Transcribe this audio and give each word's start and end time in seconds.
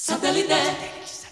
Satellite. 0.00 1.27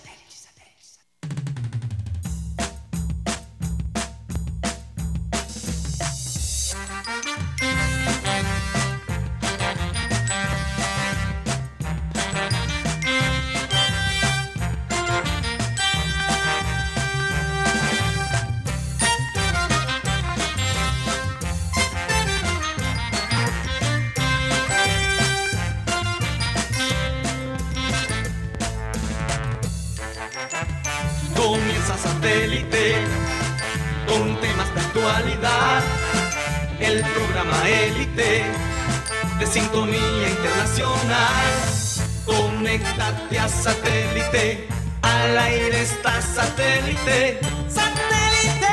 Satélite. 43.07 44.67
Al 45.03 45.39
aire 45.39 45.83
está 45.83 46.21
satélite. 46.21 47.39
¡Satélite! 47.69 48.67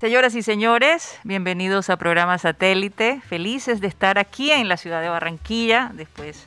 Señoras 0.00 0.34
y 0.34 0.42
señores, 0.42 1.18
bienvenidos 1.22 1.90
a 1.90 1.98
programa 1.98 2.38
Satélite. 2.38 3.20
Felices 3.28 3.82
de 3.82 3.88
estar 3.88 4.18
aquí 4.18 4.50
en 4.50 4.68
la 4.68 4.78
ciudad 4.78 5.02
de 5.02 5.10
Barranquilla 5.10 5.90
después 5.92 6.46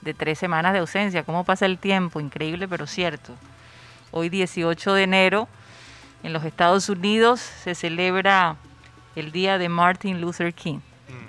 de 0.00 0.12
tres 0.12 0.40
semanas 0.40 0.72
de 0.72 0.80
ausencia. 0.80 1.22
¿Cómo 1.22 1.44
pasa 1.44 1.66
el 1.66 1.78
tiempo? 1.78 2.18
Increíble, 2.18 2.66
pero 2.66 2.88
cierto. 2.88 3.32
Hoy 4.10 4.28
18 4.28 4.94
de 4.94 5.02
enero, 5.04 5.48
en 6.26 6.32
los 6.32 6.42
Estados 6.42 6.88
Unidos 6.88 7.38
se 7.40 7.76
celebra 7.76 8.56
el 9.14 9.30
día 9.30 9.58
de 9.58 9.68
Martin 9.68 10.20
Luther 10.20 10.52
King. 10.52 10.80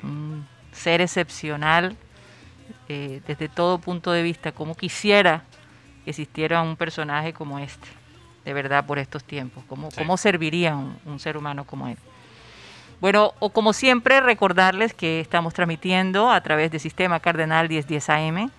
Un 0.01 0.47
ser 0.71 1.01
excepcional 1.01 1.95
eh, 2.89 3.21
desde 3.27 3.47
todo 3.47 3.77
punto 3.77 4.11
de 4.11 4.23
vista. 4.23 4.51
Como 4.51 4.73
quisiera 4.73 5.43
que 6.03 6.09
existiera 6.09 6.63
un 6.63 6.75
personaje 6.75 7.31
como 7.31 7.59
este 7.59 7.87
de 8.43 8.53
verdad 8.53 8.87
por 8.87 8.97
estos 8.97 9.23
tiempos. 9.23 9.63
¿Cómo, 9.67 9.89
cómo 9.95 10.17
serviría 10.17 10.75
un, 10.75 10.97
un 11.05 11.19
ser 11.19 11.37
humano 11.37 11.63
como 11.63 11.87
él? 11.87 11.97
Bueno, 12.99 13.35
o 13.37 13.51
como 13.51 13.73
siempre, 13.73 14.19
recordarles 14.19 14.95
que 14.95 15.19
estamos 15.19 15.53
transmitiendo 15.53 16.31
a 16.31 16.41
través 16.41 16.71
del 16.71 16.79
Sistema 16.79 17.19
Cardenal 17.19 17.69
1010 17.69 18.09
AM, 18.09 18.49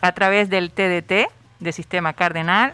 a 0.00 0.12
través 0.12 0.48
del 0.48 0.70
TDT 0.70 1.30
de 1.58 1.72
Sistema 1.72 2.14
Cardenal, 2.14 2.72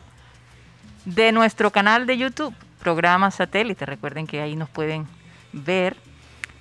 de 1.06 1.32
nuestro 1.32 1.70
canal 1.70 2.06
de 2.06 2.18
YouTube, 2.18 2.54
Programa 2.80 3.30
Satélite. 3.30 3.86
Recuerden 3.86 4.26
que 4.26 4.42
ahí 4.42 4.56
nos 4.56 4.68
pueden 4.68 5.06
ver. 5.52 5.96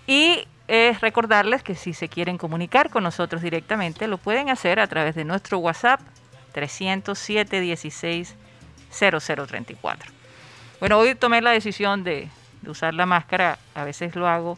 Y 0.07 0.47
es 0.67 1.01
recordarles 1.01 1.63
que 1.63 1.75
si 1.75 1.93
se 1.93 2.07
quieren 2.07 2.37
comunicar 2.37 2.89
con 2.89 3.03
nosotros 3.03 3.41
directamente, 3.41 4.07
lo 4.07 4.17
pueden 4.17 4.49
hacer 4.49 4.79
a 4.79 4.87
través 4.87 5.15
de 5.15 5.25
nuestro 5.25 5.57
WhatsApp 5.57 5.99
307 6.53 7.59
16 7.59 8.35
0034. 8.91 10.11
Bueno, 10.79 10.99
hoy 10.99 11.15
tomé 11.15 11.41
la 11.41 11.51
decisión 11.51 12.03
de, 12.03 12.29
de, 12.61 12.69
usar 12.69 12.93
la 12.93 13.05
máscara, 13.05 13.57
a 13.73 13.83
veces 13.83 14.15
lo 14.15 14.27
hago, 14.27 14.57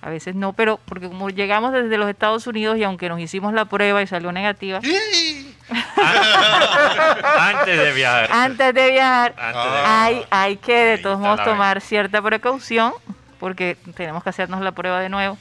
a 0.00 0.10
veces 0.10 0.34
no, 0.34 0.54
pero 0.54 0.80
porque 0.86 1.08
como 1.08 1.28
llegamos 1.28 1.72
desde 1.72 1.98
los 1.98 2.08
Estados 2.08 2.46
Unidos 2.46 2.78
y 2.78 2.84
aunque 2.84 3.08
nos 3.08 3.20
hicimos 3.20 3.52
la 3.52 3.66
prueba 3.66 4.02
y 4.02 4.06
salió 4.06 4.32
negativa. 4.32 4.80
Antes 7.38 7.78
de 7.78 7.92
viajar. 7.92 8.28
Antes 8.32 8.74
de 8.74 8.90
viajar, 8.90 9.34
Antes 9.36 9.72
de 9.72 9.78
hay, 9.78 10.24
hay 10.30 10.56
que 10.56 10.74
de 10.74 10.92
Ahí 10.92 11.02
todos 11.02 11.18
modos 11.18 11.42
tomar 11.44 11.80
cierta 11.80 12.22
precaución 12.22 12.92
porque 13.38 13.76
tenemos 13.94 14.22
que 14.22 14.30
hacernos 14.30 14.60
la 14.60 14.72
prueba 14.72 15.00
de 15.00 15.08
nuevo. 15.08 15.36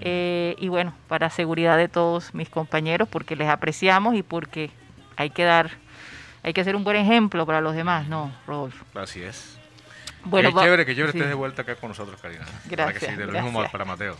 Eh, 0.00 0.54
y 0.58 0.68
bueno, 0.68 0.94
para 1.08 1.28
seguridad 1.30 1.76
de 1.76 1.88
todos 1.88 2.34
mis 2.34 2.48
compañeros, 2.48 3.08
porque 3.08 3.36
les 3.36 3.48
apreciamos 3.48 4.14
y 4.14 4.22
porque 4.22 4.70
hay 5.16 5.30
que 5.30 5.44
dar 5.44 5.70
hay 6.42 6.54
que 6.54 6.64
ser 6.64 6.74
un 6.74 6.84
buen 6.84 6.96
ejemplo 6.96 7.44
para 7.44 7.60
los 7.60 7.74
demás, 7.74 8.08
¿no, 8.08 8.32
Rodolfo? 8.46 8.84
Así 8.94 9.22
es. 9.22 9.59
Bueno, 10.24 10.52
qué 10.52 10.60
chévere, 10.60 10.86
qué 10.86 10.94
chévere 10.94 11.12
sí. 11.12 11.18
estés 11.18 11.28
de 11.30 11.34
vuelta 11.34 11.62
acá 11.62 11.76
con 11.76 11.88
nosotros, 11.90 12.20
Karina. 12.20 12.44
Para 12.44 12.60
que 12.68 12.76
Gracias, 12.76 13.10
sí, 13.10 13.16
de 13.16 13.26
lo 13.26 13.32
gracias. 13.32 13.44
mismo 13.52 13.70
para 13.70 13.84
Mateo. 13.84 14.16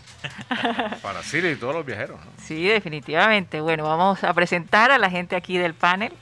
para 1.03 1.23
Siri 1.23 1.51
y 1.51 1.57
todos 1.57 1.75
los 1.75 1.85
viajeros. 1.85 2.19
¿no? 2.19 2.31
Sí, 2.43 2.67
definitivamente. 2.67 3.61
Bueno, 3.61 3.85
vamos 3.85 4.25
a 4.25 4.33
presentar 4.33 4.91
a 4.91 4.99
la 4.99 5.11
gente 5.11 5.37
aquí 5.37 5.59
del 5.59 5.75
panel. 5.75 6.13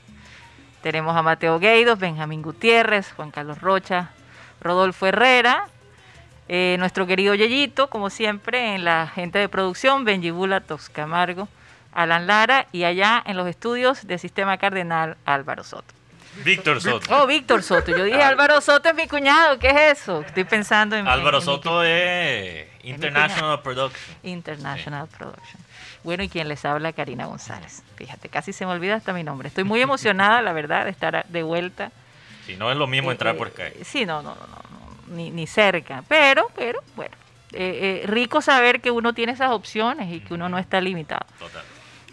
Tenemos 0.81 1.15
a 1.15 1.21
Mateo 1.21 1.59
Gueidos, 1.59 1.99
Benjamín 1.99 2.41
Gutiérrez, 2.41 3.11
Juan 3.13 3.31
Carlos 3.31 3.59
Rocha, 3.59 4.11
Rodolfo 4.61 5.07
Herrera, 5.07 5.67
eh, 6.47 6.77
nuestro 6.79 7.05
querido 7.05 7.35
Yeyito, 7.35 7.89
como 7.89 8.09
siempre, 8.09 8.75
en 8.75 8.83
la 8.83 9.07
gente 9.07 9.39
de 9.39 9.49
producción, 9.49 10.05
Benji 10.05 10.31
Bula, 10.31 10.61
Toscamargo, 10.61 11.47
Alan 11.91 12.27
Lara 12.27 12.67
y 12.71 12.85
allá 12.85 13.21
en 13.25 13.37
los 13.37 13.47
estudios 13.47 14.07
de 14.07 14.17
Sistema 14.17 14.57
Cardenal, 14.57 15.17
Álvaro 15.25 15.63
Soto. 15.63 15.98
Víctor 16.43 16.81
Soto. 16.81 17.07
Oh, 17.15 17.27
Víctor 17.27 17.63
Soto. 17.63 17.91
Yo 17.95 18.03
dije 18.03 18.21
Álvaro 18.21 18.61
Soto 18.61 18.89
es 18.89 18.95
mi 18.95 19.07
cuñado. 19.07 19.59
¿Qué 19.59 19.69
es 19.69 19.99
eso? 20.01 20.21
Estoy 20.21 20.43
pensando 20.45 20.95
en. 20.95 21.07
Álvaro 21.07 21.37
en- 21.39 21.43
en 21.43 21.49
mi 21.49 21.53
Soto 21.55 21.83
es 21.83 22.67
International 22.83 23.61
Production. 23.61 24.15
International 24.23 25.07
Production. 25.07 25.61
Bueno, 26.03 26.23
y 26.23 26.29
quien 26.29 26.47
les 26.47 26.63
habla, 26.63 26.93
Karina 26.93 27.25
González. 27.25 27.83
Fíjate, 27.97 28.29
casi 28.29 28.53
se 28.53 28.65
me 28.65 28.71
olvida 28.71 28.95
hasta 28.95 29.11
mi 29.11 29.23
nombre. 29.23 29.49
Estoy 29.49 29.65
muy 29.65 29.81
emocionada, 29.81 30.41
la 30.41 30.53
verdad, 30.53 30.85
de 30.85 30.91
estar 30.91 31.25
de 31.27 31.43
vuelta. 31.43 31.91
Si 32.45 32.55
no 32.55 32.71
es 32.71 32.77
lo 32.77 32.87
mismo 32.87 33.09
Eh, 33.11 33.13
entrar 33.13 33.35
eh, 33.35 33.37
por 33.37 33.47
acá. 33.47 33.65
Sí, 33.83 34.05
no, 34.05 34.21
no, 34.21 34.33
no, 34.35 34.41
no, 34.47 34.55
no, 35.07 35.15
ni, 35.15 35.29
ni 35.29 35.45
cerca. 35.45 36.03
Pero, 36.07 36.49
pero, 36.55 36.79
bueno, 36.95 37.15
eh, 37.51 38.01
eh, 38.03 38.07
rico 38.07 38.41
saber 38.41 38.79
que 38.79 38.91
uno 38.91 39.13
tiene 39.13 39.33
esas 39.33 39.51
opciones 39.51 40.11
y 40.13 40.21
que 40.21 40.33
uno 40.33 40.47
no 40.47 40.57
está 40.57 40.79
limitado. 40.79 41.25
Total. 41.37 41.63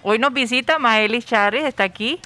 Hoy 0.03 0.19
nos 0.19 0.33
visita 0.33 0.79
Maelis 0.79 1.25
Charris, 1.27 1.65
está 1.65 1.85
aquí. 1.85 2.21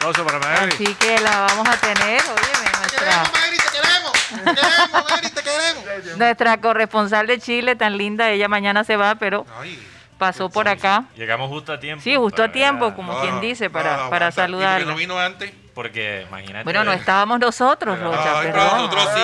Aplauso 0.00 0.24
para. 0.24 0.64
Así 0.64 0.94
que 0.94 1.18
la 1.20 1.40
vamos 1.40 1.68
a 1.68 1.76
tener, 1.76 2.22
óyeme, 2.22 2.70
nuestra, 2.78 3.22
Mary, 3.34 3.56
te 3.58 3.70
queremos. 3.70 4.12
Te 4.12 4.54
queremos, 4.54 5.10
Mary, 5.10 5.28
te 5.28 5.42
queremos. 5.42 6.16
nuestra 6.18 6.56
corresponsal 6.58 7.26
de 7.26 7.38
Chile, 7.38 7.76
tan 7.76 7.98
linda. 7.98 8.30
Ella 8.30 8.48
mañana 8.48 8.82
se 8.82 8.96
va, 8.96 9.16
pero 9.16 9.44
Ay, 9.60 9.78
pasó 10.16 10.48
por 10.48 10.68
acá. 10.68 11.04
Llegamos 11.16 11.50
justo 11.50 11.74
a 11.74 11.78
tiempo. 11.80 12.02
Sí, 12.02 12.16
justo 12.16 12.42
a 12.42 12.46
para- 12.46 12.52
tiempo, 12.52 12.94
como 12.94 13.12
no, 13.12 13.20
quien 13.20 13.34
no, 13.34 13.40
dice, 13.42 13.66
no, 13.66 13.72
para, 13.72 13.96
no, 13.98 14.08
para 14.10 14.28
aguanta. 14.28 14.28
¿Y 14.28 14.30
por 14.30 14.30
qué 14.30 14.40
saludarla. 14.64 14.86
no 14.90 14.96
vino 14.96 15.18
antes? 15.18 15.52
Porque 15.80 16.26
imagínate. 16.28 16.64
Bueno, 16.64 16.84
no 16.84 16.92
estábamos 16.92 17.40
nosotros, 17.40 17.98
Rocha, 17.98 18.38
Ay, 18.40 18.48
perdón. 18.52 18.76
nosotros 18.82 19.08
sí. 19.14 19.22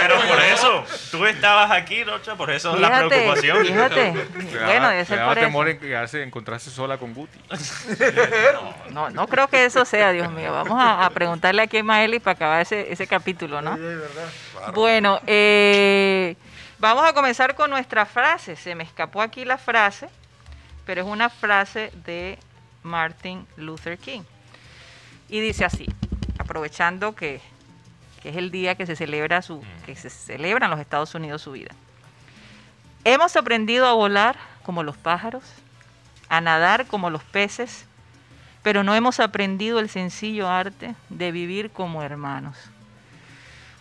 Pero 0.00 0.20
por 0.28 0.40
eso, 0.40 0.84
tú 1.10 1.26
estabas 1.26 1.72
aquí, 1.72 2.04
Rocha, 2.04 2.36
por 2.36 2.52
eso 2.52 2.76
la 2.76 2.86
Fíjate, 2.86 3.08
preocupación. 3.08 3.66
fíjate. 3.66 4.12
Bueno, 4.64 4.88
debe 4.90 5.04
ser 5.04 5.24
por 5.24 5.36
eso. 5.36 5.46
temor 5.46 5.68
en 5.68 5.80
quedarse, 5.80 6.22
encontrarse 6.22 6.70
sola 6.70 6.98
con 6.98 7.14
Guti. 7.14 7.36
No, 8.90 9.10
no 9.10 9.26
creo 9.26 9.48
que 9.48 9.64
eso 9.64 9.84
sea, 9.84 10.12
Dios 10.12 10.30
mío. 10.30 10.52
Vamos 10.52 10.80
a, 10.80 11.04
a 11.04 11.10
preguntarle 11.10 11.62
aquí 11.62 11.78
a 11.78 11.82
Maeli 11.82 12.20
para 12.20 12.36
acabar 12.36 12.60
ese, 12.62 12.92
ese 12.92 13.08
capítulo, 13.08 13.60
¿no? 13.60 13.76
Bueno, 14.72 15.20
eh, 15.26 16.36
vamos 16.78 17.04
a 17.04 17.12
comenzar 17.12 17.56
con 17.56 17.70
nuestra 17.70 18.06
frase. 18.06 18.54
Se 18.54 18.76
me 18.76 18.84
escapó 18.84 19.20
aquí 19.20 19.44
la 19.44 19.58
frase, 19.58 20.08
pero 20.84 21.00
es 21.02 21.08
una 21.08 21.28
frase 21.28 21.90
de 22.04 22.38
Martin 22.84 23.44
Luther 23.56 23.98
King. 23.98 24.22
Y 25.28 25.40
dice 25.40 25.64
así, 25.64 25.86
aprovechando 26.38 27.14
que, 27.14 27.40
que 28.22 28.30
es 28.30 28.36
el 28.36 28.50
día 28.50 28.76
que 28.76 28.86
se 28.86 28.96
celebra 28.96 29.42
su, 29.42 29.62
que 29.84 29.96
se 29.96 30.10
celebra 30.10 30.66
en 30.66 30.70
los 30.70 30.80
Estados 30.80 31.14
Unidos 31.14 31.42
su 31.42 31.52
vida. 31.52 31.72
Hemos 33.04 33.36
aprendido 33.36 33.86
a 33.86 33.92
volar 33.92 34.36
como 34.62 34.82
los 34.82 34.96
pájaros, 34.96 35.44
a 36.28 36.40
nadar 36.40 36.86
como 36.86 37.10
los 37.10 37.22
peces, 37.22 37.86
pero 38.62 38.82
no 38.82 38.94
hemos 38.94 39.20
aprendido 39.20 39.78
el 39.78 39.88
sencillo 39.88 40.48
arte 40.48 40.96
de 41.08 41.30
vivir 41.30 41.70
como 41.70 42.02
hermanos. 42.02 42.56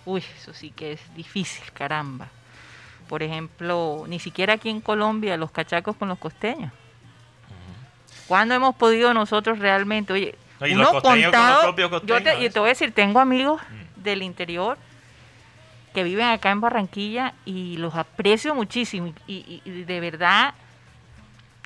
Uy, 0.05 0.23
eso 0.37 0.53
sí 0.53 0.69
que 0.69 0.93
es 0.93 1.15
difícil, 1.15 1.71
caramba. 1.73 2.27
Por 3.07 3.23
ejemplo, 3.23 4.05
ni 4.07 4.19
siquiera 4.19 4.53
aquí 4.53 4.69
en 4.69 4.81
Colombia 4.81 5.37
los 5.37 5.51
cachacos 5.51 5.95
con 5.95 6.07
los 6.07 6.19
costeños. 6.19 6.71
¿Cuándo 8.27 8.55
hemos 8.55 8.75
podido 8.75 9.13
nosotros 9.13 9.59
realmente, 9.59 10.13
oye, 10.13 10.35
No, 10.59 10.67
y 10.67 10.73
los 10.75 10.89
costeños 10.89 11.31
con 11.31 11.47
los 11.47 11.59
propios 11.63 11.91
yo 12.05 12.23
te, 12.23 12.43
y 12.43 12.49
te 12.49 12.59
voy 12.59 12.67
a 12.67 12.71
decir, 12.71 12.93
tengo 12.93 13.19
amigos 13.19 13.61
del 13.97 14.21
interior 14.23 14.77
que 15.93 16.03
viven 16.03 16.27
acá 16.27 16.51
en 16.51 16.61
Barranquilla 16.61 17.33
y 17.45 17.77
los 17.77 17.95
aprecio 17.95 18.53
muchísimo 18.55 19.13
y, 19.27 19.33
y- 19.35 19.61
y 19.65 19.83
de 19.83 19.99
verdad 19.99 20.53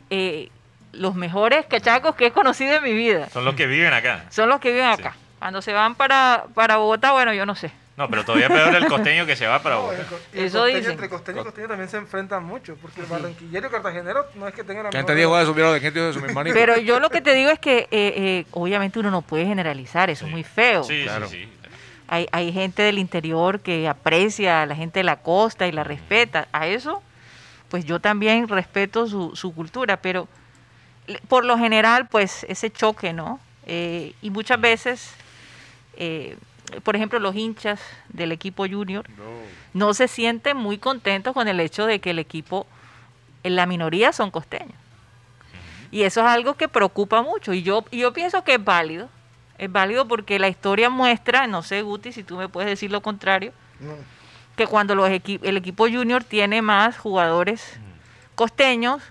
eh, 0.09 0.49
los 0.91 1.15
mejores 1.15 1.65
cachacos 1.67 2.15
que 2.15 2.27
he 2.27 2.31
conocido 2.31 2.75
en 2.77 2.83
mi 2.83 2.93
vida 2.93 3.29
Son 3.29 3.45
los 3.45 3.55
que 3.55 3.67
viven 3.67 3.93
acá. 3.93 4.25
son 4.29 4.49
los 4.49 4.59
que 4.59 4.71
viven 4.71 4.95
Sí. 4.95 5.01
acá. 5.01 5.15
Cuando 5.39 5.61
se 5.61 5.71
van 5.73 5.95
para, 5.95 6.45
para 6.53 6.77
Bogotá, 6.77 7.11
bueno, 7.11 7.33
yo 7.33 7.45
no 7.45 7.55
sé. 7.55 7.71
No, 7.99 8.09
pero 8.09 8.23
todavía 8.23 8.47
peor 8.47 8.73
el 8.73 8.87
costeño 8.87 9.25
que 9.25 9.35
se 9.35 9.45
va 9.45 9.61
para 9.61 9.75
No, 9.75 9.81
Boca. 9.83 9.95
el 9.95 9.99
y 10.01 10.39
el 10.39 10.45
Eso 10.45 10.57
costeño, 10.59 10.77
dicen. 10.77 10.91
Entre 10.93 11.09
costeño 11.09 11.41
y 11.41 11.43
costeño 11.43 11.67
también 11.67 11.89
se 11.89 11.97
enfrentan 11.97 12.45
mucho, 12.45 12.77
porque 12.81 13.01
el 13.01 13.07
barranquillero 13.07 13.67
y 13.67 13.69
cartagenero 13.69 14.25
no 14.35 14.47
es 14.47 14.53
que 14.53 14.63
tengan 14.63 14.83
la 14.91 14.97
antes 14.97 15.15
Diego 15.17 15.45
subieron 15.45 15.73
de 15.73 15.81
gente 15.81 15.99
de 15.99 16.13
su 16.13 16.19
hermanito. 16.23 16.53
Pero 16.57 16.77
yo 16.77 17.01
lo 17.01 17.09
que 17.09 17.19
te 17.19 17.33
digo 17.33 17.49
es 17.51 17.59
que 17.59 17.79
eh, 17.79 17.87
eh, 17.91 18.45
obviamente 18.51 18.99
uno 18.99 19.11
no 19.11 19.21
puede 19.21 19.45
generalizar, 19.45 20.09
eso 20.09 20.25
es 20.25 20.31
muy 20.31 20.45
feo. 20.45 20.83
Sí, 20.85 21.03
Claro. 21.03 21.27
sí, 21.27 21.43
sí. 21.43 21.49
Hay, 22.07 22.25
hay 22.31 22.53
gente 22.53 22.83
del 22.83 22.97
interior 22.99 23.59
que 23.59 23.87
aprecia 23.89 24.61
a 24.61 24.65
la 24.65 24.75
gente 24.75 25.01
de 25.01 25.03
la 25.03 25.17
costa 25.17 25.67
y 25.67 25.73
la 25.73 25.83
respeta. 25.83 26.47
A 26.53 26.67
eso, 26.67 27.03
pues 27.67 27.83
yo 27.83 27.99
también 27.99 28.47
respeto 28.47 29.07
su, 29.07 29.35
su 29.35 29.53
cultura, 29.53 29.97
pero 29.97 30.27
por 31.27 31.43
lo 31.43 31.57
general, 31.57 32.07
pues 32.07 32.45
ese 32.47 32.71
choque, 32.71 33.11
¿no? 33.11 33.39
Eh, 33.67 34.13
y 34.21 34.29
muchas 34.31 34.59
veces, 34.61 35.11
eh, 35.97 36.37
por 36.83 36.95
ejemplo, 36.95 37.19
los 37.19 37.35
hinchas 37.35 37.79
del 38.09 38.31
equipo 38.31 38.65
junior 38.67 39.05
no 39.73 39.93
se 39.93 40.07
sienten 40.07 40.57
muy 40.57 40.77
contentos 40.77 41.33
con 41.33 41.47
el 41.47 41.59
hecho 41.59 41.85
de 41.85 41.99
que 41.99 42.11
el 42.11 42.19
equipo, 42.19 42.67
en 43.43 43.55
la 43.55 43.65
minoría 43.65 44.11
son 44.13 44.31
costeños. 44.31 44.75
Y 45.91 46.03
eso 46.03 46.21
es 46.21 46.27
algo 46.27 46.53
que 46.55 46.67
preocupa 46.67 47.21
mucho. 47.21 47.53
Y 47.53 47.63
yo, 47.63 47.83
y 47.91 47.99
yo 47.99 48.13
pienso 48.13 48.43
que 48.43 48.55
es 48.55 48.63
válido. 48.63 49.09
Es 49.57 49.71
válido 49.71 50.07
porque 50.07 50.37
la 50.39 50.47
historia 50.47 50.89
muestra, 50.89 51.47
no 51.47 51.63
sé, 51.63 51.81
Guti, 51.81 52.11
si 52.11 52.23
tú 52.23 52.37
me 52.37 52.47
puedes 52.47 52.69
decir 52.69 52.91
lo 52.91 53.01
contrario, 53.01 53.51
No. 53.79 53.93
que 54.55 54.67
cuando 54.67 54.93
los 54.95 55.09
equi- 55.09 55.39
el 55.41 55.57
equipo 55.57 55.87
junior 55.89 56.23
tiene 56.23 56.61
más 56.61 56.97
jugadores 56.97 57.79
costeños, 58.35 59.01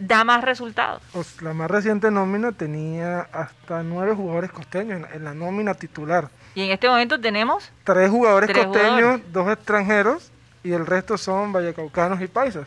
da 0.00 0.24
más 0.24 0.42
resultados. 0.44 1.02
Os- 1.14 1.40
La 1.42 1.52
más 1.54 1.70
reciente 1.70 2.10
nómina 2.10 2.52
tenía 2.52 3.20
hasta 3.32 3.82
nueve 3.82 4.14
jugadores 4.14 4.50
costeños 4.52 4.98
en, 5.02 5.14
en 5.16 5.24
la 5.24 5.34
nómina 5.34 5.74
titular. 5.74 6.28
Y 6.54 6.62
en 6.62 6.70
este 6.70 6.88
momento 6.88 7.20
tenemos, 7.20 7.70
Tres 7.84 8.10
jugadores 8.10 8.50
Tres 8.50 8.66
costeños, 8.66 8.90
jugadores. 8.96 9.32
dos 9.32 9.52
extranjeros 9.52 10.30
y 10.64 10.72
el 10.72 10.86
resto 10.86 11.16
son 11.18 11.52
vallecaucanos 11.52 12.20
y 12.20 12.26
paisas. 12.26 12.66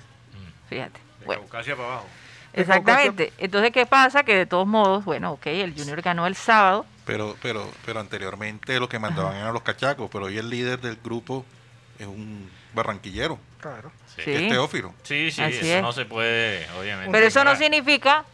fíjate, 0.70 1.00
De 1.20 1.26
bueno, 1.26 1.42
Caucasia 1.44 1.76
para 1.76 1.88
abajo. 1.90 2.06
exactamente. 2.54 3.34
Entonces, 3.38 3.72
¿qué 3.72 3.86
pasa? 3.86 4.24
Que 4.24 4.36
de 4.36 4.46
todos 4.46 4.68
modos, 4.68 5.04
bueno, 5.06 5.32
ok, 5.34 5.48
el 5.48 5.74
junior 5.78 6.02
ganó 6.02 6.26
el 6.28 6.36
sábado, 6.36 6.86
Pero, 7.06 7.36
pero, 7.42 7.68
pero 7.86 8.00
anteriormente 8.00 8.80
lo 8.80 8.88
que 8.88 9.00
mandaban 9.00 9.36
eran 9.36 9.54
los 9.54 9.64
cachacos, 9.64 10.10
pero 10.12 10.26
hoy 10.26 10.38
el 10.38 10.50
líder 10.50 10.80
del 10.80 10.98
grupo 11.04 11.46
es 12.00 12.08
un 12.08 12.50
barranquillero, 12.74 13.38
Claro. 13.62 13.92
Sí. 14.16 14.24
Que 14.24 14.46
es 14.46 14.50
Teófilo. 14.52 14.94
Sí, 15.04 15.32
sí, 15.32 15.42
Así 15.42 15.58
eso 15.60 15.78
es. 15.78 15.82
no 15.82 15.92
se 15.94 16.06
puede, 16.06 16.68
obviamente. 16.80 17.12
pero 17.12 17.26
eso 17.28 17.44
no 17.44 17.56
significa 17.56 18.26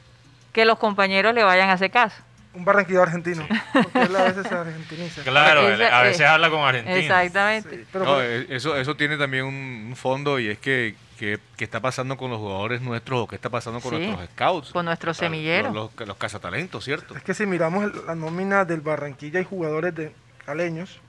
que 0.53 0.65
los 0.65 0.79
compañeros 0.79 1.33
le 1.35 1.44
vayan 1.44 1.69
a 1.69 1.74
hacer 1.74 1.91
caso. 1.91 2.15
Un 2.53 2.65
barranquillero 2.65 3.03
argentino. 3.03 3.45
Porque 3.74 4.01
él 4.01 4.15
a 4.15 4.24
veces 4.24 4.47
se 4.47 4.56
argentiniza. 4.56 5.21
Claro, 5.24 5.62
a 5.62 6.01
veces 6.01 6.21
eh, 6.21 6.25
habla 6.25 6.50
con 6.50 6.62
Argentina. 6.62 6.97
Exactamente. 6.97 7.69
Sí, 7.69 7.85
pero 7.91 8.06
No, 8.06 8.13
por- 8.15 8.24
eh, 8.24 8.47
eso, 8.50 8.75
eso 8.75 8.95
tiene 8.95 9.18
también 9.18 9.45
un, 9.45 9.53
un 9.89 9.95
fondo 9.95 10.39
y 10.39 10.47
es 10.47 10.57
que, 10.57 10.95
que, 11.19 11.38
que 11.56 11.63
está 11.63 11.79
pasando 11.81 12.18
con 12.18 12.31
los 12.31 12.39
jugadores 12.39 12.81
nuestros 12.81 13.19
o 13.21 13.27
qué 13.27 13.35
está 13.35 13.50
pasando 13.51 13.79
con 13.79 13.91
Sí, 13.91 14.07
nuestros 14.07 14.29
scouts. 14.31 14.71
con 14.71 14.85
nuestros 14.85 15.18
semilleros. 15.18 15.71
Los, 15.71 15.91
los, 15.95 16.07
los 16.07 16.18
cazatalentos, 16.18 16.83
¿cierto? 16.83 17.15
Es 17.15 17.21
que 17.21 17.35
si 17.35 17.45
miramos 17.45 17.91
la 18.07 18.15
nómina 18.15 18.65
del 18.65 18.81
Barranquilla, 18.81 19.38
hay 19.38 19.45
jugadores 19.45 19.94
de 19.94 20.12
caleños, 20.44 21.00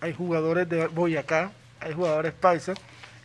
hay 0.00 0.12
jugadores 0.12 0.68
de 0.68 0.88
Boyacá, 0.88 1.52
hay 1.80 1.92
jugadores 1.92 2.32
paisas, 2.32 2.76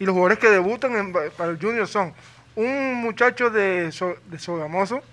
y 0.01 0.06
los 0.06 0.13
jugadores 0.13 0.39
que 0.39 0.50
debutan 0.50 0.95
en 0.95 1.13
para 1.13 1.51
el 1.51 1.59
Junior 1.62 1.88
son 1.88 2.12
un 2.56 2.95
muchacho 2.95 3.51
de, 3.51 3.92
So- 3.92 4.18
de 4.25 4.39
Sogamoso, 4.39 5.03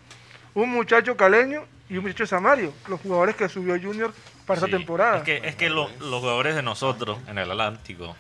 un 0.55 0.71
muchacho 0.71 1.15
caleño 1.15 1.63
y 1.91 1.99
un 1.99 2.05
muchacho 2.05 2.23
de 2.23 2.29
Samario, 2.29 2.73
los 2.89 2.99
jugadores 3.03 3.37
que 3.37 3.51
subió 3.51 3.79
Junior 3.79 4.15
para 4.47 4.59
Sí, 4.61 4.65
esta 4.65 4.79
temporada. 4.79 5.19
Es 5.19 5.23
que, 5.25 5.41
es 5.45 5.57
que 5.57 5.69
lo- 5.69 5.91
los 6.01 6.21
jugadores 6.21 6.55
de 6.57 6.63
nosotros 6.63 7.19
en 7.29 7.37
el 7.37 7.51
Atlántico, 7.51 8.17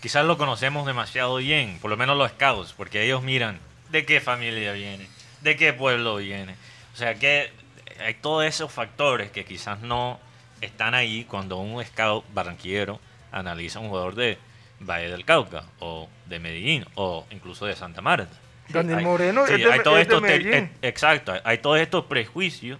quizás 0.00 0.24
lo 0.24 0.38
conocemos 0.38 0.86
demasiado 0.86 1.36
bien, 1.36 1.78
por 1.82 1.90
lo 1.90 1.96
menos 1.96 2.16
los 2.16 2.30
scouts, 2.30 2.72
porque 2.72 3.02
ellos 3.02 3.24
miran 3.24 3.58
de 3.90 4.06
qué 4.06 4.20
familia 4.20 4.72
viene, 4.72 5.08
de 5.40 5.56
qué 5.56 5.72
pueblo 5.72 6.16
viene. 6.16 6.54
O 6.94 6.96
sea 6.96 7.16
que 7.16 7.50
hay 7.98 8.14
todos 8.14 8.44
esos 8.44 8.70
factores 8.70 9.32
que 9.32 9.44
quizás 9.44 9.80
no 9.80 10.20
están 10.60 10.94
ahí 10.94 11.24
cuando 11.24 11.56
un 11.56 11.84
scout 11.84 12.24
barranquillero 12.32 13.00
analiza 13.32 13.80
un 13.80 13.88
jugador 13.88 14.14
de 14.14 14.38
Valle 14.80 15.10
del 15.10 15.24
Cauca 15.24 15.64
o 15.78 16.08
de 16.26 16.38
Medellín 16.38 16.86
o 16.94 17.26
incluso 17.30 17.66
de 17.66 17.76
Santa 17.76 18.00
Marta. 18.00 18.32
Daniel 18.68 18.98
Hay- 18.98 19.04
Moreno 19.04 19.46
sí, 19.46 19.54
es 19.54 19.58
de, 19.64 19.72
hay 19.72 19.80
todos 19.80 19.98
es 19.98 20.08
te- 20.08 20.58
eh, 20.58 20.70
exacto, 20.82 21.34
hay 21.44 21.58
todos 21.58 21.78
estos 21.80 22.04
prejuicios. 22.04 22.78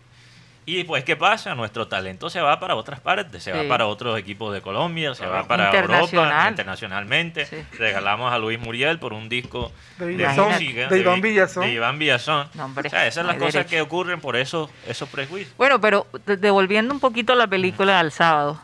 Y 0.66 0.84
pues, 0.84 1.02
¿qué 1.02 1.16
pasa? 1.16 1.54
Nuestro 1.56 1.88
talento 1.88 2.30
se 2.30 2.40
va 2.40 2.60
para 2.60 2.76
otras 2.76 3.00
partes, 3.00 3.42
se 3.42 3.50
va 3.52 3.66
para 3.66 3.86
otros 3.86 4.16
equipos 4.16 4.54
de 4.54 4.60
Colombia, 4.60 5.14
se 5.16 5.26
va 5.26 5.48
para 5.48 5.64
Europa, 5.66 5.78
Internacional. 5.94 6.50
internacionalmente. 6.50 7.46
Sí. 7.46 7.56
Regalamos 7.76 8.32
a 8.32 8.38
Luis 8.38 8.60
Muriel 8.60 9.00
por 9.00 9.12
un 9.12 9.28
disco 9.28 9.72
De 9.98 10.28
música. 10.28 10.86
de 10.88 10.98
Iván 11.00 11.20
Vi- 11.20 11.30
Villazón. 11.30 11.64
de 11.64 11.72
Iván 11.72 11.98
Villazón. 11.98 12.48
No, 12.54 12.66
hombre, 12.66 12.86
o 12.86 12.90
sea, 12.90 13.02
esas 13.06 13.14
son 13.14 13.26
no 13.26 13.32
las 13.32 13.38
cosas 13.38 13.54
derecho. 13.54 13.70
que 13.70 13.80
ocurren 13.80 14.20
por 14.20 14.36
esos, 14.36 14.70
esos 14.86 15.08
prejuicios. 15.08 15.56
Bueno, 15.56 15.80
pero 15.80 16.06
de- 16.24 16.36
devolviendo 16.36 16.94
un 16.94 17.00
poquito 17.00 17.34
la 17.34 17.48
película 17.48 17.98
al 17.98 18.12
sábado, 18.12 18.60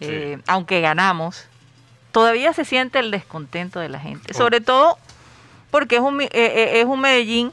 Sí. 0.00 0.06
eh, 0.08 0.38
aunque 0.46 0.80
ganamos, 0.80 1.48
todavía 2.16 2.54
se 2.54 2.64
siente 2.64 2.98
el 2.98 3.10
descontento 3.10 3.78
de 3.78 3.90
la 3.90 4.00
gente. 4.00 4.32
Sobre 4.32 4.62
todo 4.62 4.96
porque 5.70 5.96
es 5.96 6.00
un, 6.00 6.22
eh, 6.22 6.28
eh, 6.32 6.80
es 6.80 6.86
un 6.86 6.98
Medellín 6.98 7.52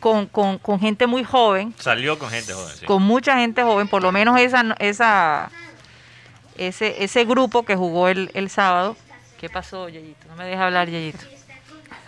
con, 0.00 0.24
con- 0.24 0.56
con 0.56 0.80
gente 0.80 1.06
muy 1.06 1.24
joven, 1.24 1.74
Salió 1.78 2.18
con 2.18 2.30
gente 2.30 2.54
joven. 2.54 2.74
sí. 2.74 2.86
con 2.86 3.02
mucha 3.02 3.36
gente 3.38 3.62
joven, 3.62 3.86
por 3.86 4.02
lo 4.02 4.12
menos 4.12 4.40
esa, 4.40 4.64
esa, 4.78 5.50
ese, 6.56 7.04
ese 7.04 7.24
grupo 7.26 7.64
que 7.66 7.76
jugó 7.76 8.08
el, 8.08 8.30
el 8.32 8.48
sábado. 8.48 8.96
¿Qué 9.38 9.50
pasó, 9.50 9.90
Yayito? 9.90 10.26
No 10.28 10.36
me 10.36 10.46
deja 10.46 10.64
hablar, 10.64 10.88
Yayito. 10.88 11.18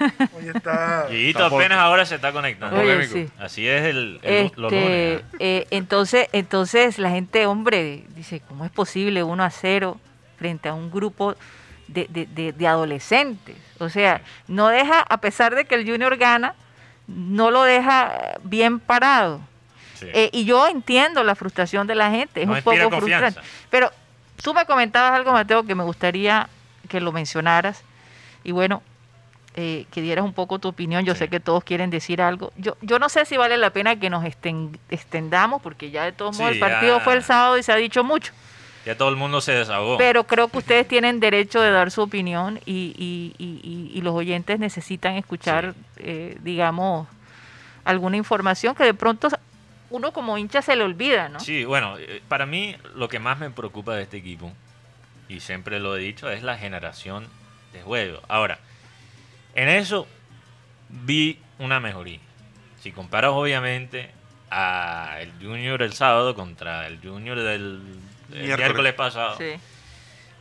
Hoy 0.00 0.49
está... 0.55 1.06
Tampoco. 1.35 1.56
apenas 1.61 1.79
ahora 1.81 2.06
se 2.06 2.14
está 2.14 2.32
conectando. 2.32 2.76
Oye, 2.81 2.94
polémico. 2.94 3.12
sí. 3.12 3.29
Así 3.38 3.69
es 3.69 3.82
el, 3.85 4.21
el- 4.23 4.53
los 4.56 4.73
Este, 4.73 5.11
lunes. 5.12 5.23
eh, 5.38 5.67
entonces, 5.71 6.29
entonces 6.32 6.99
la 6.99 7.11
gente, 7.11 7.44
hombre, 7.44 8.05
dice, 8.17 8.41
¿cómo 8.49 8.64
es 8.64 8.71
posible 8.71 9.23
1 9.23 9.44
a 9.44 9.50
0 9.50 9.99
frente 10.38 10.69
a 10.71 10.73
un 10.75 10.91
grupo 10.91 11.35
de, 11.88 12.06
de- 12.08 12.26
de- 12.26 12.52
de 12.52 12.67
adolescentes? 12.69 13.56
O 13.79 13.88
sea, 13.88 14.20
no 14.46 14.69
deja, 14.69 15.00
a 15.00 15.19
pesar 15.20 15.55
de 15.55 15.64
que 15.64 15.75
el 15.75 15.88
Junior 15.88 16.17
gana, 16.17 16.55
no 17.06 17.50
lo 17.50 17.62
deja 17.64 18.12
bien 18.43 18.79
parado. 18.81 19.40
Sí. 19.94 20.06
Eh, 20.12 20.31
y 20.32 20.44
yo 20.44 20.67
entiendo 20.69 21.25
la 21.25 21.35
frustración 21.35 21.87
de 21.87 21.94
la 21.96 22.11
gente, 22.11 22.43
es 22.43 22.46
No 22.46 22.55
un 22.55 22.62
poco 22.62 22.76
confianza. 22.90 23.00
frustrante. 23.32 23.40
Pero 23.70 23.90
tú 24.43 24.55
me 24.55 24.64
comentabas 24.67 25.12
algo, 25.12 25.32
Mateo, 25.32 25.64
que 25.64 25.75
me 25.75 25.82
gustaría 25.85 26.49
que 26.88 27.00
lo 27.00 27.11
mencionaras. 27.12 27.82
Y 28.44 28.52
bueno, 28.52 28.82
eh, 29.56 29.87
que 29.90 30.00
dieras 30.02 30.25
un 30.25 30.33
poco 30.35 30.61
tu 30.61 30.68
opinión. 30.68 31.04
Yo 31.04 31.14
Sí. 31.14 31.21
sé 31.21 31.28
que 31.28 31.40
todos 31.40 31.64
quieren 31.64 31.90
decir 31.90 32.23
algo. 32.23 32.52
Yo, 32.57 32.76
yo 32.80 33.00
no 33.00 33.09
sé 33.09 33.25
si 33.25 33.37
vale 33.37 33.57
la 33.57 33.71
pena 33.71 33.97
que 33.99 34.09
nos 34.09 34.23
esten- 34.23 34.78
extendamos, 34.88 35.61
porque 35.61 35.90
ya 35.90 36.04
de 36.04 36.12
todos 36.12 36.38
modos 36.38 36.52
el 36.52 36.61
partido 36.61 36.99
ya. 36.99 37.04
fue 37.04 37.14
el 37.14 37.25
sábado 37.25 37.59
y 37.59 37.62
se 37.64 37.73
ha 37.73 37.76
dicho 37.76 38.04
mucho. 38.04 38.33
Ya 38.88 38.97
todo 38.97 39.11
el 39.11 39.16
mundo 39.16 39.42
se 39.42 39.52
desahogó. 39.52 39.99
Pero 39.99 40.25
creo 40.25 40.49
que 40.49 40.57
ustedes 40.57 40.88
tienen 40.88 41.21
derecho 41.21 41.61
de 41.61 41.71
dar 41.71 41.90
su 41.90 42.00
opinión 42.00 42.59
y, 42.64 42.95
y- 42.97 43.35
y- 43.37 43.90
y- 43.95 44.00
los 44.00 44.14
oyentes 44.14 44.59
necesitan 44.59 45.16
escuchar, 45.16 45.75
eh, 45.99 46.38
digamos, 46.40 47.07
alguna 47.85 48.16
información 48.16 48.75
que 48.75 48.85
de 48.85 48.95
pronto 48.95 49.28
uno 49.90 50.14
como 50.14 50.38
hincha 50.38 50.62
se 50.62 50.75
le 50.75 50.85
olvida, 50.85 51.28
¿no? 51.28 51.38
Sí, 51.38 51.66
bueno, 51.66 51.99
eh, 51.99 52.23
para 52.28 52.47
mí 52.47 52.76
lo 52.95 53.11
que 53.11 53.18
más 53.18 53.38
me 53.38 53.50
preocupa 53.50 53.95
de 53.95 54.04
este 54.04 54.16
equipo, 54.16 54.50
y 55.28 55.40
siempre 55.40 55.80
lo 55.80 55.95
he 55.95 56.00
dicho, 56.00 56.30
es 56.30 56.42
la 56.42 56.57
generación 56.57 57.26
de 57.75 57.83
juego. 57.83 58.23
Ahora, 58.26 58.59
en 59.54 59.68
eso 59.68 60.07
vi 60.88 61.38
una 61.59 61.78
mejoría. 61.78 62.21
Si 62.80 62.90
comparas 62.90 63.33
obviamente 63.35 64.12
a 64.50 65.18
el 65.21 65.30
Junior 65.42 65.83
el 65.83 65.92
sábado 65.92 66.35
contra 66.35 66.87
el 66.87 66.99
Junior 67.02 67.38
del, 67.38 67.83
del 68.28 68.38
Miércoles. 68.42 68.58
miércoles 68.58 68.92
pasado, 68.94 69.37
Sí. 69.38 69.52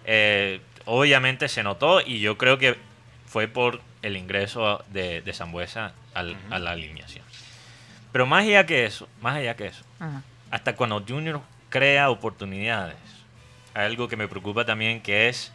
eh, 0.05 0.61
obviamente 0.85 1.47
se 1.49 1.63
notó 1.63 2.01
y 2.01 2.19
yo 2.19 2.37
creo 2.37 2.57
que 2.57 2.75
fue 3.25 3.47
por 3.47 3.81
el 4.01 4.15
ingreso 4.17 4.83
de, 4.89 5.21
de 5.21 5.33
Zambuesa 5.33 5.93
al- 6.13 6.37
a 6.49 6.59
la 6.59 6.71
alineación. 6.71 7.25
Pero 8.11 8.25
más 8.25 8.43
allá 8.45 8.65
que 8.65 8.85
eso, 8.85 9.07
más 9.21 9.35
allá 9.35 9.55
que 9.55 9.67
eso, 9.67 9.83
hasta 10.51 10.75
cuando 10.75 11.03
Junior 11.07 11.41
crea 11.69 12.09
oportunidades. 12.09 12.95
Hay 13.73 13.85
algo 13.85 14.07
que 14.07 14.15
me 14.15 14.27
preocupa 14.27 14.65
también 14.65 15.01
que 15.01 15.27
es 15.29 15.51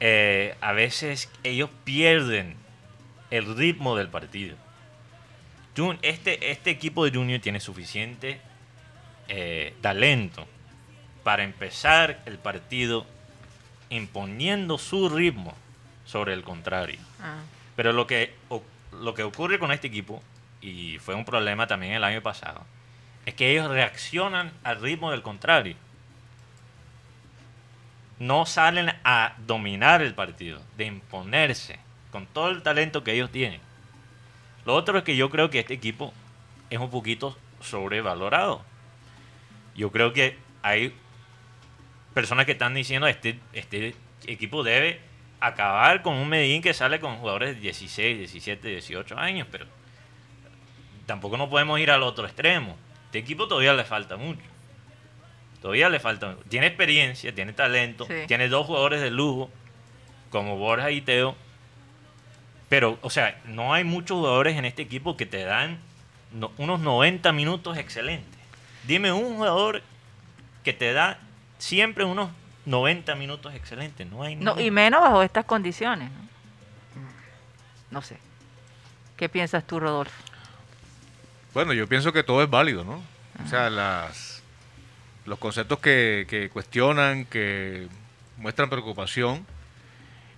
eh, 0.00 0.56
a 0.60 0.72
veces 0.72 1.30
ellos 1.44 1.70
pierden 1.84 2.56
el 3.30 3.56
ritmo 3.56 3.96
del 3.96 4.08
partido. 4.08 4.56
Jun- 5.76 5.98
Este, 6.02 6.50
este 6.50 6.70
equipo 6.70 7.04
de 7.04 7.10
Junior 7.16 7.40
tiene 7.40 7.60
suficiente 7.60 8.40
eh, 9.28 9.74
talento 9.80 10.46
para 11.24 11.42
empezar 11.42 12.20
el 12.26 12.38
partido 12.38 13.06
imponiendo 13.90 14.78
su 14.78 15.08
ritmo 15.08 15.54
sobre 16.04 16.34
el 16.34 16.42
contrario. 16.44 17.00
Ah. 17.20 17.38
Pero 17.76 17.92
lo 17.92 18.06
que, 18.06 18.34
o- 18.48 18.62
lo 18.92 19.14
que 19.14 19.22
ocurre 19.24 19.58
con 19.58 19.72
este 19.72 19.88
equipo, 19.88 20.22
y 20.60 20.98
fue 20.98 21.14
un 21.14 21.24
problema 21.24 21.66
también 21.66 21.94
el 21.94 22.04
año 22.04 22.22
pasado, 22.22 22.64
es 23.26 23.34
que 23.34 23.50
ellos 23.50 23.68
reaccionan 23.70 24.52
al 24.62 24.80
ritmo 24.80 25.10
del 25.10 25.22
contrario. 25.22 25.76
no 28.20 28.46
salen 28.46 28.92
a 29.02 29.34
dominar 29.44 30.00
el 30.00 30.14
partido, 30.14 30.62
de 30.76 30.84
imponerse, 30.86 31.78
con 32.12 32.26
todo 32.26 32.50
el 32.50 32.62
talento 32.62 33.02
que 33.02 33.12
ellos 33.12 33.30
tienen. 33.32 33.60
Lo 34.64 34.74
otro 34.74 34.96
es 34.98 35.04
que 35.04 35.16
yo 35.16 35.30
creo 35.30 35.50
que 35.50 35.58
este 35.58 35.74
equipo 35.74 36.14
es 36.70 36.78
un 36.78 36.90
poquito 36.90 37.36
sobrevalorado. 37.60 38.62
Yo 39.74 39.90
creo 39.90 40.12
que 40.12 40.38
hay 40.62 40.94
personas 42.14 42.46
que 42.46 42.52
están 42.52 42.74
diciendo 42.74 43.06
este 43.06 43.38
este 43.52 43.94
equipo 44.26 44.62
debe 44.62 45.00
acabar 45.40 46.00
con 46.02 46.14
un 46.14 46.28
Medellín 46.28 46.62
que 46.62 46.72
sale 46.72 47.00
con 47.00 47.16
jugadores 47.18 47.54
de 47.56 47.60
16, 47.60 48.18
17, 48.18 48.68
18 48.68 49.18
años, 49.18 49.46
pero 49.50 49.66
tampoco 51.06 51.36
no 51.36 51.50
podemos 51.50 51.78
ir 51.80 51.90
al 51.90 52.02
otro 52.02 52.24
extremo. 52.26 52.76
Este 53.06 53.18
equipo 53.18 53.46
todavía 53.46 53.74
le 53.74 53.84
falta 53.84 54.16
mucho. 54.16 54.40
Todavía 55.60 55.88
le 55.88 56.00
falta. 56.00 56.36
Tiene 56.48 56.66
experiencia, 56.68 57.34
tiene 57.34 57.52
talento, 57.52 58.06
Sí. 58.06 58.14
tiene 58.26 58.48
dos 58.48 58.66
jugadores 58.66 59.00
de 59.02 59.10
lujo, 59.10 59.50
como 60.30 60.56
Borja 60.56 60.90
y 60.90 61.00
Teo. 61.00 61.36
Pero, 62.68 62.98
o 63.02 63.10
sea, 63.10 63.40
no 63.44 63.74
hay 63.74 63.84
muchos 63.84 64.16
jugadores 64.18 64.56
en 64.56 64.64
este 64.64 64.82
equipo 64.82 65.16
que 65.16 65.26
te 65.26 65.44
dan 65.44 65.78
no- 66.32 66.52
unos 66.58 66.80
90 66.80 67.32
minutos 67.32 67.76
excelentes. 67.76 68.40
Dime 68.86 69.12
un 69.12 69.36
jugador 69.36 69.82
que 70.64 70.72
te 70.72 70.92
da 70.92 71.18
siempre 71.58 72.04
unos 72.04 72.30
90 72.66 73.14
minutos 73.14 73.54
excelentes. 73.54 74.06
No 74.10 74.22
hay 74.22 74.36
No, 74.36 74.58
y 74.60 74.70
menos 74.70 75.00
bajo 75.00 75.22
estas 75.22 75.44
condiciones. 75.44 76.10
¿no? 76.10 76.24
No 77.90 78.02
sé. 78.02 78.18
¿Qué 79.16 79.28
piensas 79.28 79.66
tú, 79.66 79.78
Rodolfo? 79.80 80.14
Bueno, 81.52 81.72
yo 81.72 81.86
pienso 81.88 82.12
que 82.12 82.22
todo 82.24 82.42
es 82.42 82.50
válido, 82.50 82.84
¿no? 82.84 83.02
O 83.44 83.48
sea, 83.48 83.70
las, 83.70 84.42
los 85.24 85.38
conceptos 85.38 85.78
que, 85.78 86.26
que 86.28 86.48
cuestionan, 86.50 87.24
que 87.26 87.86
muestran 88.38 88.68
preocupación, 88.70 89.46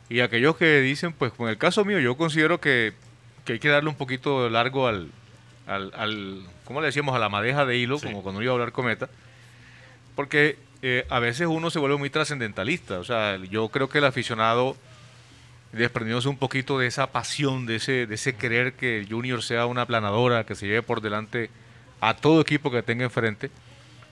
y 0.09 0.21
aquellos 0.21 0.57
que 0.57 0.81
dicen, 0.81 1.13
pues 1.13 1.33
con 1.33 1.49
el 1.49 1.57
caso 1.59 1.85
mío, 1.85 1.99
yo 1.99 2.17
considero 2.17 2.61
que, 2.61 2.93
que 3.45 3.55
hay 3.55 3.59
que 3.59 3.69
darle 3.69 3.89
un 3.89 3.97
poquito 3.97 4.45
de 4.45 4.51
largo 4.51 4.87
al, 4.87 5.11
al, 5.67 5.93
al 5.97 6.47
¿cómo 6.65 6.81
le 6.81 6.87
decíamos? 6.87 7.15
A 7.17 7.19
la 7.19 7.29
madeja 7.31 7.65
de 7.65 7.77
hilo, 7.79 7.99
Sí. 7.99 8.07
como 8.07 8.23
cuando 8.23 8.43
iba 8.43 8.53
a 8.53 8.55
hablar 8.55 8.73
cometa, 8.73 9.09
porque 10.15 10.59
eh, 10.83 11.07
a 11.09 11.19
veces 11.21 11.47
uno 11.47 11.71
se 11.71 11.79
vuelve 11.79 11.97
muy 11.97 12.11
trascendentalista. 12.11 12.99
O 12.99 13.05
sea, 13.05 13.37
yo 13.37 13.69
creo 13.69 13.89
que 13.89 13.99
el 13.99 14.05
aficionado 14.05 14.77
desprendiéndose 15.73 16.29
un 16.29 16.39
poquito 16.39 16.79
de 16.79 16.87
esa 16.87 17.09
pasión, 17.09 17.67
de 17.67 17.77
ese, 17.77 18.07
de 18.07 18.15
ese 18.15 18.35
querer 18.37 18.75
que 18.75 19.01
el 19.01 19.09
Junior 19.09 19.43
sea 19.43 19.67
una 19.67 19.85
planadora, 19.87 20.45
que 20.45 20.55
se 20.55 20.67
lleve 20.67 20.83
por 20.83 21.01
delante 21.01 21.51
a 22.01 22.15
todo 22.15 22.41
equipo 22.41 22.71
que 22.71 22.83
tenga 22.83 23.05
enfrente. 23.05 23.51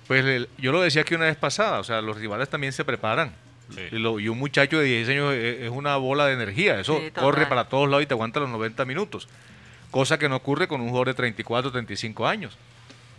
Pues 0.07 0.25
el- 0.25 0.49
yo 0.59 0.73
lo 0.73 0.83
decía 0.83 1.03
aquí 1.03 1.15
una 1.15 1.25
vez 1.27 1.37
pasada, 1.37 1.79
o 1.81 1.85
sea, 1.85 2.03
los 2.03 2.19
rivales 2.19 2.49
también 2.51 2.73
se 2.73 2.85
preparan. 2.85 3.33
Sí. 3.75 3.81
Y, 3.93 3.99
lo- 3.99 4.21
y 4.21 4.29
un 4.29 4.39
muchacho 4.39 4.79
de 4.79 4.85
16 4.85 5.19
años 5.19 5.33
es, 5.33 5.63
es 5.63 5.71
una 5.71 5.97
bola 5.97 6.27
de 6.27 6.35
energía, 6.35 6.79
eso 6.79 7.01
Sí, 7.03 7.11
corre 7.13 7.47
para 7.47 7.65
todos 7.69 7.89
lados 7.89 8.03
y 8.03 8.07
te 8.07 8.13
aguanta 8.15 8.41
los 8.41 8.51
90 8.51 8.85
minutos. 8.85 9.27
Cosa 9.91 10.19
que 10.19 10.29
no 10.29 10.37
ocurre 10.37 10.69
con 10.69 10.81
un 10.83 10.89
jugador 10.89 11.09
de 11.09 11.15
34, 11.15 11.73
35 11.73 12.27
años. 12.27 12.59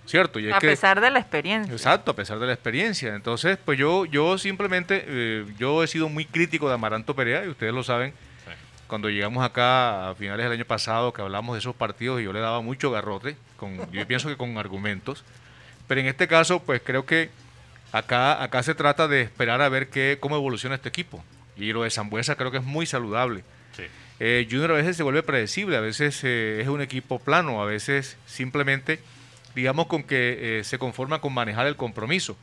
¿Cierto? 0.06 0.40
Y 0.40 0.52
A 0.52 0.60
que- 0.60 0.68
pesar 0.68 1.02
de 1.02 1.10
la 1.10 1.20
experiencia. 1.20 1.72
Exacto, 1.74 2.12
a 2.12 2.16
pesar 2.16 2.38
de 2.40 2.46
la 2.48 2.54
experiencia. 2.54 3.16
Entonces, 3.16 3.58
pues 3.64 3.78
yo, 3.80 4.06
yo 4.06 4.38
simplemente, 4.38 5.04
eh, 5.08 5.46
yo 5.58 5.84
he 5.84 5.88
sido 5.88 6.10
muy 6.10 6.26
crítico 6.26 6.68
de 6.68 6.76
Amaranto 6.76 7.16
Perea, 7.16 7.44
y 7.46 7.50
ustedes 7.50 7.74
lo 7.74 7.84
saben, 7.84 8.12
Sí. 8.12 8.52
cuando 8.88 9.10
llegamos 9.10 9.44
acá 9.44 10.10
a 10.10 10.16
finales 10.16 10.44
del 10.46 10.54
año 10.54 10.66
pasado, 10.66 11.12
que 11.12 11.22
hablamos 11.24 11.56
de 11.56 11.60
esos 11.60 11.76
partidos, 11.76 12.22
y 12.22 12.26
yo 12.26 12.34
le 12.34 12.40
daba 12.40 12.62
mucho 12.62 12.92
garrote, 12.92 13.36
con, 13.58 13.92
yo 13.92 14.06
pienso 14.08 14.30
que 14.30 14.38
con 14.38 14.58
argumentos. 14.60 15.24
Pero 15.88 16.02
en 16.02 16.08
este 16.08 16.28
caso, 16.28 16.60
pues 16.62 16.82
creo 16.84 17.06
que 17.06 17.30
acá, 17.92 18.42
acá 18.44 18.62
se 18.64 18.76
trata 18.76 19.08
de 19.08 19.22
esperar 19.22 19.62
a 19.62 19.70
ver 19.70 19.90
qué, 19.90 20.18
cómo 20.20 20.36
evoluciona 20.36 20.76
este 20.76 20.90
equipo. 20.90 21.24
Y 21.58 21.72
lo 21.74 21.84
de 21.84 21.90
Zambuesa 21.90 22.36
creo 22.36 22.52
que 22.52 22.58
es 22.58 22.64
muy 22.64 22.86
saludable. 22.86 23.44
Sí. 23.76 23.84
Eh, 24.20 24.48
Junior 24.50 24.72
a 24.72 24.76
veces 24.76 24.98
se 24.98 25.04
vuelve 25.04 25.24
predecible, 25.24 25.78
a 25.78 25.82
veces 25.82 26.22
eh, 26.24 26.60
es 26.62 26.68
un 26.68 26.82
equipo 26.82 27.18
plano, 27.20 27.62
a 27.62 27.66
veces 27.66 28.18
simplemente, 28.26 29.00
digamos, 29.56 29.88
con 29.88 30.04
que 30.04 30.60
eh, 30.60 30.64
se 30.64 30.78
conforma 30.78 31.22
con 31.22 31.34
manejar 31.34 31.66
el 31.68 31.76
compromiso 31.76 32.36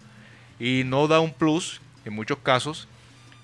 y 0.59 0.83
no 0.85 1.07
da 1.09 1.21
un 1.21 1.33
plus 1.33 1.81
en 2.04 2.14
muchos 2.14 2.38
casos, 2.38 2.88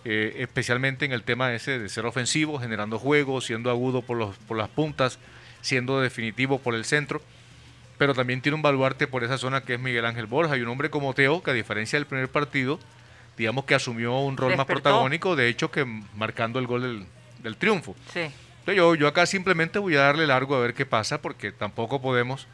eh, 0.04 0.36
especialmente 0.38 1.04
en 1.04 1.12
el 1.12 1.22
tema 1.22 1.52
ese 1.52 1.78
de 1.78 1.88
ser 1.88 2.06
ofensivo, 2.06 2.58
generando 2.58 2.98
juegos, 2.98 3.44
siendo 3.44 3.70
agudo 3.70 4.02
por, 4.02 4.16
los, 4.16 4.36
por 4.36 4.56
las 4.56 4.68
puntas, 4.68 5.18
siendo 5.60 6.00
definitivo 6.00 6.58
por 6.58 6.74
el 6.74 6.84
centro, 6.84 7.20
pero 7.98 8.14
también 8.14 8.40
tiene 8.40 8.56
un 8.56 8.62
baluarte 8.62 9.06
por 9.06 9.24
esa 9.24 9.38
zona 9.38 9.62
que 9.62 9.74
es 9.74 9.80
Miguel 9.80 10.06
Ángel 10.06 10.26
Borja 10.26 10.56
y 10.56 10.62
un 10.62 10.68
hombre 10.68 10.88
como 10.88 11.12
Teo, 11.14 11.42
que 11.42 11.50
a 11.50 11.54
diferencia 11.54 11.98
del 11.98 12.06
primer 12.06 12.28
partido, 12.28 12.78
digamos 13.36 13.64
que 13.64 13.74
asumió 13.74 14.18
un 14.20 14.36
rol 14.36 14.56
más 14.56 14.66
protagónico, 14.66 15.36
de 15.36 15.48
hecho 15.48 15.70
que 15.70 15.84
marcando 16.14 16.58
el 16.58 16.66
gol 16.66 16.82
del, 16.82 17.06
del 17.42 17.56
triunfo. 17.56 17.94
Sí. 18.12 18.20
Entonces, 18.20 18.76
Yo, 18.76 18.94
yo 18.94 19.08
acá 19.08 19.26
simplemente 19.26 19.78
voy 19.78 19.96
a 19.96 20.00
darle 20.00 20.26
largo 20.26 20.54
a 20.54 20.60
ver 20.60 20.74
qué 20.74 20.86
pasa, 20.86 21.20
porque 21.20 21.52
tampoco 21.52 22.00
podemos 22.00 22.46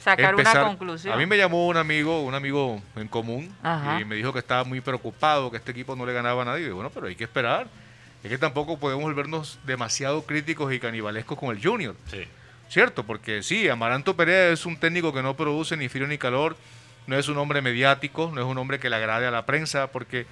Sacar 0.00 0.30
empezar. 0.30 0.56
una 0.58 0.68
conclusión. 0.68 1.12
A 1.14 1.16
mí 1.16 1.26
me 1.26 1.36
llamó 1.36 1.66
un 1.68 1.76
amigo, 1.76 2.22
un 2.22 2.34
amigo 2.34 2.80
en 2.96 3.06
común, 3.08 3.54
Ajá. 3.62 4.00
y 4.00 4.04
me 4.04 4.16
dijo 4.16 4.32
que 4.32 4.38
estaba 4.38 4.64
muy 4.64 4.80
preocupado, 4.80 5.50
que 5.50 5.58
este 5.58 5.70
equipo 5.72 5.94
no 5.96 6.06
le 6.06 6.12
ganaba 6.12 6.42
a 6.42 6.44
nadie. 6.46 6.66
Y 6.66 6.70
bueno, 6.70 6.90
pero 6.90 7.06
hay 7.06 7.16
que 7.16 7.24
esperar. 7.24 7.66
Es 8.22 8.30
que 8.30 8.38
tampoco 8.38 8.78
podemos 8.78 9.02
volvernos 9.04 9.58
demasiado 9.64 10.22
críticos 10.26 10.72
y 10.72 10.80
canibalescos 10.80 11.38
con 11.38 11.54
el 11.56 11.62
Junior. 11.62 11.94
Sí. 12.10 12.24
¿Cierto? 12.68 13.04
Porque 13.04 13.42
sí, 13.42 13.68
Amaranto 13.68 14.14
Perea 14.14 14.50
es 14.50 14.64
un 14.66 14.76
técnico 14.78 15.12
que 15.12 15.22
no 15.22 15.34
produce 15.34 15.76
ni 15.76 15.88
frío 15.88 16.06
ni 16.06 16.18
calor, 16.18 16.56
no 17.06 17.16
es 17.18 17.28
un 17.28 17.36
hombre 17.38 17.62
mediático, 17.62 18.30
no 18.32 18.40
es 18.40 18.46
un 18.46 18.56
hombre 18.58 18.78
que 18.78 18.88
le 18.90 18.96
agrade 18.96 19.26
a 19.26 19.30
la 19.30 19.44
prensa, 19.46 19.88
porque 19.88 20.26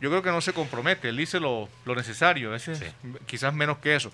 yo 0.00 0.10
creo 0.10 0.22
que 0.22 0.30
no 0.30 0.40
se 0.40 0.52
compromete, 0.52 1.08
él 1.10 1.16
dice 1.16 1.38
lo, 1.38 1.68
lo 1.84 1.94
necesario, 1.94 2.48
a 2.48 2.52
veces 2.52 2.78
Sí. 2.78 2.86
quizás 3.26 3.54
menos 3.54 3.78
que 3.78 3.94
eso. 3.94 4.10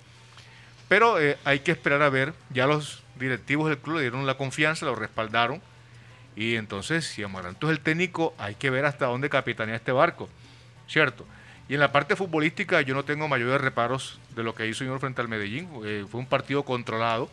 Pero 0.89 1.19
eh, 1.21 1.39
hay 1.45 1.61
que 1.61 1.71
esperar 1.73 2.03
a 2.03 2.11
ver, 2.11 2.35
ya 2.51 2.67
los 2.67 3.02
directivos 3.19 3.69
del 3.69 3.78
club 3.78 3.97
le 3.97 4.02
dieron 4.02 4.26
la 4.26 4.37
confianza, 4.37 4.87
lo 4.87 4.95
respaldaron, 4.95 5.61
y 6.37 6.57
entonces 6.57 7.07
si 7.07 7.23
Amaranto 7.23 7.71
es 7.71 7.76
el 7.76 7.83
técnico, 7.83 8.35
hay 8.38 8.54
que 8.54 8.71
ver 8.71 8.85
hasta 8.87 9.07
dónde 9.07 9.28
capitanea 9.28 9.76
este 9.76 9.92
barco, 9.92 10.28
¿cierto? 10.88 11.26
Y 11.69 11.75
en 11.75 11.81
la 11.81 11.92
parte 11.92 12.16
futbolística 12.16 12.81
yo 12.83 12.95
no 12.95 13.04
tengo 13.04 13.28
mayores 13.28 13.61
reparos 13.61 14.19
de 14.35 14.42
lo 14.42 14.54
que 14.54 14.66
hizo 14.66 14.78
Junior 14.85 14.99
frente 15.00 15.21
al 15.21 15.28
Medellín, 15.28 15.69
eh, 15.85 16.04
fue 16.11 16.21
un 16.21 16.26
partido 16.26 16.64
controlado, 16.64 17.31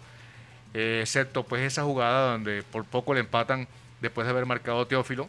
eh, 0.73 0.99
excepto 1.01 1.43
pues 1.43 1.61
esa 1.63 1.83
jugada 1.83 2.33
donde 2.33 2.61
por 2.63 2.85
poco 2.85 3.13
le 3.13 3.21
empatan 3.21 3.67
después 4.01 4.25
de 4.25 4.31
haber 4.31 4.45
marcado 4.45 4.85
Teófilo. 4.85 5.27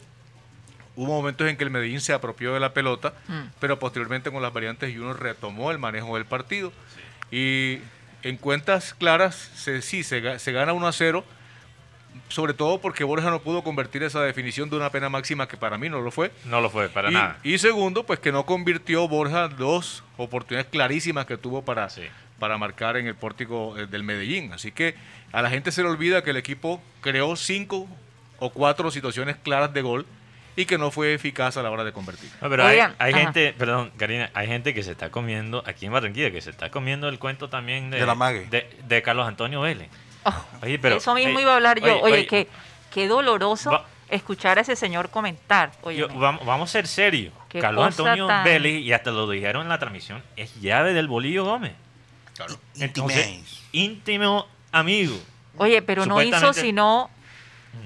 Hubo 0.97 1.07
momentos 1.07 1.49
en 1.49 1.57
que 1.57 1.64
el 1.64 1.71
Medellín 1.71 2.00
se 2.00 2.12
apropió 2.12 2.52
de 2.52 2.61
la 2.61 2.75
pelota, 2.75 3.14
Mm. 3.28 3.42
pero 3.59 3.78
posteriormente 3.78 4.30
con 4.30 4.42
las 4.42 4.52
variantes 4.52 4.92
Junior 4.92 5.19
retomó 5.19 5.71
el 5.71 5.78
manejo 5.78 6.16
del 6.16 6.26
partido. 6.26 6.73
Y 7.30 7.78
en 8.23 8.37
cuentas 8.37 8.95
claras, 8.95 9.35
se, 9.55 9.83
sí, 9.83 10.03
se, 10.03 10.23
ga- 10.23 10.39
se 10.39 10.53
gana 10.53 10.73
1 10.73 10.87
a 10.87 10.93
0, 10.93 11.25
sobre 12.29 12.55
todo 12.55 12.81
porque 12.81 13.05
Borja 13.05 13.31
no 13.31 13.41
pudo 13.41 13.62
convertir 13.62 14.03
esa 14.03 14.21
definición 14.23 14.69
de 14.71 14.77
una 14.77 14.91
pena 14.91 15.09
máxima 15.09 15.49
que 15.49 15.57
para 15.57 15.79
mí 15.79 15.89
no 15.89 16.00
lo 16.00 16.11
fue. 16.11 16.31
No 16.45 16.61
lo 16.61 16.71
fue, 16.71 16.89
para 16.89 17.11
y, 17.11 17.15
nada. 17.15 17.39
y 17.43 17.59
segundo, 17.59 18.05
pues 18.05 18.19
que 18.21 18.33
no 18.33 18.47
convirtió 18.47 19.07
Borja 19.09 19.49
dos 19.49 20.03
oportunidades 20.17 20.71
clarísimas 20.71 21.27
que 21.27 21.37
tuvo 21.37 21.62
para, 21.65 21.89
Sí. 21.91 22.03
para 22.39 22.59
marcar 22.59 22.97
en 22.97 23.07
el 23.07 23.15
pórtico 23.15 23.77
eh, 23.79 23.87
del 23.87 24.03
Medellín. 24.03 24.53
Así 24.53 24.71
que 24.73 24.95
a 25.33 25.43
la 25.43 25.50
gente 25.50 25.73
se 25.73 25.83
le 25.83 25.89
olvida 25.89 26.23
que 26.23 26.31
el 26.31 26.37
equipo 26.37 26.83
creó 27.00 27.37
cinco 27.37 27.89
o 28.39 28.50
cuatro 28.50 28.91
situaciones 28.91 29.37
claras 29.37 29.73
de 29.73 29.83
gol 29.83 30.07
y 30.61 30.67
que 30.67 30.79
no 30.79 30.90
fue 30.90 31.14
eficaz 31.14 31.57
a 31.57 31.62
la 31.62 31.71
hora 31.71 31.85
de 31.85 31.93
convertir. 31.93 32.31
No, 32.40 32.49
pero 32.50 32.64
hay, 32.67 32.75
Oigan, 32.75 32.95
hay 32.99 33.12
ajá. 33.12 33.23
gente, 33.23 33.55
perdón, 33.57 33.93
Karina, 33.97 34.31
hay 34.35 34.47
gente 34.47 34.75
que 34.75 34.83
se 34.83 34.93
está 34.93 35.11
comiendo, 35.11 35.62
aquí 35.67 35.87
en 35.87 35.93
Barranquilla, 35.93 36.31
que 36.31 36.40
se 36.40 36.50
está 36.50 36.71
comiendo 36.71 37.09
el 37.09 37.19
cuento 37.19 37.49
también 37.49 37.90
de, 37.90 37.99
De 38.00 38.07
la 38.07 38.14
mague. 38.14 38.47
de, 38.50 38.69
de 38.87 39.02
Carlos 39.02 39.26
Antonio 39.26 39.61
Vélez. 39.62 39.88
Oh, 40.25 40.45
Oye, 40.62 40.79
pero, 40.79 40.97
Eso 40.97 41.14
mismo 41.14 41.35
oye, 41.35 41.43
iba 41.43 41.52
a 41.52 41.57
hablar 41.57 41.79
yo. 41.81 41.85
oye, 41.87 42.02
Oye, 42.02 42.12
oye, 42.14 42.26
qué, 42.26 42.49
qué 42.93 43.09
doloroso 43.09 43.71
Va- 43.71 43.87
escuchar 44.11 44.59
a 44.59 44.61
ese 44.61 44.76
señor 44.76 45.09
comentar. 45.09 45.73
Yo- 45.97 46.09
vamos, 46.09 46.45
vamos 46.45 46.69
a 46.69 46.73
ser 46.73 46.87
serios. 46.87 47.33
Carlos 47.49 47.87
Antonio 47.87 48.26
tan- 48.26 48.45
Vélez, 48.45 48.81
y 48.83 48.93
hasta 48.93 49.11
lo 49.11 49.29
dijeron 49.31 49.62
en 49.62 49.69
la 49.71 49.79
transmisión, 49.79 50.23
es 50.37 50.61
llave 50.61 50.93
del 50.93 51.09
Bolillo 51.09 51.45
Gómez. 51.45 51.73
Entonces, 52.79 53.61
íntimo 53.73 54.47
amigo. 54.73 55.17
Oye, 55.57 55.83
pero 55.83 56.07
no 56.07 56.23
hizo 56.23 56.52
sino. 56.52 57.11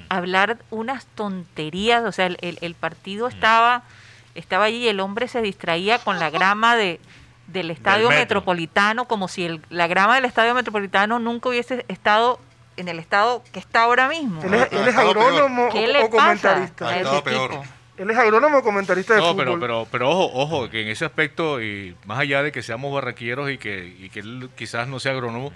Hablar 0.09 0.59
unas 0.71 1.07
tonterías. 1.15 2.05
O 2.05 2.13
sea, 2.13 2.27
el, 2.27 2.39
el- 2.41 2.59
el 2.61 2.75
partido 2.75 3.29
estaba, 3.29 3.83
estaba 4.35 4.65
allí 4.65 4.79
y 4.85 4.89
el 4.89 5.01
hombre 5.01 5.29
se 5.29 5.43
distraía 5.43 5.99
con 5.99 6.19
la 6.19 6.31
grama 6.31 6.77
de, 6.77 7.01
del 7.47 7.71
estadio 7.71 8.09
metro. 8.09 8.21
metropolitano, 8.21 9.07
como 9.07 9.29
si 9.29 9.45
el- 9.45 9.61
la 9.71 9.87
grama 9.87 10.15
del 10.17 10.25
estadio 10.25 10.55
metropolitano 10.55 11.19
nunca 11.19 11.49
hubiese 11.49 11.85
estado 11.89 12.39
en 12.77 12.89
el 12.89 12.99
estado 12.99 13.43
que 13.53 13.61
está 13.61 13.83
ahora 13.83 14.09
mismo. 14.09 14.43
Él 14.43 14.55
es, 14.55 14.73
él 14.73 14.89
agrónomo 14.99 15.69
¿Qué 15.71 15.85
o, 15.85 15.93
le 15.93 16.03
o 16.05 16.11
pasa 16.11 16.25
comentarista. 16.51 16.89
a 16.89 16.91
ese 16.93 17.01
Estaba 17.03 17.23
peor. 17.25 17.51
Él 17.97 18.11
es 18.11 18.17
agrónomo 18.19 18.59
o 18.59 18.63
comentarista 18.65 19.15
de 19.15 19.21
No, 19.21 19.27
fútbol. 19.29 19.45
pero, 19.45 19.61
pero, 19.61 19.89
pero 19.93 20.11
ojo, 20.11 20.31
ojo, 20.35 20.69
que 20.71 20.83
en 20.83 20.89
ese 20.89 21.05
aspecto, 21.05 21.63
y 21.63 21.95
más 22.07 22.19
allá 22.19 22.43
de 22.43 22.51
que 22.51 22.61
seamos 22.65 22.93
barraquilleros 22.93 23.49
y 23.53 23.59
que, 23.59 23.87
y 23.97 24.09
que 24.11 24.19
él 24.19 24.51
quizás 24.57 24.89
no 24.89 24.99
sea 24.99 25.13
agrónomo, 25.13 25.53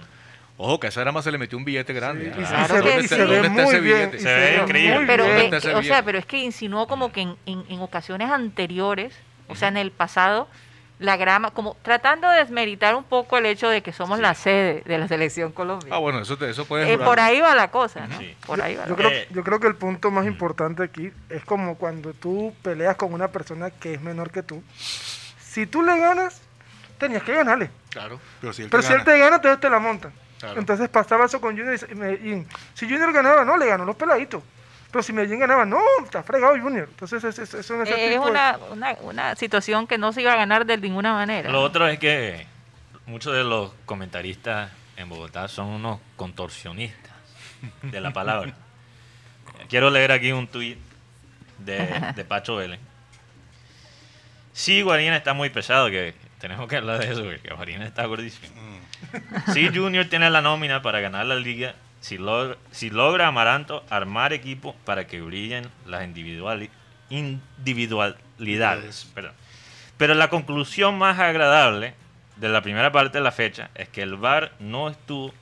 ojo, 0.61 0.79
que 0.79 0.87
a 0.87 0.89
esa 0.89 1.01
grama 1.01 1.21
se 1.23 1.31
le 1.31 1.37
metió 1.39 1.57
un 1.57 1.65
billete 1.65 1.93
grande. 1.93 2.25
y 2.25 2.43
Ah, 2.43 2.65
Claro 2.67 2.67
se, 2.67 2.73
que 2.73 2.81
ve- 2.81 2.89
¿dónde 2.89 3.01
y 3.01 3.03
está- 3.05 3.15
se 3.15 3.25
ve 3.25 3.33
dónde 3.33 3.47
está 3.47 3.61
muy 3.63 3.71
ese 3.73 3.79
bien. 3.81 3.97
billete? 3.97 4.17
y 4.17 4.19
Se 4.19 4.33
ve 4.33 4.59
increíble. 4.63 5.03
Pero, 5.07 5.23
¿Dónde 5.23 5.39
bien. 5.39 5.49
que- 5.51 5.57
está 5.57 5.69
ese 5.69 5.77
o 5.77 5.83
sea, 5.83 6.03
pero 6.03 6.17
es 6.19 6.25
que 6.25 6.37
insinuó 6.37 6.87
como 6.87 7.11
que 7.11 7.21
en, 7.21 7.35
en- 7.47 7.63
en 7.69 7.79
ocasiones 7.81 8.29
anteriores 8.29 9.13
O 9.51 9.55
sea, 9.55 9.69
en 9.69 9.77
el 9.77 9.89
pasado, 9.89 10.47
la 10.99 11.17
grama, 11.17 11.49
como 11.49 11.75
tratando 11.81 12.29
de 12.29 12.37
desmeritar 12.37 12.93
un 12.93 13.03
poco 13.03 13.37
el 13.39 13.47
hecho 13.47 13.67
de 13.67 13.81
que 13.81 13.91
somos 13.93 14.19
la 14.19 14.35
sede 14.35 14.83
de 14.85 14.97
la 14.99 15.07
selección 15.07 15.51
Colombia. 15.53 15.89
Ah, 15.91 15.97
bueno, 15.97 16.19
eso, 16.19 16.37
te- 16.37 16.47
eso 16.49 16.65
puede 16.65 16.91
Eh, 16.93 16.97
por 16.99 17.19
ahí 17.19 17.39
va 17.41 17.55
la 17.55 17.71
cosa, 17.71 18.05
¿no? 18.05 18.19
Sí. 18.19 18.35
Por 18.45 18.61
ahí 18.61 18.75
va. 18.75 18.83
Yo 18.85 18.91
la 18.91 18.95
creo, 18.97 19.09
Eh, 19.09 19.27
yo 19.31 19.43
creo 19.43 19.59
que 19.59 19.65
el 19.67 19.75
punto 19.75 20.11
más 20.11 20.27
importante 20.27 20.83
aquí 20.83 21.09
es 21.29 21.43
como 21.45 21.77
cuando 21.79 22.13
tú 22.13 22.53
peleas 22.61 22.95
con 22.95 23.11
una 23.11 23.29
persona 23.29 23.71
que 23.71 23.95
es 23.95 24.01
menor 24.01 24.29
que 24.29 24.43
tú. 24.43 24.61
Si 25.41 25.65
tú 25.65 25.81
le 25.81 25.97
ganas, 25.97 26.41
tenías 26.99 27.23
que 27.23 27.33
ganarle. 27.33 27.71
Claro. 27.89 28.19
Pero 28.41 28.53
si 28.53 28.61
él 28.63 28.69
Pero 28.69 28.81
te 28.83 28.87
si 28.87 28.93
él 28.93 28.99
gana, 28.99 29.11
te 29.11 29.17
gana, 29.19 29.35
entonces 29.37 29.59
te 29.61 29.69
la 29.71 29.79
montan. 29.79 30.11
Claro. 30.39 30.59
Entonces 30.59 30.87
pasaba 30.89 31.25
eso 31.25 31.41
con 31.41 31.57
Junior 31.57 31.77
y 31.91 31.95
Medellín. 31.95 32.47
Si 32.73 32.85
Junior 32.89 33.11
ganaba, 33.11 33.43
no, 33.43 33.57
le 33.57 33.65
ganó 33.67 33.85
los 33.85 33.95
peladitos. 33.95 34.41
Pero 34.91 35.03
si 35.03 35.13
Medellín 35.13 35.39
ganaba, 35.39 35.65
no, 35.65 35.79
está 36.03 36.23
fregado 36.23 36.57
Junior. 36.59 36.87
Entonces 36.89 37.23
es, 37.23 37.37
es, 37.39 37.53
es 37.53 37.69
Eh, 37.69 37.83
es 37.83 38.11
tipo 38.13 38.25
de- 38.25 38.31
una, 38.31 38.57
una, 38.71 38.93
una 39.01 39.35
situación 39.35 39.85
que 39.85 39.97
no 39.97 40.11
se 40.13 40.21
iba 40.21 40.33
a 40.33 40.37
ganar 40.37 40.65
de 40.65 40.77
ninguna 40.77 41.13
manera. 41.13 41.49
Lo 41.51 41.61
otro 41.61 41.87
es 41.87 41.99
que 41.99 42.47
muchos 43.05 43.33
de 43.35 43.43
los 43.43 43.71
comentaristas 43.85 44.71
en 44.97 45.09
Bogotá 45.09 45.47
son 45.47 45.67
unos 45.67 45.99
contorsionistas 46.15 47.11
de 47.83 48.01
la 48.01 48.11
palabra. 48.11 48.53
Quiero 49.69 49.89
leer 49.89 50.11
aquí 50.11 50.31
un 50.31 50.47
tuit 50.47 50.79
de, 51.59 52.13
de 52.15 52.25
Pacho 52.25 52.55
Vélez. 52.55 52.79
Sí, 54.53 54.81
Guarina 54.81 55.15
está 55.15 55.33
muy 55.33 55.49
pesado, 55.49 55.89
que 55.89 56.13
tenemos 56.39 56.67
que 56.67 56.77
hablar 56.77 56.99
de 56.99 57.11
eso, 57.11 57.23
porque 57.23 57.53
Guarina 57.53 57.85
está 57.85 58.05
gordísimo. 58.05 58.47
Sí, 59.53 59.69
Junior 59.73 60.05
tiene 60.05 60.29
la 60.29 60.41
nómina 60.41 60.81
para 60.81 60.99
ganar 60.99 61.25
la 61.25 61.35
liga 61.35 61.73
si 62.01 62.17
logra, 62.17 62.57
si 62.71 62.89
logra 62.89 63.27
Amaranto 63.27 63.83
armar 63.89 64.33
equipo 64.33 64.75
para 64.85 65.07
que 65.07 65.21
brillen 65.21 65.69
las 65.85 66.03
individuali- 66.03 66.69
individualidades. 67.09 69.09
Perdón. 69.13 69.33
Pero 69.97 70.13
la 70.13 70.29
conclusión 70.29 70.97
más 70.97 71.19
agradable 71.19 71.93
de 72.37 72.49
la 72.49 72.61
primera 72.61 72.91
parte 72.91 73.17
de 73.17 73.23
la 73.23 73.31
fecha 73.31 73.69
es 73.75 73.89
que 73.89 74.01
el 74.01 74.15
VAR 74.15 74.53
no 74.59 74.89
estuvo 74.89 75.33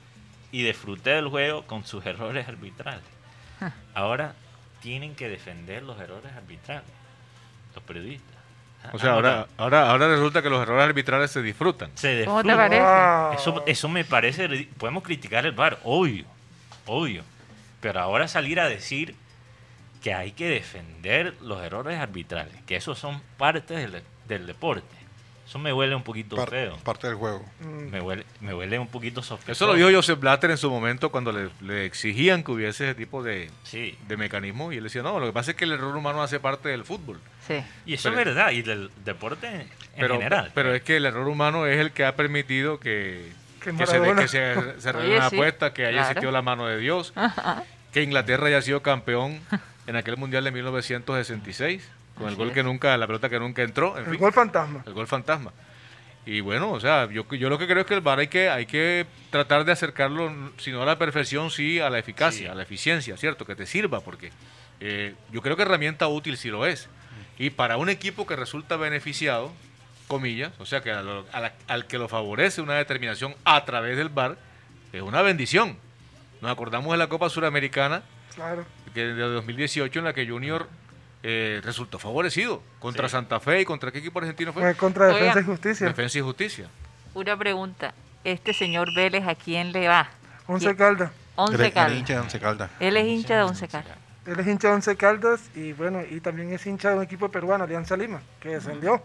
y 0.52 0.64
disfruté 0.64 1.12
del 1.12 1.28
juego 1.28 1.64
con 1.68 1.86
sus 1.86 2.06
errores 2.06 2.48
arbitrales. 2.48 3.04
Ahora 3.94 4.34
tienen 4.82 5.16
que 5.16 5.30
defender 5.30 5.84
los 5.84 6.00
errores 6.00 6.32
arbitrales, 6.36 6.84
los 7.76 7.84
periodistas. 7.84 8.37
O 8.94 9.00
sea, 9.00 9.12
Ah, 9.12 9.14
ahora, 9.16 9.48
ahora, 9.58 9.90
ahora 9.92 10.08
resulta 10.08 10.42
que 10.42 10.50
los 10.50 10.62
errores 10.62 10.86
arbitrales 10.86 11.30
se 11.32 11.42
disfrutan. 11.42 11.92
se 11.96 12.24
¿Cómo 12.26 12.44
te 12.44 12.56
parece? 12.56 12.82
Wow. 12.82 13.34
Eso, 13.34 13.64
eso 13.66 13.90
me 13.90 14.06
parece. 14.06 14.48
Podemos 14.78 15.04
criticar 15.04 15.46
el 15.46 15.52
VAR, 15.52 15.80
obvio, 15.84 16.26
obvio. 16.86 17.24
Pero 17.82 18.00
ahora 18.00 18.28
salir 18.28 18.60
a 18.60 18.68
decir 18.70 19.16
que 20.02 20.14
hay 20.14 20.32
que 20.32 20.48
defender 20.48 21.34
los 21.42 21.62
errores 21.64 22.00
arbitrales, 22.00 22.54
que 22.66 22.76
esos 22.76 22.98
son 22.98 23.22
parte 23.38 23.74
del, 23.76 24.02
del 24.28 24.48
deporte. 24.48 24.96
Eso 25.48 25.60
me 25.60 25.72
huele 25.72 25.96
un 25.96 26.04
poquito 26.04 26.36
par- 26.36 26.50
feo. 26.50 26.76
parte 26.84 27.08
del 27.08 27.16
juego. 27.16 27.46
Mm, 27.62 27.90
Me 27.90 28.02
huele, 28.02 28.26
me 28.42 28.54
huele 28.54 28.78
un 28.80 28.88
poquito 28.88 29.24
sospechoso. 29.24 29.52
Eso 29.52 29.68
lo 29.68 29.76
dijo 29.76 29.90
Joseph 29.98 30.20
Blatter 30.20 30.52
en 30.52 30.58
su 30.58 30.70
momento 30.70 31.10
cuando 31.10 31.32
le, 31.32 31.50
le 31.62 31.86
exigían 31.86 32.44
que 32.44 32.52
hubiese 32.52 32.84
ese 32.90 32.96
tipo 32.96 33.24
de, 33.24 33.50
Sí, 33.64 33.98
de 34.10 34.18
mecanismo. 34.18 34.74
Y 34.74 34.78
él 34.78 34.84
decía, 34.84 35.04
no, 35.04 35.20
lo 35.22 35.26
que 35.28 35.32
pasa 35.32 35.52
es 35.52 35.58
que 35.58 35.64
el 35.64 35.72
error 35.72 35.96
humano 35.96 36.22
hace 36.22 36.40
parte 36.42 36.68
del 36.70 36.84
fútbol. 36.84 37.20
Sí. 37.48 37.64
y 37.86 37.94
eso 37.94 38.10
Pero- 38.10 38.20
es 38.20 38.26
verdad, 38.36 38.52
y 38.52 38.62
del 38.62 38.92
deporte 39.06 39.48
en 39.48 39.68
Pero, 39.98 40.16
general. 40.16 40.52
pero 40.54 40.74
es 40.76 40.82
que 40.82 40.98
el 40.98 41.06
error 41.06 41.28
humano 41.30 41.66
es 41.66 41.80
el 41.80 41.92
que 41.92 42.04
ha 42.04 42.16
permitido 42.18 42.80
que, 42.82 43.32
Que 43.62 43.72
que 43.74 43.88
se, 43.88 44.02
que 44.02 44.28
se, 44.28 44.82
se 44.82 44.90
Oye, 44.90 45.16
una 45.16 45.30
sí, 45.30 45.36
apuesta, 45.38 45.72
que 45.74 45.84
haya 45.86 45.92
claro. 46.00 46.08
existido 46.10 46.32
la 46.34 46.42
mano 46.42 46.68
de 46.68 46.78
Dios, 46.78 47.14
que 47.94 48.04
Inglaterra 48.04 48.48
haya 48.48 48.62
sido 48.62 48.82
campeón 48.82 49.40
en 49.88 49.96
aquel 49.96 50.18
Mundial 50.18 50.44
de 50.44 50.52
1966, 50.52 51.88
con 52.18 52.24
el 52.28 52.34
Así 52.34 52.38
gol 52.38 52.48
es. 52.50 52.54
que 52.54 52.64
nunca, 52.64 52.96
la 52.98 53.08
pelota 53.08 53.30
que 53.30 53.40
nunca 53.40 53.62
entró, 53.64 53.98
en 53.98 54.06
el 54.06 54.12
fin, 54.12 54.20
gol 54.20 54.34
fantasma. 54.34 54.84
el 54.86 54.94
gol 54.94 55.08
fantasma. 55.08 55.52
Y 56.26 56.42
bueno, 56.42 56.72
o 56.72 56.80
sea, 56.80 57.10
yo, 57.10 57.26
yo 57.36 57.48
lo 57.50 57.58
que 57.58 57.68
creo 57.68 57.80
es 57.82 57.86
que 57.86 57.94
el 57.94 58.02
VAR 58.02 58.20
hay 58.20 58.28
que, 58.28 58.50
hay 58.50 58.66
que 58.66 59.06
tratar 59.30 59.64
de 59.64 59.72
acercarlo, 59.72 60.30
si 60.58 60.72
no 60.72 60.82
a 60.82 60.86
la 60.86 60.98
perfección, 60.98 61.52
sí 61.52 61.80
a 61.80 61.90
la 61.90 62.00
eficacia, 62.00 62.40
Sí. 62.40 62.52
a 62.52 62.54
la 62.56 62.64
eficiencia, 62.64 63.16
¿cierto? 63.16 63.46
Que 63.46 63.56
te 63.56 63.66
sirva, 63.66 64.02
porque 64.02 64.32
eh, 64.82 65.16
yo 65.32 65.42
creo 65.42 65.56
que 65.56 65.62
herramienta 65.62 66.08
útil 66.08 66.36
sí 66.38 66.50
lo 66.50 66.66
es. 66.66 66.90
Y 67.40 67.50
para 67.52 67.78
un 67.78 67.88
equipo 67.90 68.28
que 68.28 68.36
resulta 68.36 68.76
beneficiado, 68.76 69.54
comillas, 70.08 70.52
o 70.60 70.66
sea, 70.66 70.82
que 70.82 70.92
a 70.92 71.02
lo- 71.02 71.26
a 71.32 71.40
la- 71.40 71.54
al 71.68 71.86
que 71.88 71.98
lo 71.98 72.08
favorece 72.10 72.62
una 72.62 72.74
determinación 72.76 73.34
a 73.46 73.64
través 73.66 73.96
del 73.98 74.10
VAR, 74.10 74.38
es 74.92 75.02
una 75.02 75.22
bendición. 75.22 75.78
Nos 76.42 76.52
acordamos 76.52 76.92
de 76.92 76.98
la 76.98 77.08
Copa 77.08 77.30
Suramericana 77.30 78.04
Claro. 78.36 78.66
que 78.94 79.06
de 79.06 79.14
2018 79.16 80.00
en 80.00 80.06
la 80.06 80.14
que 80.14 80.28
Junior 80.28 80.68
eh, 81.24 81.62
resultó 81.64 82.00
favorecido 82.00 82.62
contra 82.80 83.08
Sí. 83.08 83.14
Santa 83.14 83.40
Fe 83.40 83.62
y 83.62 83.66
contra 83.66 83.92
qué 83.92 84.00
equipo 84.00 84.20
argentino 84.20 84.54
fue? 84.54 84.62
Fue 84.62 84.76
contra 84.76 85.08
Defensa 85.08 85.30
Oigan. 85.32 85.44
y 85.44 85.48
Justicia. 85.48 85.88
Defensa 85.88 86.18
y 86.18 86.22
Justicia. 86.22 86.70
Una 87.14 87.38
pregunta. 87.38 87.94
Este 88.24 88.54
señor 88.54 88.94
Vélez, 88.96 89.26
¿a 89.28 89.36
quién 89.36 89.72
le 89.72 89.88
va? 89.88 90.10
Once. 90.48 90.76
Caldas. 90.76 91.12
Once 91.36 91.54
Eres- 91.56 91.62
eres 91.66 91.74
Caldas. 91.74 91.98
hincha 92.00 92.14
de 92.14 92.20
Once 92.20 92.40
Caldas. 92.40 92.72
Él 92.80 92.98
es 92.98 93.06
hincha 93.08 93.36
de 93.38 93.44
Once 93.44 93.68
Caldas. 93.68 93.98
Él 94.26 94.40
es 94.40 94.48
hincha 94.48 94.68
de 94.70 94.74
Once 94.74 94.96
Caldas 94.98 95.50
y 95.56 95.74
bueno, 95.74 96.02
y 96.10 96.20
también 96.20 96.52
es 96.54 96.66
hincha 96.68 96.90
de 96.90 96.98
un 96.98 97.04
equipo 97.04 97.30
peruano, 97.30 97.64
Alianza 97.64 97.96
Lima, 97.96 98.22
que 98.40 98.50
descendió. 98.50 99.02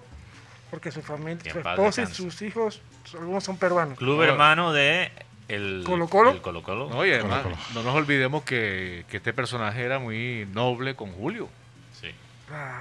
Porque 0.71 0.91
su 0.91 1.03
familia, 1.03 1.53
su 1.53 1.59
esposa 1.59 2.03
y 2.03 2.07
sus 2.07 2.41
hijos, 2.43 2.81
algunos 3.13 3.45
son 3.45 3.59
peruanos. 3.59 3.99
Club 3.99 4.17
No. 4.17 4.25
hermano 4.25 4.73
de 4.73 5.13
el 5.49 5.81
el 5.81 5.85
Colo-Colo. 5.85 6.89
No, 6.89 7.05
y 7.05 7.13
además, 7.13 7.43
Colo, 7.43 7.57
no 7.75 7.83
nos 7.83 7.95
olvidemos 7.95 8.43
que, 8.43 9.05
que 9.11 9.19
este 9.19 9.35
personaje 9.35 9.83
era 9.83 9.99
muy 9.99 10.49
noble 10.55 10.95
con 10.97 11.13
Julio, 11.13 11.49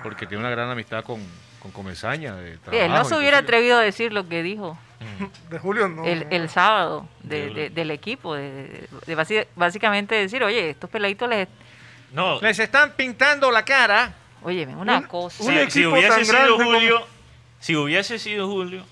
porque 0.03 0.25
tiene 0.27 0.41
una 0.41 0.49
gran 0.51 0.69
amistad 0.69 1.03
con, 1.03 1.21
con 1.59 1.71
Comesaña. 1.71 2.35
De 2.35 2.53
Sí, 2.53 2.59
él 2.71 2.79
no 2.81 2.85
trabajo, 2.87 3.09
se 3.09 3.15
hubiera 3.17 3.37
inclusive. 3.39 3.57
atrevido 3.57 3.77
a 3.77 3.81
decir 3.81 4.13
lo 4.13 4.27
que 4.27 4.43
dijo 4.43 4.77
de 5.49 5.57
Julio 5.59 5.87
no. 5.89 6.05
el, 6.05 6.27
el 6.29 6.47
sábado 6.49 7.07
de- 7.23 7.47
De- 7.47 7.53
de- 7.53 7.69
del 7.71 7.91
equipo. 7.91 8.35
De, 8.35 8.43
de- 8.51 8.87
de 9.07 9.17
basi- 9.17 9.47
básicamente 9.55 10.15
decir, 10.15 10.43
oye, 10.43 10.69
estos 10.71 10.89
peladitos 10.89 11.27
les... 11.29 11.47
No, 12.13 12.39
Les 12.41 12.59
están 12.59 12.91
pintando 12.93 13.49
la 13.51 13.63
cara. 13.65 14.13
Oye, 14.43 14.65
una 14.67 14.97
Un- 14.99 15.03
cosa. 15.03 15.43
un 15.43 15.49
si, 15.71 15.85
hubiese 15.85 16.25
sido 16.25 16.57
como- 16.57 16.71
Julio, 16.71 17.05
si 17.59 17.75
hubiese 17.75 18.19
sido 18.19 18.47
Julio, 18.47 18.83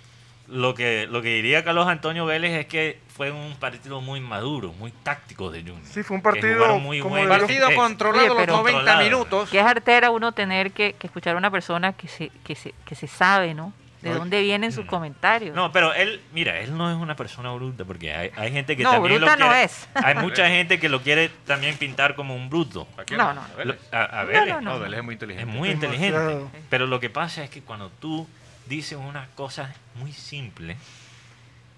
lo 0.47 0.73
que, 0.73 1.05
lo 1.09 1.21
que 1.21 1.29
diría 1.35 1.63
Carlos 1.63 1.87
Antonio 1.87 2.25
Vélez 2.25 2.53
es 2.53 2.65
que 2.67 2.99
fue 3.19 3.31
un 3.31 3.53
partido 3.57 3.99
muy 3.99 4.21
maduro, 4.21 4.71
muy 4.79 4.91
táctico 5.03 5.51
de 5.51 5.59
Junior. 5.59 5.81
Sí, 5.83 6.03
fue 6.03 6.15
un 6.15 6.21
Que 6.21 6.29
partido 6.31 6.79
muy 6.79 7.01
como 7.01 7.15
buen- 7.15 7.27
Partido 7.27 7.67
controlado 7.75 8.21
Oye, 8.21 8.29
los 8.29 8.37
pero- 8.37 8.53
90 8.53 8.71
Controlado. 8.77 9.03
minutos. 9.03 9.49
Qué 9.49 9.59
es 9.59 9.65
artera 9.65 10.09
uno 10.09 10.31
tener 10.31 10.71
que, 10.71 10.93
que 10.93 11.07
escuchar 11.07 11.35
a 11.35 11.37
una 11.37 11.51
persona 11.51 11.91
que 11.91 12.07
se, 12.07 12.29
que 12.45 12.55
se, 12.55 12.73
que 12.85 12.95
se 12.95 13.07
sabe, 13.07 13.53
¿no? 13.53 13.73
De 14.01 14.11
No, 14.11 14.19
dónde 14.19 14.41
vienen 14.41 14.71
sus 14.71 14.85
comentarios. 14.85 15.53
No, 15.53 15.73
pero 15.73 15.93
él, 15.93 16.21
mira, 16.31 16.61
él 16.61 16.77
no 16.77 16.89
es 16.89 16.95
una 16.95 17.17
persona 17.17 17.51
bruta, 17.51 17.83
porque 17.83 18.13
hay, 18.15 18.31
hay 18.37 18.53
gente 18.53 18.77
que 18.77 18.83
No, 18.83 18.91
también 18.91 19.17
bruta 19.17 19.35
lo 19.35 19.43
no 19.43 19.49
quiere- 19.51 19.63
es. 19.65 19.89
Hay 19.95 20.15
mucha 20.23 20.47
gente 20.47 20.79
que 20.79 20.87
lo 20.87 21.01
quiere 21.01 21.27
también 21.45 21.75
pintar 21.75 22.15
como 22.15 22.33
un 22.33 22.49
bruto. 22.49 22.87
No, 23.11 23.33
no. 23.33 23.41
A 23.41 23.47
Lo- 23.49 23.73
Vélez. 23.73 23.79
a, 23.91 24.21
a 24.21 24.23
No, 24.23 24.45
no, 24.45 24.61
No, 24.61 24.73
no. 24.75 24.79
Vélez 24.79 24.99
es 24.99 25.03
muy 25.03 25.11
Es 25.15 25.15
inteligente. 25.17 25.45
muy 25.53 25.67
Demasiado. 25.75 26.31
inteligente. 26.31 26.61
Pero 26.69 26.87
lo 26.87 27.01
que 27.01 27.09
pasa 27.09 27.43
es 27.43 27.49
que 27.49 27.61
cuando 27.63 27.89
tú 27.99 28.25
dices 28.67 28.97
unas 28.97 29.27
cosas 29.35 29.69
muy 29.95 30.13
simples, 30.13 30.77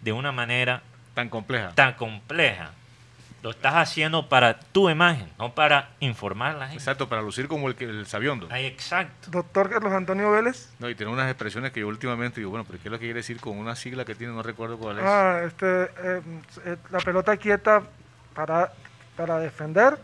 de 0.02 0.12
una 0.14 0.32
manera 0.32 0.82
Tan 1.14 1.30
compleja. 1.30 1.74
tan 1.76 1.94
compleja, 1.94 2.72
lo 3.44 3.50
estás 3.50 3.74
haciendo 3.76 4.30
para 4.30 4.60
tu 4.60 4.90
imagen, 4.90 5.28
no 5.40 5.54
para 5.54 5.90
informar 6.00 6.56
a 6.56 6.60
la 6.60 6.66
gente. 6.68 6.78
Exacto, 6.78 7.10
para 7.10 7.22
lucir 7.22 7.48
como 7.48 7.68
el, 7.68 7.76
el 7.80 8.06
sabiondo. 8.06 8.48
Ay, 8.52 8.66
exacto. 8.66 9.30
Doctor 9.32 9.70
Carlos 9.70 9.92
Antonio 9.92 10.32
Vélez. 10.32 10.72
No, 10.80 10.90
y 10.90 10.96
tiene 10.96 11.12
unas 11.12 11.28
expresiones 11.30 11.72
que 11.72 11.80
yo 11.80 11.88
últimamente 11.88 12.40
digo, 12.40 12.52
bueno, 12.52 12.66
pero 12.66 12.80
¿qué 12.82 12.88
es 12.88 12.92
lo 12.92 13.00
que 13.00 13.06
quiere 13.06 13.20
decir 13.20 13.40
con 13.40 13.58
una 13.58 13.76
sigla 13.76 14.06
que 14.06 14.16
tiene? 14.16 14.34
No 14.34 14.44
recuerdo 14.44 14.78
cuál 14.78 15.00
es. 15.00 15.06
Ah, 15.06 15.42
este, 15.46 15.66
eh, 15.66 16.22
eh, 16.66 16.78
la 16.92 17.00
pelota 17.00 17.36
quieta 17.38 17.82
para, 18.36 18.72
para 19.18 19.40
defender 19.40 19.98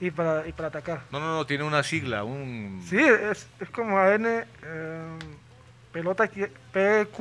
y 0.00 0.10
para, 0.10 0.46
y 0.46 0.52
para 0.52 0.68
atacar. 0.68 1.02
No, 1.10 1.20
no, 1.20 1.36
no, 1.36 1.46
tiene 1.46 1.64
una 1.64 1.82
sigla, 1.82 2.24
un... 2.24 2.84
Sí, 2.86 2.98
es, 2.98 3.48
es 3.60 3.70
como 3.70 3.98
AN, 3.98 4.26
eh, 4.26 5.18
pelota 5.92 6.26
quieta, 6.26 6.58
PQ. 6.72 7.20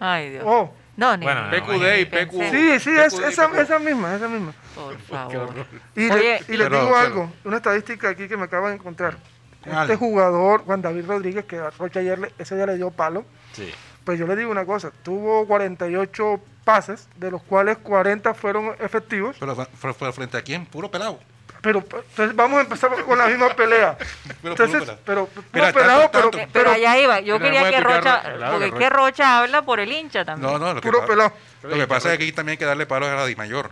Ay, 0.00 0.30
Dios. 0.30 0.44
Oh, 0.44 0.74
No, 0.98 1.16
ni 1.16 1.24
Bueno, 1.24 1.42
PQD 1.50 1.96
y 1.96 1.98
ni 2.00 2.04
PQ. 2.06 2.32
sí, 2.50 2.80
sí, 2.80 2.90
es, 2.90 3.12
esa, 3.20 3.60
esa 3.62 3.78
misma, 3.78 4.16
esa 4.16 4.26
misma. 4.28 4.52
Por 4.74 4.98
favor. 4.98 5.54
Y, 5.94 6.10
Oye, 6.10 6.40
le, 6.46 6.54
y 6.54 6.56
les 6.56 6.66
pero- 6.68 6.80
digo 6.80 6.86
pero- 6.88 6.96
algo, 6.96 7.32
una 7.44 7.56
estadística 7.58 8.08
aquí 8.10 8.26
que 8.26 8.36
me 8.36 8.44
acabo 8.44 8.66
de 8.68 8.74
encontrar. 8.74 9.16
Este 9.64 9.94
jugador, 9.96 10.64
Juan 10.64 10.82
David 10.82 11.06
Rodríguez, 11.06 11.44
que 11.44 11.56
a 11.56 11.70
Rocha 11.70 12.00
ayer 12.00 12.18
le- 12.18 12.32
ese 12.38 12.56
día 12.56 12.66
le 12.66 12.76
dio 12.76 12.90
palo, 12.90 13.24
Sí. 13.52 13.70
pues 14.04 14.18
yo 14.18 14.26
le 14.26 14.34
digo 14.34 14.50
una 14.50 14.64
cosa, 14.66 14.90
tuvo 15.04 15.46
48 15.46 16.40
pases, 16.64 17.08
de 17.16 17.30
los 17.30 17.42
cuales 17.42 17.78
40 17.78 18.34
fueron 18.34 18.74
efectivos, 18.80 19.36
Pero 19.38 19.54
fue 19.94 20.12
frente 20.12 20.36
a 20.36 20.42
quién? 20.42 20.66
Puro 20.66 20.90
pelado. 20.90 21.20
Pero 21.60 21.80
entonces 21.80 22.34
vamos 22.36 22.58
a 22.58 22.62
empezar 22.62 22.90
con 23.04 23.18
la 23.18 23.26
misma 23.26 23.48
pelea. 23.54 23.96
Pero 24.42 24.52
Entonces, 24.52 24.82
puro 24.82 24.84
pelado. 24.84 25.00
pero 25.04 25.26
puro 25.26 25.46
Mira, 25.52 25.72
pelado, 25.72 26.08
tanto- 26.10 26.30
pero, 26.30 26.44
Eh, 26.44 26.48
Pero 26.52 26.70
allá 26.70 26.98
iba. 26.98 27.20
Yo 27.20 27.38
Pero 27.38 27.44
quería 27.52 27.70
que 27.70 27.80
Rocha, 27.80 28.22
porque 28.52 28.70
que 28.72 28.78
que 28.78 28.90
Rocha 28.90 29.38
habla 29.38 29.62
por 29.62 29.80
el 29.80 29.90
hincha 29.92 30.24
también. 30.24 30.52
No, 30.52 30.58
no, 30.58 30.74
lo 30.74 30.80
que, 30.80 30.88
puro 30.88 31.00
pa- 31.00 31.06
pelado. 31.06 31.32
lo 31.62 31.74
que 31.76 31.86
pasa 31.88 32.12
es 32.12 32.18
que 32.18 32.24
aquí 32.24 32.32
también 32.32 32.52
hay 32.52 32.58
que 32.58 32.64
darle 32.64 32.86
palos 32.86 33.08
a 33.08 33.14
la 33.16 33.26
Dimayor. 33.26 33.70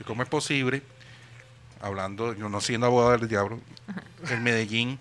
¿Y 0.00 0.04
cómo 0.04 0.22
es 0.24 0.28
posible, 0.28 0.82
hablando, 1.80 2.34
yo 2.34 2.48
no 2.48 2.60
siendo 2.60 2.86
abogado 2.86 3.16
del 3.18 3.28
diablo, 3.28 3.60
en 4.28 4.42
Medellín, 4.42 4.98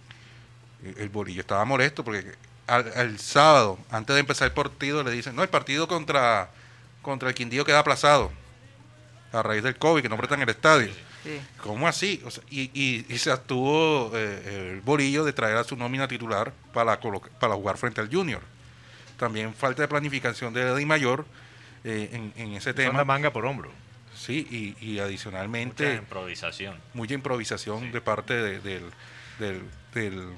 el, 0.83 0.97
el 0.99 1.09
bolillo 1.09 1.41
estaba 1.41 1.65
molesto 1.65 2.03
porque 2.03 2.33
al, 2.67 2.91
al 2.95 3.17
sábado, 3.19 3.79
antes 3.89 4.13
de 4.15 4.19
empezar 4.19 4.47
el 4.47 4.53
partido, 4.53 5.03
le 5.03 5.11
dicen, 5.11 5.35
no, 5.35 5.41
el 5.43 5.49
partido 5.49 5.87
contra, 5.87 6.49
contra 7.01 7.29
el 7.29 7.35
Quindío 7.35 7.65
queda 7.65 7.79
aplazado 7.79 8.31
a 9.33 9.41
raíz 9.41 9.63
del 9.63 9.77
COVID, 9.77 10.01
que 10.03 10.09
no 10.09 10.17
prestan 10.17 10.41
el 10.41 10.49
estadio. 10.49 10.91
Sí. 11.27 11.41
¿Cómo 11.61 11.87
así? 11.87 12.21
O 12.25 12.31
sea, 12.31 12.43
y, 12.49 12.71
y- 12.73 13.05
y 13.09 13.17
se 13.17 13.31
abstuvo 13.31 14.11
eh, 14.15 14.71
el 14.75 14.81
bolillo 14.81 15.23
de 15.25 15.33
traer 15.33 15.57
a 15.57 15.63
su 15.63 15.75
nómina 15.75 16.07
titular 16.07 16.53
para, 16.73 16.99
para 17.39 17.53
jugar 17.55 17.77
frente 17.77 18.01
al 18.01 18.09
Junior. 18.09 18.41
También 19.17 19.53
falta 19.53 19.81
de 19.81 19.87
planificación 19.87 20.53
de 20.53 20.75
Di 20.75 20.85
Mayor 20.85 21.25
eh, 21.83 22.09
en, 22.13 22.33
en 22.35 22.53
ese 22.53 22.69
Son 22.71 22.75
tema. 22.75 22.97
la 22.99 23.05
manga 23.05 23.31
por 23.31 23.45
hombro. 23.45 23.71
Sí, 24.15 24.47
y, 24.49 24.85
y 24.85 24.91
Mucha 24.93 25.03
adicionalmente 25.05 25.95
improvisación. 25.95 26.75
mucha 26.93 27.13
improvisación 27.13 27.91
de 27.91 28.01
parte 28.01 28.33
de, 28.33 28.59
del, 28.59 28.83
del, 29.39 29.61
del- 29.93 30.29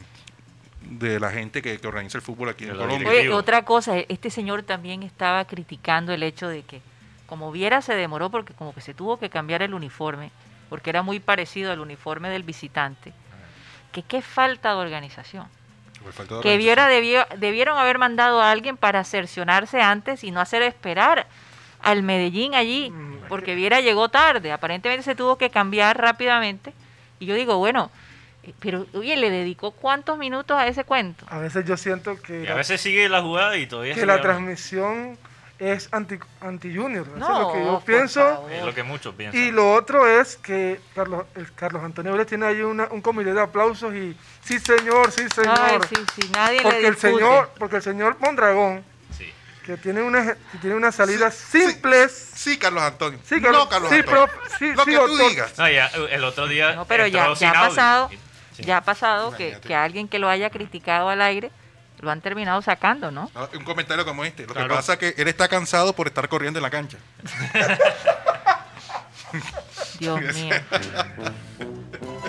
de 0.82 1.20
la 1.20 1.30
gente 1.32 1.62
que, 1.62 1.78
que 1.78 1.88
organiza 1.88 2.18
el 2.18 2.22
fútbol 2.22 2.50
aquí 2.50 2.64
De 2.66 2.72
en 2.72 2.78
Colombia. 2.78 3.10
Oye, 3.10 3.30
otra 3.32 3.66
cosa, 3.66 3.98
este 4.00 4.30
señor 4.30 4.64
también 4.64 5.04
estaba 5.04 5.44
criticando 5.46 6.14
el 6.14 6.24
hecho 6.24 6.48
de 6.48 6.64
que, 6.64 6.82
como 7.26 7.52
viera, 7.52 7.82
se 7.82 7.94
demoró 7.96 8.30
porque 8.30 8.54
como 8.54 8.74
que 8.74 8.80
se 8.82 8.94
tuvo 8.94 9.20
que 9.20 9.30
cambiar 9.30 9.62
el 9.62 9.74
uniforme, 9.74 10.32
porque 10.70 10.90
era 10.90 11.02
muy 11.02 11.20
parecido 11.20 11.72
al 11.72 11.80
uniforme 11.80 12.30
del 12.30 12.44
visitante, 12.44 13.14
que 13.92 14.04
qué 14.04 14.22
falta 14.22 14.70
de 14.70 14.76
organización. 14.76 15.48
De 16.30 16.40
Que 16.42 16.58
viera, 16.58 16.88
debió- 16.88 17.28
debieron 17.38 17.78
haber 17.78 17.98
mandado 17.98 18.42
a 18.42 18.52
alguien 18.52 18.78
para 18.78 19.04
cercionarse 19.04 19.82
antes 19.82 20.24
y 20.24 20.32
no 20.32 20.40
hacer 20.40 20.62
esperar 20.62 21.28
al 21.82 22.04
Medellín 22.04 22.56
allí, 22.56 22.90
Mm, 22.90 23.28
porque 23.28 23.56
Viera 23.56 23.82
llegó 23.82 24.10
tarde, 24.10 24.52
aparentemente 24.52 25.04
se 25.04 25.16
tuvo 25.16 25.38
que 25.38 25.50
cambiar 25.50 25.98
rápidamente. 26.00 26.74
Y 27.20 27.26
yo 27.26 27.36
digo, 27.36 27.58
bueno, 27.58 27.92
eh, 28.44 28.54
pero 28.60 28.86
oye, 28.94 29.18
le 29.18 29.30
dedicó 29.30 29.72
cuántos 29.72 30.18
minutos 30.18 30.58
a 30.58 30.68
ese 30.68 30.84
cuento. 30.86 31.26
A 31.30 31.38
veces 31.40 31.66
yo 31.66 31.76
siento 31.78 32.22
que, 32.22 32.42
Y 32.44 32.46
la, 32.46 32.54
a 32.54 32.56
veces 32.56 32.80
sigue 32.80 33.08
la 33.10 33.22
jugada 33.22 33.58
y 33.58 33.68
todavía 33.68 33.94
que 33.96 34.06
la 34.06 34.22
transmisión 34.22 35.18
es 35.60 35.90
anti, 35.92 36.18
anti 36.42 36.74
Junior. 36.76 37.06
Eso 37.06 37.18
No, 37.18 37.26
es 37.26 37.40
lo 37.48 37.54
que 37.54 37.64
yo 37.66 37.84
pienso. 37.86 38.50
Es 38.50 38.64
lo 38.64 38.74
que 38.74 38.84
muchos 38.84 39.14
piensan. 39.14 39.40
Y 39.42 39.52
lo 39.52 39.74
otro 39.74 40.08
es 40.08 40.38
que 40.38 40.80
Carlos, 40.96 41.26
el 41.36 41.52
Carlos 41.54 41.84
Antonio 41.84 42.14
Vélez 42.14 42.28
tiene 42.28 42.46
ahí 42.46 42.62
una- 42.62 42.88
un 42.92 43.02
comité 43.02 43.34
de 43.34 43.42
aplausos 43.42 43.94
y 43.94 44.16
sí 44.42 44.58
señor, 44.60 45.12
sí 45.12 45.28
señor. 45.36 45.60
Ay, 45.60 45.80
sí, 45.90 45.96
sí, 46.16 46.32
nadie 46.34 46.58
le 46.58 46.64
porque 46.64 46.88
el 46.88 46.98
señor, 46.98 47.52
porque 47.60 47.76
el 47.78 47.82
señor 47.82 48.16
Mondragón, 48.20 48.84
Sí. 49.18 49.32
que 49.66 49.76
tiene 49.76 50.02
unas 50.02 50.38
que 50.52 50.58
tiene 50.62 50.76
unas 50.78 50.96
salidas 50.96 51.36
simples. 51.36 52.32
Sí, 52.36 52.58
Carlos 52.58 52.84
Antonio. 52.84 53.20
Sí, 53.26 53.42
Carlos- 53.42 53.66
no, 53.66 53.70
Carlos 53.70 53.90
sí, 53.92 53.98
Antonio. 54.00 54.28
sí, 54.58 54.74
Lo 54.74 54.84
sí, 54.86 54.92
que 54.92 54.98
tú 54.98 55.08
doctor. 55.08 55.30
digas. 55.30 55.58
No, 55.58 55.70
ya, 55.70 55.88
el 55.88 56.24
otro 56.24 56.48
día. 56.48 56.74
No, 56.76 56.86
pero 56.86 57.06
ya, 57.06 57.34
ya 57.34 57.50
ha 57.52 57.68
pasado, 57.68 58.10
Sí. 58.54 58.64
ya 58.64 58.78
ha 58.78 58.82
pasado 58.82 59.36
que, 59.36 59.60
que 59.60 59.76
alguien 59.76 60.08
que 60.08 60.20
lo 60.20 60.30
haya 60.30 60.50
criticado 60.50 61.10
al 61.10 61.22
aire 61.22 61.52
lo 62.00 62.12
han 62.12 62.22
terminado 62.22 62.62
sacando, 62.62 63.12
¿no? 63.12 63.30
Ah, 63.36 63.48
Un 63.56 63.64
comentario 63.64 64.06
como 64.06 64.24
este. 64.26 64.46
Lo 64.48 64.54
Claro. 64.54 64.70
que 64.70 64.76
pasa 64.76 64.94
es 64.94 65.00
que 65.00 65.14
él 65.18 65.28
está 65.28 65.48
cansado 65.48 65.94
por 65.94 66.08
estar 66.08 66.28
corriendo 66.30 66.60
en 66.60 66.64
la 66.64 66.70
cancha. 66.70 66.98
Dios 70.00 70.20
mío. 70.36 70.56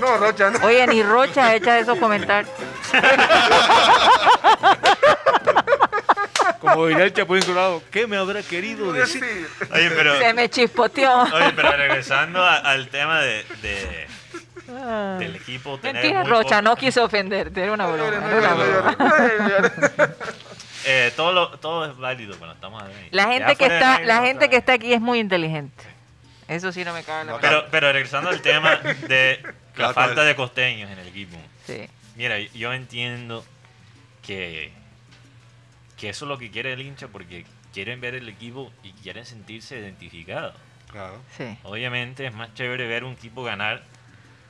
No, 0.00 0.16
Rocha, 0.18 0.50
no. 0.50 0.66
Oye, 0.66 0.86
ni 0.86 1.02
Rocha 1.02 1.54
echa 1.54 1.78
esos 1.78 1.98
comentarios. 1.98 2.52
Como 6.60 6.86
diría 6.88 7.04
el 7.04 7.12
Chapulín 7.14 7.42
Colorado, 7.44 7.82
¿qué 7.90 8.06
me 8.06 8.16
habrá 8.16 8.42
querido 8.42 8.92
decir? 8.92 9.24
Oye, 9.72 9.90
pero. 9.90 10.18
Se 10.18 10.34
me 10.34 10.48
chispoteó. 10.50 11.22
Oye, 11.22 11.52
pero 11.56 11.72
regresando 11.72 12.44
a- 12.44 12.56
al 12.58 12.88
tema 12.88 13.20
de, 13.22 13.44
de- 13.62 14.06
Ah. 14.72 15.16
del 15.18 15.36
equipo. 15.36 15.78
tener 15.78 15.94
Mentira, 16.02 16.20
muy 16.22 16.30
Rocha, 16.30 16.48
poco- 16.56 16.62
no 16.62 16.76
quiso 16.76 17.04
ofenderte, 17.04 17.62
era 17.62 17.72
una 17.72 17.86
broma. 17.86 18.06
era 18.30 18.38
una. 18.96 20.14
Eh, 20.86 21.12
todo, 21.14 21.32
lo- 21.32 21.50
todo 21.58 21.84
es 21.84 21.96
válido 21.98 22.36
cuando 22.38 22.54
estamos 22.54 22.82
ahí. 22.82 23.08
La 23.10 23.26
gente 23.30 23.54
que 23.56 23.64
está, 23.66 23.96
aire, 23.96 24.06
la 24.06 24.22
gente 24.22 24.48
que 24.48 24.56
está 24.56 24.72
aquí 24.72 24.94
es 24.94 25.00
muy 25.00 25.18
inteligente. 25.18 25.84
Eso 26.48 26.72
sí 26.72 26.84
no 26.84 26.94
me 26.94 27.02
cabe 27.04 27.20
en 27.20 27.26
la 27.28 27.32
No. 27.34 27.38
Pero, 27.40 27.66
pero 27.70 27.92
regresando 27.92 28.30
al 28.30 28.40
tema 28.40 28.76
de 28.76 29.40
la 29.44 29.52
Claro, 29.74 29.94
falta 29.94 30.14
claro. 30.14 30.28
de 30.28 30.36
costeños 30.36 30.90
en 30.90 30.98
el 30.98 31.06
equipo. 31.08 31.36
Sí. 31.66 31.86
Mira, 32.16 32.38
yo 32.38 32.72
entiendo 32.72 33.44
que, 34.26 34.72
que 35.98 36.08
eso 36.08 36.24
es 36.24 36.28
lo 36.30 36.38
que 36.38 36.50
quiere 36.50 36.72
el 36.72 36.80
hincha 36.80 37.08
porque 37.08 37.44
quieren 37.74 38.00
ver 38.00 38.14
el 38.14 38.28
equipo 38.28 38.72
y 38.82 38.92
quieren 38.92 39.26
sentirse 39.26 39.78
identificados. 39.78 40.54
Claro. 40.90 41.20
Sí. 41.36 41.58
Obviamente 41.62 42.26
es 42.26 42.32
más 42.32 42.52
chévere 42.54 42.86
ver 42.88 43.04
un 43.04 43.12
equipo 43.12 43.44
ganar 43.44 43.82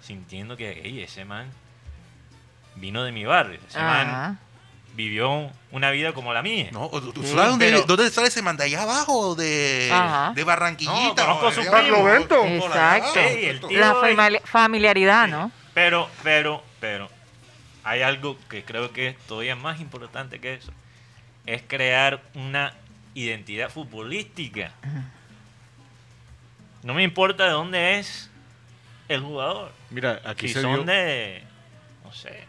sintiendo 0.01 0.57
que 0.57 0.71
"Ey, 0.83 1.03
ese 1.03 1.25
man 1.25 1.51
vino 2.77 3.03
de 3.05 3.13
mi 3.13 3.25
barrio. 3.25 3.59
Ese 3.69 3.79
man 3.79 4.09
Ajá. 4.09 4.37
vivió 4.95 5.51
una 5.71 5.91
vida 5.91 6.13
como 6.13 6.33
la 6.33 6.43
mía. 6.43 6.71
No, 6.73 6.89
¿tú 6.89 7.23
sabes 7.25 7.51
dónde, 7.51 7.67
pero- 7.71 7.83
dónde 7.85 8.11
sale 8.11 8.29
ese 8.29 8.43
man? 8.43 8.57
De 8.57 8.65
allá 8.65 8.83
abajo, 8.83 9.35
de, 9.35 9.91
Ajá. 9.93 10.33
de 10.35 10.45
Barranquillita. 10.45 11.27
No, 11.27 11.39
conozco 11.41 11.47
a 11.49 11.53
su 11.53 11.61
allá 11.61 11.83
primo. 11.83 12.09
Exacto. 12.09 13.11
Sí, 13.15 13.19
el 13.21 13.57
esto. 13.57 13.69
tío- 13.69 13.79
La 13.81 14.41
familiaridad, 14.45 15.29
¿no? 15.29 15.53
Pero, 15.75 16.09
pero, 16.23 16.63
pero, 16.81 17.09
hay 17.85 18.03
algo 18.03 18.37
que 18.49 18.65
creo 18.65 18.93
que 18.93 19.09
es 19.09 19.19
todavía 19.27 19.57
más 19.57 19.81
importante 19.81 20.41
que 20.41 20.55
eso. 20.55 20.73
Es 21.47 21.63
crear 21.67 22.23
una 22.35 22.75
identidad 23.15 23.71
futbolística. 23.71 24.73
No 26.83 26.95
me 26.95 27.03
importa 27.03 27.45
de 27.45 27.51
dónde 27.51 27.99
es 27.99 28.30
el 29.11 29.21
jugador. 29.21 29.73
Mira, 29.91 30.21
aquí 30.25 30.49
Si 30.49 30.55
se 30.55 30.63
son 30.63 30.75
dio... 30.75 30.85
de, 30.85 31.43
no 32.05 32.13
sé, 32.13 32.45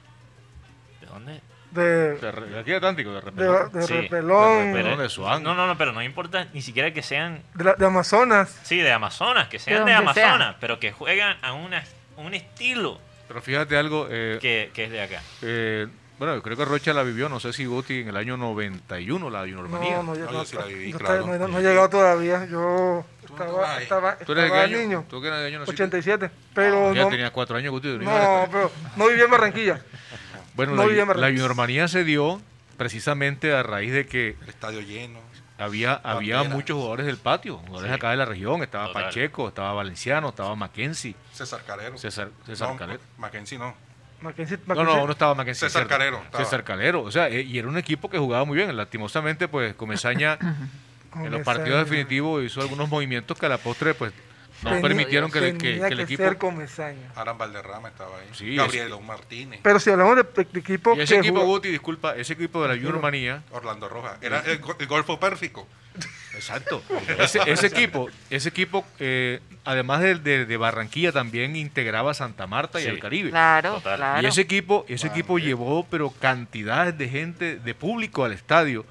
¿de 1.02 1.08
dónde? 1.08 1.42
De, 1.72 2.16
De, 2.18 2.32
de 2.32 2.60
aquí 2.60 2.72
de 2.72 2.76
Atlántico, 2.78 3.10
de 3.12 3.16
de, 3.16 3.22
repente. 3.22 3.78
de 3.80 3.88
Sí, 3.88 3.94
Repelón, 3.94 4.58
de 4.74 4.74
Repelón. 4.82 5.00
de 5.00 5.10
Suán. 5.10 5.42
No, 5.44 5.56
no, 5.56 5.68
no, 5.68 5.78
pero 5.78 5.94
no 5.94 6.02
importa 6.04 6.48
ni 6.54 6.62
siquiera 6.62 6.92
que 6.92 7.02
sean, 7.02 7.42
de, 7.54 7.64
la- 7.64 7.74
de 7.76 7.86
Amazonas. 7.86 8.60
sí, 8.64 8.78
de 8.78 8.92
Amazonas, 8.92 9.48
que 9.48 9.58
sean 9.60 9.86
De 9.86 9.92
de, 9.92 9.98
sea. 9.98 10.00
Amazonas, 10.00 10.56
pero 10.60 10.80
que 10.80 10.92
juegan 10.92 11.38
a 11.42 11.54
una, 11.54 11.84
un 12.18 12.34
estilo 12.34 13.00
Pero 13.28 13.42
fíjate 13.42 13.78
algo, 13.78 14.08
eh, 14.12 14.38
que, 14.42 14.72
que 14.74 14.84
es 14.86 14.92
de 14.92 15.02
acá. 15.02 15.22
eh, 15.44 15.88
bueno, 16.22 16.36
yo 16.36 16.44
creo 16.44 16.56
que 16.56 16.66
Rocha 16.66 16.94
la 16.94 17.02
vivió, 17.02 17.30
no 17.30 17.40
sé 17.40 17.52
si 17.52 17.66
Guti 17.66 18.02
en 18.02 18.10
el 18.10 18.16
año 18.16 18.38
91, 18.38 19.28
la 19.32 19.40
juniormanía. 19.40 19.96
No, 19.98 20.04
no, 20.04 20.16
yo 20.16 20.26
No, 20.26 20.32
no, 20.34 20.38
yo 20.40 20.46
sí 20.46 20.56
la 20.56 20.66
viví, 20.66 20.92
no 20.94 21.00
claro. 21.00 21.26
no- 21.26 21.48
no 21.48 21.58
he 21.60 21.64
llegado 21.64 21.90
todavía. 21.90 22.46
Yo 22.46 23.04
estaba, 23.28 23.82
estaba, 23.82 24.16
¿Tú 24.18 24.34
eres 24.34 24.44
de 24.44 24.52
qué 24.52 24.58
año? 24.60 24.78
niño. 24.78 25.06
¿Tú 25.10 25.20
qué 25.20 25.30
eres 25.30 25.40
de 25.40 25.46
qué 25.46 25.48
año 25.56 25.60
naciste? 25.62 25.84
87. 25.84 26.32
Pero 26.54 26.94
Ya 26.94 27.06
no, 27.06 27.10
tenía 27.10 27.32
cuatro 27.34 27.58
años, 27.58 27.72
Guti. 27.72 27.88
no, 27.88 28.48
pero 28.52 28.72
no 28.98 29.08
vivía 29.08 29.24
en 29.26 29.32
Barranquilla. 29.32 29.82
Bueno, 30.54 30.74
no 30.76 30.84
la, 30.84 30.88
vivía 30.90 31.04
en 31.04 31.08
la 31.22 31.28
juniormanía 31.30 31.88
se 31.88 32.04
dio 32.04 32.40
precisamente 32.78 33.54
a 33.56 33.64
raíz 33.64 33.92
de 33.94 34.06
que 34.06 34.36
El 34.44 34.50
estadio 34.50 34.82
lleno. 34.82 35.18
había, 35.58 35.94
había 36.04 36.44
muchos 36.44 36.76
jugadores 36.76 37.06
del 37.08 37.18
patio, 37.18 37.58
jugadores 37.58 37.90
Sí. 37.90 37.96
acá 37.96 38.12
de 38.12 38.18
la 38.18 38.26
región. 38.26 38.62
Estaba 38.62 38.88
Total. 38.88 39.04
Pacheco, 39.06 39.48
estaba 39.48 39.74
Valenciano, 39.74 40.30
estaba 40.30 40.54
Mackenzie, 40.56 41.16
César 41.34 41.62
Calero. 41.66 41.98
César, 41.98 42.30
César 42.46 42.70
no, 42.70 42.78
Calero. 42.78 43.00
Mackenzie 43.18 43.58
no. 43.58 43.74
Mackenzie- 44.22 44.60
No, 44.68 44.76
Mackenzie- 44.76 44.96
no, 45.00 45.06
no 45.06 45.12
estaba 45.12 45.36
Mackenzie. 45.36 45.68
César 45.68 45.82
cierto. 45.84 45.90
Calero 45.98 46.22
estaba. 46.24 46.44
César 46.44 46.64
Calero. 46.64 47.02
O 47.04 47.12
sea, 47.12 47.28
eh, 47.30 47.42
y 47.42 47.58
era 47.58 47.68
un 47.68 47.78
equipo 47.78 48.10
que 48.10 48.18
jugaba 48.18 48.46
muy 48.46 48.56
bien. 48.58 48.76
Lastimosamente, 48.76 49.48
pues 49.48 49.74
Comesaña 49.76 50.38
en 51.16 51.32
los 51.32 51.42
partidos 51.42 51.80
definitivos 51.90 52.44
hizo 52.44 52.62
algunos 52.62 52.88
movimientos 52.90 53.38
que 53.38 53.46
a 53.46 53.50
la 53.50 53.58
postre, 53.58 53.94
pues, 53.94 54.14
no 54.64 54.70
tenía- 54.70 54.82
permitieron 54.82 55.32
que, 55.32 55.40
el- 55.40 55.58
que- 55.58 55.72
tenía 55.74 55.88
que 55.88 55.94
el 55.94 56.00
equipo. 56.02 56.24
ser 56.24 56.38
Comesaña. 56.38 57.12
Alan 57.16 57.38
Valderrama 57.38 57.90
estaba 57.90 58.18
ahí. 58.20 58.28
Sí, 58.34 58.56
Gabriel 58.56 58.94
Martínez. 59.06 59.60
Pero 59.64 59.80
si 59.80 59.90
hablamos 59.90 60.16
de, 60.18 60.24
de 60.24 60.60
equipo 60.60 60.96
Y 60.96 61.02
ese 61.02 61.16
que 61.16 61.20
equipo, 61.22 61.40
jugó- 61.42 61.48
Guti, 61.54 61.70
disculpa, 61.70 62.16
ese 62.16 62.34
equipo 62.34 62.62
de 62.62 62.68
la 62.70 62.76
Juniormanía, 62.76 63.44
Orlando 63.52 63.90
Rojas. 63.90 64.18
Era 64.22 64.40
el, 64.42 64.60
el 64.80 64.88
Golfo 64.88 65.20
Pérfico. 65.20 65.68
Exacto. 66.34 66.82
Ese, 67.20 67.40
ese 67.46 67.68
equipo, 67.68 68.10
ese 68.30 68.48
equipo 68.50 68.86
eh, 69.00 69.42
además 69.66 70.00
de, 70.00 70.16
de- 70.16 70.46
de 70.46 70.58
Barranquilla, 70.58 71.12
también 71.12 71.56
integraba 71.58 72.12
a 72.12 72.14
Santa 72.14 72.48
Marta 72.48 72.80
y 72.80 72.88
al 72.88 73.00
Caribe. 73.00 73.30
Claro, 73.32 73.74
Total. 73.76 73.98
claro. 73.98 74.22
Y 74.22 74.26
ese 74.28 74.42
equipo, 74.42 74.86
ese 74.88 75.08
Bueno, 75.08 75.20
equipo 75.20 75.36
bien. 75.36 75.48
llevó 75.50 75.86
pero 75.90 76.10
cantidades 76.12 76.98
de 76.98 77.10
gente, 77.10 77.58
de 77.58 77.76
público 77.76 78.24
al 78.24 78.32
estadio. 78.32 78.86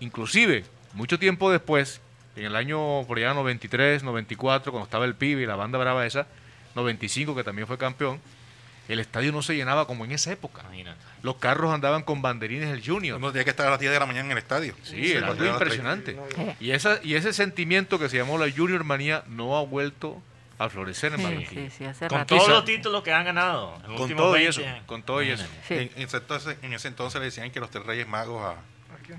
Inclusive, 0.00 0.64
mucho 0.92 1.18
tiempo 1.18 1.50
después, 1.52 2.00
en 2.36 2.44
el 2.46 2.56
año 2.56 3.04
por 3.06 3.18
allá 3.18 3.34
93, 3.34 4.02
94, 4.02 4.72
cuando 4.72 4.84
estaba 4.84 5.04
el 5.04 5.14
pibe 5.14 5.42
y 5.42 5.46
la 5.46 5.56
banda 5.56 5.78
brava 5.78 6.04
esa, 6.06 6.26
95 6.74 7.34
que 7.34 7.44
también 7.44 7.66
fue 7.66 7.78
campeón, 7.78 8.20
el 8.88 8.98
estadio 9.00 9.32
no 9.32 9.40
se 9.40 9.56
llenaba 9.56 9.86
como 9.86 10.04
en 10.04 10.12
esa 10.12 10.30
época. 10.32 10.62
Imagínate. 10.66 10.98
Los 11.22 11.36
carros 11.36 11.72
andaban 11.72 12.02
con 12.02 12.20
banderines 12.20 12.68
del 12.70 12.84
Junior. 12.84 13.16
Uno 13.16 13.32
tenía 13.32 13.44
que 13.44 13.50
estar 13.50 13.66
a 13.66 13.70
las 13.70 13.80
10 13.80 13.92
de 13.92 13.98
la 13.98 14.04
mañana 14.06 14.26
en 14.26 14.32
el 14.32 14.38
estadio. 14.38 14.74
Sí, 14.82 15.12
era 15.12 15.28
algo 15.28 15.44
impresionante. 15.46 16.18
Y, 16.60 16.72
esa, 16.72 17.00
y 17.02 17.14
ese 17.14 17.32
sentimiento 17.32 17.98
que 17.98 18.08
se 18.10 18.18
llamó 18.18 18.36
la 18.36 18.50
Junior 18.50 18.84
Manía 18.84 19.22
no 19.26 19.56
ha 19.56 19.62
vuelto 19.64 20.20
a 20.58 20.68
florecer 20.68 21.12
en 21.12 21.18
Sí, 21.18 21.24
Barranquilla. 21.24 21.70
sí, 21.70 21.76
sí, 21.78 21.84
hace 21.84 22.08
Con 22.08 22.26
todos 22.26 22.46
los 22.48 22.64
títulos 22.66 23.02
que 23.02 23.12
han 23.12 23.24
ganado. 23.24 23.74
en 23.76 23.82
los 23.82 23.92
Con 23.92 24.02
últimos 24.02 24.22
todo 24.24 24.36
y 24.36 24.42
20 24.44 24.60
eso, 24.62 24.86
con 24.86 25.02
todo 25.02 25.22
y 25.22 25.30
eso. 25.30 25.44
Sí. 25.66 25.74
En, 25.74 25.90
en 25.96 26.02
ese 26.02 26.16
entonces, 26.18 26.56
en 26.62 26.72
ese 26.74 26.88
entonces 26.88 27.18
le 27.20 27.24
decían 27.24 27.50
que 27.50 27.60
los 27.60 27.70
tres 27.70 27.86
reyes 27.86 28.06
magos 28.06 28.42
a 28.44 28.50
Aquí. 29.00 29.12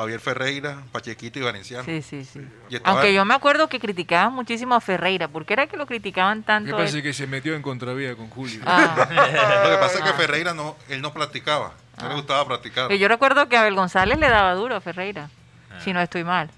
Javier 0.00 0.20
Ferreira, 0.20 0.82
Pachequito 0.92 1.38
y 1.38 1.42
Valenciano. 1.42 1.84
Sí, 1.84 2.02
sí, 2.02 2.24
sí. 2.24 2.40
Y 2.68 2.76
estaba- 2.76 2.94
Aunque 2.96 3.12
yo 3.14 3.24
me 3.24 3.34
acuerdo 3.34 3.68
que 3.68 3.78
criticaban 3.80 4.32
muchísimo 4.32 4.74
a 4.74 4.80
Ferreira. 4.80 5.28
¿Por 5.28 5.44
qué 5.46 5.52
era 5.54 5.66
que 5.66 5.76
lo 5.76 5.86
criticaban 5.86 6.42
tanto? 6.42 6.76
a 6.76 6.84
él? 6.84 7.02
que 7.02 7.12
se 7.12 7.26
metió 7.26 7.54
en 7.54 7.62
contravía 7.62 8.14
con 8.16 8.28
Julio. 8.28 8.60
Ah, 8.66 8.94
Lo 9.64 9.70
que 9.70 9.76
pasa 9.78 9.98
es 9.98 10.02
que 10.04 10.10
Ah. 10.10 10.14
Ferreira 10.14 10.54
no, 10.54 10.76
él 10.88 11.00
no 11.02 11.12
practicaba. 11.12 11.72
No 12.00 12.08
le 12.08 12.14
gustaba 12.14 12.44
practicar. 12.46 12.88
Que 12.88 12.98
Yo 12.98 13.08
recuerdo 13.08 13.48
que 13.48 13.56
Abel 13.56 13.74
González 13.74 14.18
le 14.18 14.28
daba 14.28 14.54
duro 14.54 14.76
a 14.76 14.80
Ferreira, 14.80 15.28
Ah. 15.70 15.80
si 15.84 15.92
no 15.92 16.00
estoy 16.00 16.24
mal. 16.24 16.50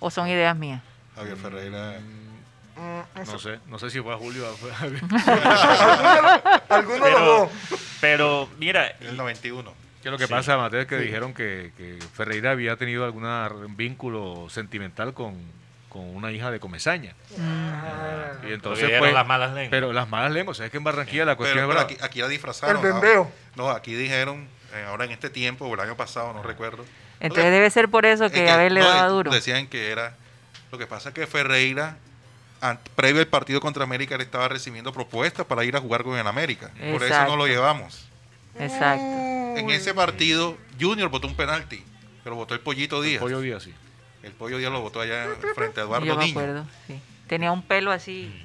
O 0.00 0.10
son 0.10 0.28
ideas 0.28 0.54
mías. 0.56 0.82
Javier 1.16 1.36
Ferreira. 1.36 1.98
Mm, 2.76 3.20
No 3.30 3.38
sé, 3.38 3.60
no 3.68 3.78
sé 3.78 3.88
si 3.90 4.00
fue 4.00 4.12
a 4.12 4.16
Julio 4.18 4.50
o 4.50 4.56
fue 4.56 4.70
a 4.72 4.74
Javier. 4.74 5.02
Los 6.68 7.00
Pero, 7.00 7.24
dos. 7.24 7.48
pero 8.00 8.48
mira, 8.58 8.88
En 9.00 9.08
el 9.08 9.16
91. 9.16 9.72
Que 10.04 10.10
lo 10.10 10.18
que 10.18 10.26
Sí. 10.26 10.32
pasa, 10.32 10.58
Mateo, 10.58 10.80
es 10.82 10.86
que 10.86 10.98
dijeron 10.98 11.32
que, 11.32 11.72
que 11.78 11.98
Ferreira 12.14 12.50
había 12.50 12.76
tenido 12.76 13.04
algún 13.06 13.24
vínculo 13.74 14.48
sentimental 14.50 15.14
con, 15.14 15.34
con 15.88 16.02
una 16.14 16.30
hija 16.30 16.50
de 16.50 16.60
Comesaña. 16.60 17.14
Mm. 17.38 18.48
Y 18.48 18.52
entonces, 18.52 18.86
que 18.86 18.98
pues, 18.98 19.14
las 19.14 19.26
malas 19.26 19.54
lenguas. 19.54 19.70
Pero 19.70 19.94
las 19.94 20.06
malas 20.08 20.30
lenguas, 20.32 20.60
es 20.60 20.70
que 20.70 20.76
en 20.76 20.84
Barranquilla 20.84 21.24
la 21.24 21.36
cuestión 21.36 21.66
Pero, 21.66 21.70
es 21.80 21.86
pero 21.86 21.98
aquí, 22.00 22.04
aquí 22.04 22.20
la 22.20 22.28
disfrazaron. 22.28 22.84
El 22.84 22.92
bembeo. 22.92 23.32
No, 23.56 23.70
aquí 23.70 23.94
dijeron, 23.94 24.46
eh, 24.74 24.84
ahora 24.86 25.06
en 25.06 25.12
este 25.12 25.30
tiempo, 25.30 25.64
o 25.64 25.72
el 25.72 25.80
año 25.80 25.96
pasado, 25.96 26.34
no 26.34 26.42
recuerdo. 26.42 26.84
Entonces 27.20 27.50
debe 27.50 27.70
ser 27.70 27.88
por 27.88 28.04
eso 28.04 28.28
que 28.30 28.44
Es 28.44 28.50
Abel 28.50 28.74
le 28.74 28.80
no, 28.80 28.88
daba 28.88 29.08
duro. 29.08 29.30
Decían 29.30 29.68
que 29.68 29.90
era. 29.90 30.16
Lo 30.70 30.76
que 30.76 30.86
pasa 30.86 31.08
es 31.08 31.14
que 31.14 31.26
Ferreira, 31.26 31.96
previo 32.94 33.22
al 33.22 33.28
partido 33.28 33.60
contra 33.62 33.84
América, 33.84 34.18
le 34.18 34.24
estaba 34.24 34.48
recibiendo 34.48 34.92
propuestas 34.92 35.46
para 35.46 35.64
ir 35.64 35.74
a 35.76 35.80
jugar 35.80 36.02
con 36.02 36.18
el 36.18 36.26
América. 36.26 36.70
Por 36.92 37.02
eso 37.02 37.24
no 37.24 37.36
lo 37.36 37.46
llevamos. 37.46 38.06
Exacto. 38.58 39.04
En 39.58 39.70
ese 39.70 39.94
partido, 39.94 40.56
Junior 40.80 41.08
votó 41.08 41.26
un 41.26 41.34
penalti, 41.36 41.82
pero 42.22 42.36
votó 42.36 42.54
el 42.54 42.60
Pollito 42.60 43.00
Díaz. 43.02 43.20
Pollo 43.20 43.40
Díaz, 43.40 43.62
sí. 43.64 43.74
El 44.22 44.32
Pollo 44.32 44.58
Díaz 44.58 44.72
lo 44.72 44.80
votó 44.80 45.00
allá 45.00 45.26
frente 45.54 45.80
a 45.80 45.84
Eduardo 45.84 46.06
Yo 46.06 46.16
me 46.16 46.24
Niño. 46.26 46.40
acuerdo, 46.40 46.66
sí. 46.86 47.00
Tenía 47.28 47.52
un 47.52 47.62
pelo 47.62 47.92
así. 47.92 48.42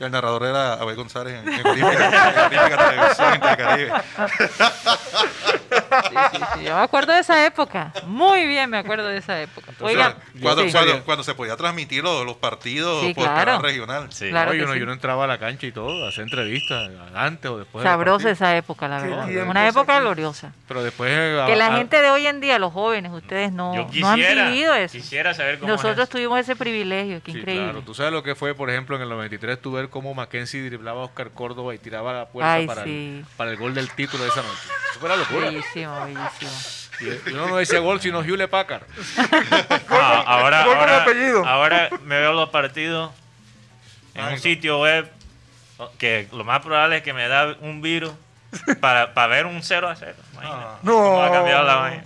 El 0.00 0.10
narrador 0.12 0.44
era 0.44 0.74
Abel 0.74 0.94
González 0.96 1.34
en, 1.34 1.52
en 1.52 1.66
Olímpica, 1.66 2.46
en 2.46 2.58
Olímpica 2.58 2.90
Televisión 2.90 3.34
en 3.34 3.40
Caribe. 3.40 3.92
Sí, 5.88 6.16
sí, 6.32 6.38
sí. 6.58 6.64
Yo 6.64 6.74
me 6.76 6.82
acuerdo 6.82 7.12
de 7.12 7.20
esa 7.20 7.44
época. 7.46 7.92
Muy 8.06 8.46
bien 8.46 8.70
me 8.70 8.78
acuerdo 8.78 9.08
de 9.08 9.18
esa 9.18 9.40
época. 9.40 9.72
Oiga, 9.80 10.16
cuando, 10.40 10.62
sí. 10.64 10.72
cuando, 10.72 11.04
cuando 11.04 11.24
se 11.24 11.34
podía 11.34 11.56
transmitir 11.56 12.02
los, 12.02 12.24
los 12.26 12.36
partidos 12.36 13.02
Sí, 13.04 13.14
por 13.14 13.24
claro. 13.24 13.44
canal 13.44 13.62
regional. 13.62 14.12
Sí. 14.12 14.28
Claro 14.30 14.50
Oye, 14.50 14.58
que 14.60 14.64
uno, 14.64 14.74
sí. 14.74 14.80
yo 14.80 14.86
no 14.86 14.92
entraba 14.92 15.24
a 15.24 15.26
la 15.26 15.38
cancha 15.38 15.66
y 15.66 15.72
todo, 15.72 16.04
a 16.04 16.08
hacer 16.08 16.24
entrevistas, 16.24 16.90
antes 17.14 17.50
o 17.50 17.58
después. 17.58 17.82
sabrosa 17.84 18.30
esa 18.30 18.56
época, 18.56 18.88
la 18.88 19.00
verdad. 19.00 19.46
Una 19.48 19.68
época 19.68 20.00
gloriosa. 20.00 20.52
Pero 20.66 20.82
después. 20.82 21.10
eh, 21.12 21.42
Que 21.46 21.52
a- 21.52 21.56
la 21.56 21.66
a- 21.68 21.76
gente 21.76 22.00
de 22.02 22.10
hoy 22.10 22.26
en 22.26 22.40
día, 22.40 22.58
los 22.58 22.72
jóvenes, 22.72 23.12
ustedes 23.12 23.52
no, 23.52 23.74
no 23.74 24.08
han 24.08 24.16
vivido 24.16 24.74
eso. 24.74 24.92
quisiera 24.92 25.34
saber 25.34 25.58
cómo 25.58 25.72
Nosotros 25.72 26.08
tuvimos 26.08 26.38
ese 26.38 26.56
privilegio, 26.56 27.22
qué 27.22 27.32
Sí, 27.32 27.38
increíble. 27.38 27.64
claro. 27.64 27.82
Tú 27.82 27.94
sabes 27.94 28.12
lo 28.12 28.22
que 28.22 28.34
fue, 28.34 28.54
por 28.54 28.70
ejemplo, 28.70 28.96
en 28.96 29.02
el 29.02 29.08
93, 29.08 29.60
tú 29.60 29.72
ver 29.72 29.88
cómo 29.88 30.14
Mackenzie 30.14 30.62
driblaba 30.62 31.02
a 31.02 31.04
Oscar 31.04 31.30
Córdoba 31.30 31.74
y 31.74 31.78
tiraba 31.78 32.12
la 32.12 32.26
puerta 32.28 32.52
Ay, 32.54 32.66
para, 32.66 32.84
sí. 32.84 32.90
el, 33.20 33.24
para 33.36 33.50
el 33.50 33.56
gol 33.56 33.74
del 33.74 33.90
título 33.92 34.22
de 34.24 34.30
esa 34.30 34.42
noche. 34.42 34.68
Eso 34.98 35.06
fue 35.06 35.08
una 35.08 35.16
locura. 35.16 35.46
Bellísimo, 35.50 36.04
bellísimo. 36.04 36.50
Y 37.28 37.30
uno 37.32 37.46
no 37.48 37.56
decía 37.56 37.78
gol, 37.78 38.00
sino 38.00 38.22
Hewlett 38.22 38.50
Packard. 38.50 38.82
Ah, 39.90 40.22
ahora, 40.26 40.64
Gol 40.64 40.76
con 40.76 40.88
ahora, 40.88 41.02
apellido. 41.02 41.46
ahora 41.46 41.90
me 42.04 42.18
veo 42.20 42.32
los 42.32 42.48
partidos 42.50 43.10
en 44.14 44.22
Ay, 44.22 44.28
un 44.28 44.34
no. 44.34 44.38
sitio 44.42 44.80
web 44.80 45.10
que 45.98 46.28
lo 46.32 46.44
más 46.44 46.60
probable 46.60 46.98
es 46.98 47.02
que 47.02 47.12
me 47.12 47.26
da 47.28 47.56
un 47.60 47.80
virus 47.82 48.12
para, 48.80 49.14
para 49.14 49.26
ver 49.28 49.46
un 49.46 49.62
0 49.62 49.88
a 49.88 49.94
0. 49.96 50.14
Imagínate. 50.32 50.62
Ah. 50.64 50.78
No. 50.82 50.92
¿Cómo 50.94 51.22
ha 51.22 51.30
cambiado 51.32 51.64
la 51.64 51.74
vaina? 51.76 52.04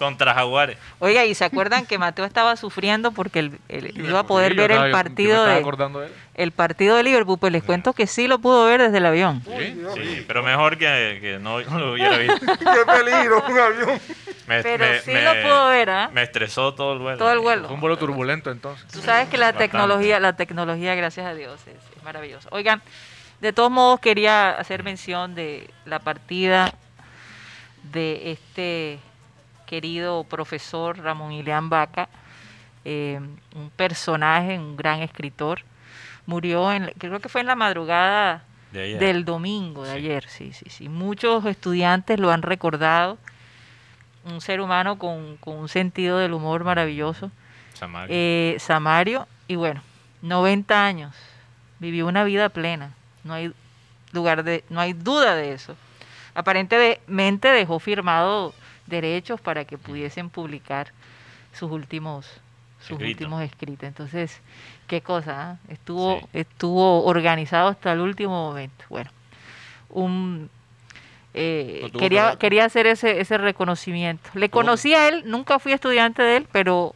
Contra 0.00 0.32
Jaguares. 0.32 0.78
Oiga, 0.98 1.26
¿y 1.26 1.34
se 1.34 1.44
acuerdan 1.44 1.84
que 1.84 1.98
Mateo 1.98 2.24
estaba 2.24 2.56
sufriendo 2.56 3.12
porque 3.12 3.40
el- 3.40 3.58
el- 3.68 3.98
iba 4.02 4.20
a 4.20 4.22
poder 4.26 4.54
ver 4.54 4.70
estaba- 4.70 4.86
el 4.86 4.92
partido 4.92 5.34
estaba 5.34 5.52
de 5.52 5.60
acordando 5.60 6.00
de 6.00 6.06
él. 6.06 6.12
el 6.36 6.52
partido 6.52 6.96
de 6.96 7.02
Liverpool? 7.02 7.38
Pues 7.38 7.52
les 7.52 7.62
cuento 7.62 7.92
que 7.92 8.06
sí 8.06 8.26
lo 8.26 8.38
pudo 8.38 8.64
ver 8.64 8.80
desde 8.80 8.96
el 8.96 9.04
avión. 9.04 9.42
Sí. 9.44 9.78
Sí, 9.94 10.24
pero 10.26 10.42
mejor 10.42 10.78
que, 10.78 11.18
que 11.20 11.38
no 11.38 11.60
lo 11.60 11.92
hubiera 11.92 12.16
visto. 12.18 12.46
Qué 12.46 12.86
peligro, 12.86 13.44
un 13.46 13.58
avión. 13.58 14.00
Me, 14.46 14.62
Pero 14.62 14.84
me- 14.86 15.00
sí 15.00 15.10
me- 15.12 15.22
lo 15.22 15.42
pudo 15.42 15.68
ver, 15.68 15.90
¿ah? 15.90 16.10
Me 16.14 16.22
estresó 16.22 16.72
todo 16.74 16.94
el 16.94 16.98
vuelo. 17.00 17.18
Todo 17.18 17.32
el 17.32 17.38
vuelo. 17.40 17.66
Fue 17.66 17.74
un 17.74 17.80
vuelo 17.82 17.98
turbulento 17.98 18.50
entonces. 18.50 18.86
Tú 18.90 19.02
sabes 19.02 19.28
que 19.28 19.36
la 19.36 19.48
Bastante. 19.52 19.68
tecnología, 19.68 20.18
la 20.18 20.32
tecnología, 20.34 20.94
gracias 20.94 21.26
a 21.26 21.34
Dios, 21.34 21.60
es, 21.66 21.74
es 21.96 22.02
maravillosa. 22.02 22.48
Oigan, 22.52 22.80
de 23.42 23.52
todos 23.52 23.70
modos 23.70 24.00
quería 24.00 24.50
hacer 24.52 24.82
mención 24.82 25.34
de 25.34 25.68
la 25.84 25.98
partida 25.98 26.72
de 27.82 28.32
este 28.32 28.98
querido 29.70 30.24
profesor 30.24 30.98
Ramón 30.98 31.30
Ileán 31.30 31.70
Vaca, 31.70 32.08
eh, 32.84 33.20
un 33.54 33.70
personaje, 33.70 34.58
un 34.58 34.76
gran 34.76 35.00
escritor. 35.00 35.60
Murió, 36.26 36.72
en, 36.72 36.92
creo 36.98 37.20
que 37.20 37.28
fue 37.28 37.40
en 37.42 37.46
la 37.46 37.54
madrugada 37.54 38.42
De 38.72 38.98
del 38.98 39.24
domingo 39.24 39.84
de 39.84 39.92
Sí. 39.92 39.96
ayer, 39.98 40.28
sí, 40.28 40.52
sí, 40.52 40.64
sí. 40.68 40.88
Muchos 40.88 41.44
estudiantes 41.46 42.18
lo 42.18 42.32
han 42.32 42.42
recordado. 42.42 43.16
Un 44.24 44.40
ser 44.40 44.60
humano 44.60 44.98
con, 44.98 45.36
con 45.36 45.56
un 45.56 45.68
sentido 45.68 46.18
del 46.18 46.32
humor 46.34 46.64
maravilloso. 46.64 47.30
Samario. 47.74 48.08
Eh, 48.10 48.56
Samario, 48.58 49.28
y 49.46 49.54
bueno, 49.54 49.82
90 50.22 50.84
años, 50.84 51.14
vivió 51.78 52.06
una 52.08 52.24
vida 52.24 52.48
plena, 52.48 52.92
no 53.24 53.32
hay 53.34 53.52
lugar 54.12 54.42
de, 54.42 54.64
no 54.68 54.80
hay 54.80 54.92
duda 54.92 55.36
de 55.36 55.52
eso. 55.52 55.76
Aparentemente 56.34 57.48
dejó 57.48 57.78
firmado 57.78 58.52
derechos 58.90 59.40
para 59.40 59.64
que 59.64 59.78
pudiesen 59.78 60.28
publicar 60.30 60.88
sus 61.52 61.70
últimos 61.70 62.26
sus 62.80 62.98
últimos 62.98 63.42
escritos. 63.42 63.86
Entonces, 63.86 64.40
qué 64.86 65.02
cosa, 65.02 65.50
¿ah? 65.52 65.56
estuvo 65.68 66.20
Sí. 66.20 66.26
estuvo 66.32 67.04
organizado 67.04 67.68
hasta 67.68 67.92
el 67.92 68.00
último 68.00 68.48
momento. 68.48 68.84
Bueno, 68.88 69.10
un 69.90 70.50
eh, 71.34 71.88
No 71.92 71.98
quería 72.00 72.32
que- 72.32 72.38
quería 72.38 72.64
hacer 72.64 72.86
ese 72.86 73.20
ese 73.20 73.38
reconocimiento. 73.38 74.30
Le 74.34 74.48
conocí 74.48 74.94
a 74.94 75.08
él, 75.08 75.22
nunca 75.26 75.58
fui 75.58 75.72
estudiante 75.72 76.22
de 76.22 76.38
él, 76.38 76.48
pero 76.50 76.94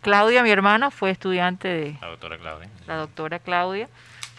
Claudia, 0.00 0.42
mi 0.42 0.50
hermana, 0.50 0.90
fue 0.90 1.10
estudiante 1.10 1.68
de 1.68 1.98
La 2.00 2.06
doctora 2.08 2.38
Claudia. 2.38 2.68
la 2.86 2.96
doctora 2.96 3.38
Claudia, 3.38 3.88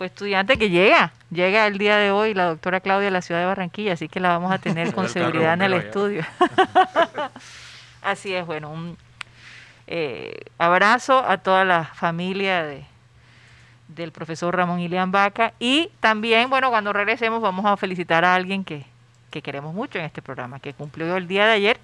fue 0.01 0.07
estudiante 0.07 0.57
que 0.57 0.71
llega, 0.71 1.13
llega 1.29 1.67
el 1.67 1.77
día 1.77 1.95
de 1.97 2.09
hoy 2.09 2.33
la 2.33 2.45
doctora 2.45 2.79
Claudia 2.79 3.09
a 3.09 3.11
la 3.11 3.21
ciudad 3.21 3.39
de 3.39 3.45
Barranquilla, 3.45 3.93
así 3.93 4.09
que 4.09 4.19
la 4.19 4.29
vamos 4.29 4.51
a 4.51 4.57
tener 4.57 4.91
con 4.95 5.07
seguridad 5.07 5.53
en 5.53 5.61
el 5.61 5.73
estudio. 5.73 6.25
así 8.01 8.33
es, 8.33 8.43
bueno, 8.43 8.71
un 8.71 8.97
eh, 9.85 10.39
abrazo 10.57 11.23
a 11.23 11.37
toda 11.37 11.65
la 11.65 11.83
familia 11.83 12.63
de 12.63 12.83
del 13.89 14.11
profesor 14.11 14.55
Ramón 14.55 14.79
Ilián 14.79 15.11
Vaca 15.11 15.53
y 15.59 15.91
también, 15.99 16.49
bueno, 16.49 16.71
cuando 16.71 16.91
regresemos 16.93 17.39
vamos 17.39 17.67
a 17.67 17.77
felicitar 17.77 18.25
a 18.25 18.33
alguien 18.33 18.63
que, 18.63 18.83
que 19.29 19.43
queremos 19.43 19.75
mucho 19.75 19.99
en 19.99 20.05
este 20.05 20.23
programa, 20.23 20.59
que 20.59 20.73
cumplió 20.73 21.15
el 21.15 21.27
día 21.27 21.45
de 21.45 21.51
ayer 21.51 21.79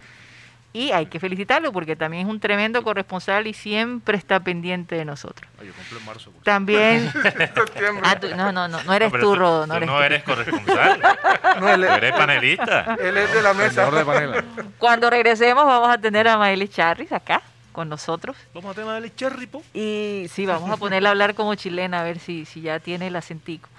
y 0.74 0.92
hay 0.92 1.08
que 1.08 1.20
felicitarlo 1.20 1.72
porque 1.72 1.96
también 1.96 2.28
es 2.28 2.32
un 2.32 2.40
tremendo 2.40 2.84
corresponsal 2.84 3.48
y 3.48 3.54
siempre 3.54 4.18
está 4.18 4.40
pendiente 4.42 4.96
de 4.96 5.06
nosotros. 5.06 5.50
Oye, 5.60 5.72
cumple 5.72 5.98
en 6.00 6.06
marzo. 6.06 6.32
pues. 6.32 6.44
También. 6.44 7.12
Septiembre. 7.56 8.02
Ah, 8.04 8.20
tú- 8.20 8.28
no, 8.36 8.52
no, 8.52 8.68
no, 8.68 8.84
no 8.84 8.94
eres 8.94 9.12
pero 9.12 9.24
tú, 9.24 9.36
Rodo. 9.36 9.66
No 9.66 9.74
tú 9.74 9.78
eres 9.78 9.88
no 9.90 9.98
tú. 9.98 10.04
eres 10.04 10.24
corresponsal. 10.24 11.02
No, 11.60 11.70
él, 11.74 11.84
eres 11.86 12.12
panelista. 12.12 12.96
él 13.00 13.18
es 13.18 13.34
de 13.34 13.42
la 13.42 13.54
mesa. 13.56 13.90
De. 13.90 14.44
Cuando 14.78 15.10
regresemos, 15.10 15.66
vamos 15.66 15.90
a 15.90 15.98
tener 15.98 16.28
a 16.28 16.38
Maeli 16.38 16.68
Charris 16.68 17.12
acá 17.12 17.42
con 17.72 17.90
nosotros. 17.90 18.36
Vamos 18.54 18.72
a 18.78 18.82
tener 18.82 19.04
el 19.04 19.16
cherry, 19.16 19.48
po. 19.48 19.64
Y 19.74 20.28
sí, 20.32 20.46
vamos 20.46 20.70
a 20.70 20.78
ponerla 20.78 21.10
a 21.10 21.12
hablar 21.14 21.34
como 21.34 21.56
chilena, 21.56 22.02
a 22.02 22.04
ver 22.04 22.20
si, 22.20 22.46
si 22.46 22.62
ya 22.62 22.80
tiene 22.80 23.08
el 23.08 23.16
acentico. 23.16 23.70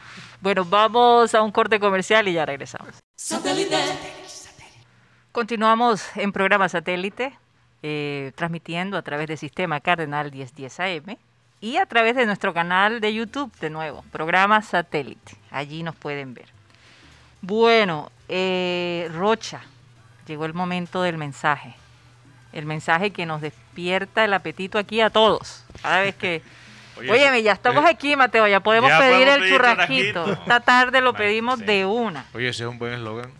Bueno, 0.40 0.64
vamos 0.64 1.34
a 1.34 1.42
un 1.42 1.52
corte 1.52 1.78
comercial 1.78 2.26
y 2.26 2.32
ya 2.32 2.46
regresamos. 2.46 2.94
Continuamos 5.38 6.04
en 6.16 6.32
programa 6.32 6.68
satélite, 6.68 7.32
eh, 7.84 8.32
transmitiendo 8.34 8.96
a 8.96 9.02
través 9.02 9.28
del 9.28 9.38
sistema 9.38 9.78
Cardenal 9.78 10.32
1010 10.32 10.80
AM 10.80 11.16
y 11.60 11.76
a 11.76 11.86
través 11.86 12.16
de 12.16 12.26
nuestro 12.26 12.52
canal 12.52 13.00
de 13.00 13.14
YouTube, 13.14 13.56
de 13.60 13.70
nuevo, 13.70 14.04
programa 14.10 14.60
satélite. 14.62 15.36
Allí 15.52 15.84
nos 15.84 15.94
pueden 15.94 16.34
ver. 16.34 16.46
Bueno, 17.40 18.10
eh, 18.28 19.08
Rocha, 19.14 19.60
llegó 20.26 20.44
el 20.44 20.54
momento 20.54 21.02
del 21.02 21.18
mensaje. 21.18 21.72
El 22.52 22.66
mensaje 22.66 23.12
que 23.12 23.24
nos 23.24 23.40
despierta 23.40 24.24
el 24.24 24.34
apetito 24.34 24.76
aquí 24.76 25.00
a 25.00 25.08
todos. 25.08 25.64
Cada 25.80 26.00
vez 26.00 26.16
que... 26.16 26.42
Oye, 26.98 27.12
Óyeme, 27.12 27.44
ya 27.44 27.52
estamos 27.52 27.84
eh, 27.84 27.90
aquí, 27.90 28.16
Mateo, 28.16 28.48
ya 28.48 28.58
podemos 28.58 28.90
ya 28.90 28.98
pedir 28.98 29.28
podemos 29.28 29.34
el 29.34 29.40
pedir 29.42 29.54
churrasquito. 29.54 30.24
churrasquito. 30.24 30.42
Esta 30.42 30.58
tarde 30.58 31.00
lo 31.00 31.12
pedimos 31.12 31.60
sí. 31.60 31.64
de 31.64 31.86
una. 31.86 32.26
Oye, 32.34 32.48
ese 32.48 32.64
es 32.64 32.68
un 32.68 32.80
buen 32.80 32.94
eslogan. 32.94 33.30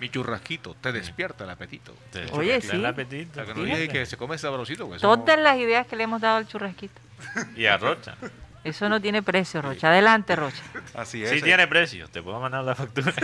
Mi 0.00 0.10
churrasquito 0.10 0.74
te 0.80 0.92
despierta 0.92 1.44
el 1.44 1.50
apetito. 1.50 1.94
Te 2.10 2.24
Oye, 2.32 2.60
churrasquea 2.60 2.72
el 2.72 2.80
sí. 2.80 2.84
apetito. 2.86 3.30
O 3.30 3.34
sea, 3.34 3.44
que 3.54 3.54
no 3.60 3.64
dije 3.64 3.88
que 3.88 4.06
se 4.06 4.16
come 4.16 4.36
sabrosito. 4.38 4.88
que 4.90 4.96
eso 4.96 5.16
Todas 5.18 5.38
las 5.38 5.56
ideas 5.58 5.86
que 5.86 5.96
le 5.96 6.04
hemos 6.04 6.20
dado 6.20 6.36
al 6.38 6.48
churrasquito. 6.48 7.00
Y 7.56 7.66
a 7.66 7.76
Rocha. 7.76 8.16
Eso 8.64 8.88
no 8.88 9.00
tiene 9.00 9.22
precio, 9.22 9.60
Rocha. 9.62 9.88
Adelante, 9.88 10.34
Rocha. 10.36 10.62
Así 10.94 11.22
es. 11.22 11.30
Sí 11.30 11.42
tiene 11.42 11.66
precio. 11.68 12.08
Te 12.08 12.22
puedo 12.22 12.40
mandar 12.40 12.64
la 12.64 12.74
factura. 12.74 13.12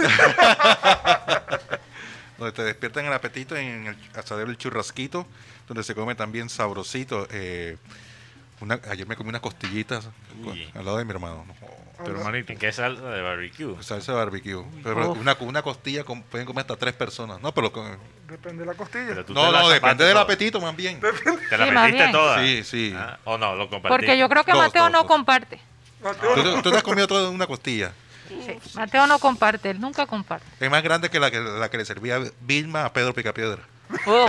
donde 2.38 2.52
te 2.52 2.62
despiertan 2.62 3.04
el 3.06 3.12
apetito 3.12 3.56
en 3.56 3.86
el 3.88 3.96
asadero 4.14 4.50
El 4.50 4.56
Churrasquito, 4.56 5.26
donde 5.68 5.82
se 5.82 5.94
come 5.94 6.14
también 6.14 6.48
sabrosito. 6.48 7.26
eh, 7.30 7.76
Una- 8.60 8.80
ayer 8.90 9.06
me 9.06 9.16
comí 9.16 9.28
unas 9.30 9.40
costillitas 9.42 10.08
Uy. 10.44 10.70
al 10.74 10.84
lado 10.84 10.98
de 10.98 11.04
mi 11.04 11.10
hermano. 11.12 11.44
No, 11.46 11.54
Tu 12.04 12.10
hermanito. 12.10 12.52
¿En 12.52 12.58
qué 12.58 12.72
salsa 12.72 13.02
de 13.10 13.22
barbecue? 13.22 13.82
salsa 13.82 14.12
de 14.12 14.18
barbecue. 14.18 14.64
Pero 14.82 15.12
una, 15.12 15.36
una 15.40 15.62
costilla 15.62 16.04
pueden 16.04 16.46
comer 16.46 16.62
hasta 16.62 16.76
tres 16.76 16.94
personas. 16.94 17.40
No, 17.40 17.52
pero 17.52 17.72
con- 17.72 17.98
Depende 18.28 18.60
de 18.60 18.66
la 18.66 18.74
costilla. 18.74 19.24
No, 19.28 19.50
no, 19.52 19.68
depende 19.68 20.04
del 20.04 20.16
apetito 20.16 20.60
más 20.60 20.74
bien. 20.76 21.00
¿Te 21.48 21.58
la 21.58 21.66
Sí, 21.66 21.70
metiste 21.72 22.08
toda? 22.12 22.38
Sí, 22.42 22.64
sí. 22.64 22.94
Ah, 22.96 23.18
¿O 23.24 23.36
no? 23.38 23.54
Lo 23.54 23.68
compartiste. 23.68 23.88
Porque 23.88 24.18
yo 24.18 24.28
creo 24.28 24.44
que 24.44 24.54
Mateo 24.54 24.88
no 24.90 25.04
comparte. 25.06 25.60
Mateo, 26.02 26.34
¿Tú, 26.34 26.42
te- 26.42 26.62
tú 26.62 26.70
te 26.70 26.76
has 26.78 26.82
comido 26.82 27.06
toda 27.06 27.28
una 27.30 27.46
costilla. 27.46 27.92
Sí, 28.28 28.58
Mateo 28.74 29.06
no 29.08 29.18
comparte, 29.18 29.70
él 29.70 29.80
nunca 29.80 30.06
comparte. 30.06 30.46
Es 30.60 30.70
más 30.70 30.82
grande 30.84 31.10
que 31.10 31.18
la 31.18 31.30
que, 31.32 31.40
la 31.40 31.68
que 31.68 31.78
le 31.78 31.84
servía 31.84 32.20
Vilma 32.40 32.84
a 32.84 32.92
Pedro 32.92 33.12
Picapiedra. 33.12 33.62
Oh. 34.06 34.28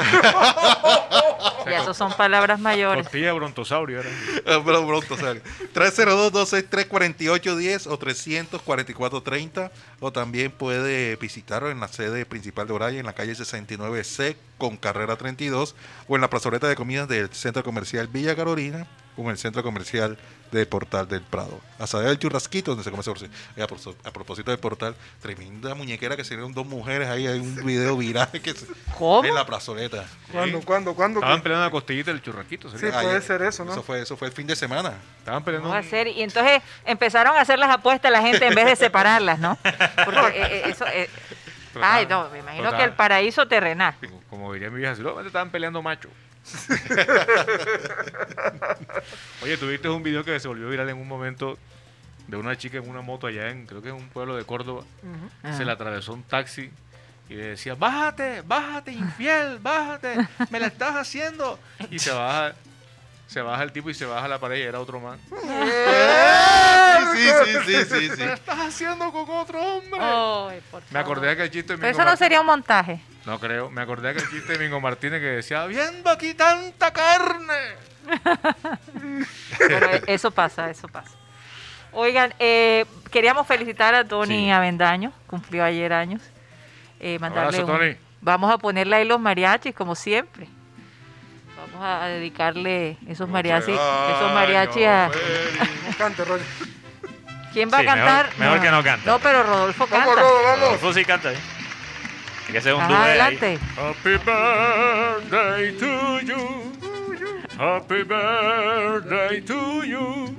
ya 1.66 1.82
eso 1.82 1.94
son 1.94 2.14
palabras 2.14 2.60
mayores. 2.60 3.04
Costilla 3.04 3.28
de 3.28 3.34
brontosaurio 3.34 4.00
era. 4.00 4.10
Ah, 4.48 4.62
Pero 4.66 4.88
pronto 4.88 5.18
sale. 5.18 5.42
302-263-4810 5.74 7.88
o 7.88 8.00
344-30 8.00 9.72
o 10.00 10.12
también 10.12 10.52
puede 10.52 11.16
visitarlo 11.16 11.72
en 11.72 11.80
la 11.80 11.88
sede 11.88 12.26
principal 12.26 12.68
de 12.68 12.74
Oraya 12.74 13.00
en 13.00 13.06
la 13.06 13.14
calle 13.14 13.34
69C 13.34 14.36
con 14.58 14.78
carrera 14.78 15.16
32 15.16 15.76
o 16.08 16.16
en 16.16 16.22
la 16.22 16.30
plazoleta 16.30 16.68
de 16.68 16.76
comidas 16.76 17.08
del 17.08 17.30
Centro 17.34 17.64
Comercial 17.64 18.08
Villa 18.08 18.36
Carolina 18.36 18.88
en 19.18 19.28
el 19.30 19.38
Centro 19.38 19.62
Comercial 19.64 20.18
de 20.52 20.66
Portal 20.66 21.08
del 21.08 21.22
Prado. 21.22 21.62
Asadera 21.80 22.10
del 22.10 22.20
Churrasquito 22.20 22.72
donde 22.72 22.84
se 22.84 22.92
come 22.92 23.04
sobre 23.04 23.30
a, 23.62 24.12
propósito 24.12 24.52
del 24.52 24.60
portal, 24.60 24.96
tremenda 25.22 25.74
muñequera 25.76 26.18
que 26.18 26.24
se 26.26 26.34
dieron 26.36 26.54
dos 26.54 26.66
mujeres 26.66 27.08
ahí, 27.08 27.26
hay 27.26 27.40
un 27.40 27.56
video 27.66 27.96
viral 27.96 28.30
que 28.32 28.54
se- 28.54 28.66
¿Cómo? 28.98 29.24
en 29.28 29.34
la 29.34 29.46
plazoleta. 29.46 30.06
¿Cuándo, 30.32 30.60
cuándo, 30.62 30.94
cuándo? 30.94 31.20
Estaban 31.20 31.42
peleando 31.42 31.66
la 31.66 31.72
costillita 31.72 32.12
del 32.12 32.22
churrasquito. 32.22 32.70
Sí, 32.70 32.78
¿sería? 32.80 32.94
puede 32.96 33.10
Ayer. 33.12 33.22
ser 33.22 33.42
eso, 33.44 33.64
¿no? 33.64 33.72
Eso 33.72 33.82
fue, 33.84 34.02
eso 34.02 34.18
fue 34.18 34.28
el 34.28 34.34
fin 34.34 34.46
de 34.48 34.56
semana. 34.58 34.94
Estaban 35.20 35.44
peleando. 35.44 35.70
¿Cómo 35.70 35.80
va 35.82 35.86
a 35.86 35.90
ser? 35.90 36.08
Y 36.08 36.22
entonces 36.22 36.62
empezaron 36.86 37.36
a 37.38 37.42
hacer 37.42 37.58
las 37.58 37.70
apuestas 37.70 38.12
la 38.12 38.22
gente 38.22 38.46
en 38.46 38.56
vez 38.56 38.66
de 38.66 38.76
separarlas, 38.76 39.40
¿no? 39.40 39.58
Porque 40.04 40.20
eh, 40.20 40.34
eh, 40.42 40.64
eso... 40.66 40.86
eh, 40.88 41.10
ay, 41.82 42.06
no, 42.08 42.30
me 42.30 42.40
imagino 42.40 42.66
Total. 42.66 42.80
que 42.80 42.84
el 42.86 42.94
paraíso 42.94 43.48
terrenal. 43.48 43.96
Como- 44.02 44.22
Como 44.30 44.54
diría 44.54 44.70
mi 44.70 44.80
vieja, 44.80 44.94
estaban 45.26 45.50
peleando 45.50 45.82
macho. 45.82 46.10
Oye, 49.44 49.58
tuviste 49.58 49.90
un 49.90 50.04
video 50.04 50.24
que 50.24 50.40
se 50.40 50.48
volvió 50.48 50.70
viral 50.70 50.90
en 50.90 50.98
un 50.98 51.08
momento 51.08 51.58
de 52.28 52.38
una 52.38 52.58
chica 52.58 52.78
en 52.78 52.90
una 52.90 53.02
moto 53.02 53.28
allá 53.28 53.50
en, 53.50 53.66
creo 53.66 53.82
que 53.82 53.90
en 53.90 53.96
un 53.96 54.08
pueblo 54.10 54.36
de 54.36 54.46
Córdoba. 54.46 54.84
Ah. 55.44 55.54
Se 55.56 55.66
le 55.66 55.72
atravesó 55.72 56.14
un 56.14 56.24
taxi 56.24 56.72
y 57.30 57.34
le 57.34 57.44
decía, 57.48 57.76
bájate, 57.76 58.42
bájate, 58.42 58.92
infiel, 58.92 59.60
bájate, 59.60 60.16
me 60.50 60.60
la 60.60 60.68
estás 60.68 60.96
haciendo. 60.96 61.60
Y 61.90 62.00
se 62.00 62.12
baja, 62.12 62.54
se 63.28 63.42
baja 63.42 63.64
el 63.64 63.72
tipo 63.72 63.90
y 63.90 63.94
se 63.94 64.06
baja 64.06 64.28
la 64.28 64.40
pared 64.40 64.58
y 64.58 64.62
era 64.62 64.80
otro 64.80 65.00
man. 65.00 65.20
Sí, 67.14 67.30
sí, 67.46 67.58
sí, 67.66 67.86
sí, 67.86 68.10
sí. 68.10 68.20
Me 68.20 68.26
la 68.28 68.34
estás 68.34 68.60
haciendo 68.60 69.12
con 69.12 69.30
otro 69.30 69.62
hombre. 69.62 70.00
Me 70.92 71.00
acordé 71.00 71.28
de 71.28 71.34
aquel 71.34 71.52
chiste 71.52 71.74
de 71.74 71.78
Pero 71.80 71.90
Mingo 71.92 72.02
eso 72.02 72.10
no 72.10 72.18
sería 72.18 72.40
un 72.42 72.46
montaje. 72.48 73.02
No 73.26 73.40
creo. 73.40 73.70
Me 73.70 73.82
acordé 73.82 74.14
de 74.14 74.20
aquel 74.20 74.30
chiste 74.30 74.54
de 74.54 74.60
Mingo 74.60 74.80
Martínez 74.82 75.20
que 75.20 75.28
decía, 75.28 75.66
viendo 75.68 76.10
aquí 76.10 76.34
tanta 76.34 76.92
carne. 76.92 77.54
Bueno, 79.60 79.88
eso 80.08 80.32
pasa, 80.32 80.70
eso 80.70 80.88
pasa. 80.88 81.12
Oigan, 81.94 82.34
eh, 82.40 82.86
queríamos 83.12 83.46
felicitar 83.46 83.94
a 83.94 84.04
Tony 84.06 84.46
Sí. 84.46 84.50
Avendaño, 84.52 85.12
cumplió 85.28 85.64
ayer 85.64 85.92
años. 85.94 86.22
Eh, 87.00 87.18
mandarle 87.20 87.58
Abrazo, 87.60 87.66
un- 87.74 87.80
Tony. 87.80 87.96
Vamos 88.22 88.52
a 88.52 88.58
ponerle 88.58 88.96
ahí 88.96 89.06
los 89.06 89.20
mariachis, 89.20 89.74
como 89.76 89.96
siempre. 89.96 90.48
Vamos 91.58 91.82
a 91.86 92.06
dedicarle 92.08 92.98
esos 93.08 93.28
mariachis, 93.28 93.74
esos 93.76 94.34
mariachis 94.34 94.86
a... 94.88 95.10
Cante, 95.98 96.24
Roger. 96.26 96.46
¿Quién 97.54 97.70
va 97.72 97.80
Sí, 97.80 97.84
a 97.88 97.94
cantar? 97.96 98.26
mejor- 98.28 98.40
mejor 98.40 98.62
que 98.62 98.72
no 98.72 98.84
cante. 98.84 99.06
No, 99.10 99.20
pero 99.20 99.44
Rodolfo 99.44 99.88
Vamos, 99.90 100.06
canta. 100.08 100.22
Rodo, 100.22 100.44
vamos. 100.44 100.60
Rodolfo 100.62 100.94
sí 100.94 101.06
canta, 101.06 101.32
¿eh? 101.34 101.38
Hay 102.48 102.52
que 102.54 102.58
hacer 102.60 102.74
un 102.74 102.82
Ajá, 102.82 102.90
dúo 102.90 102.98
ahí. 102.98 103.10
adelante. 103.10 103.60
Happy 103.78 104.18
birthday 104.18 105.72
to 105.78 106.20
you. 106.22 106.74
Happy 107.60 108.04
birthday 108.04 109.42
to 109.42 109.84
you. 109.84 110.36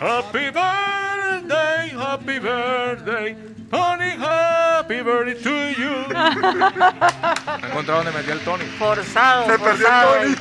Happy 0.00 0.50
birthday, 0.50 1.90
happy 1.94 2.38
birthday. 2.38 3.36
Tony, 3.70 4.10
happy 4.18 5.02
birthday 5.02 5.34
to 5.42 5.80
you. 5.80 6.06
Me 7.60 7.68
encontrado 7.68 8.02
donde 8.02 8.12
metí 8.12 8.30
el 8.30 8.40
Tony. 8.40 8.64
Forzado, 8.78 9.46
Se 9.46 9.58
perdió. 9.58 9.86
Tony. 9.88 10.34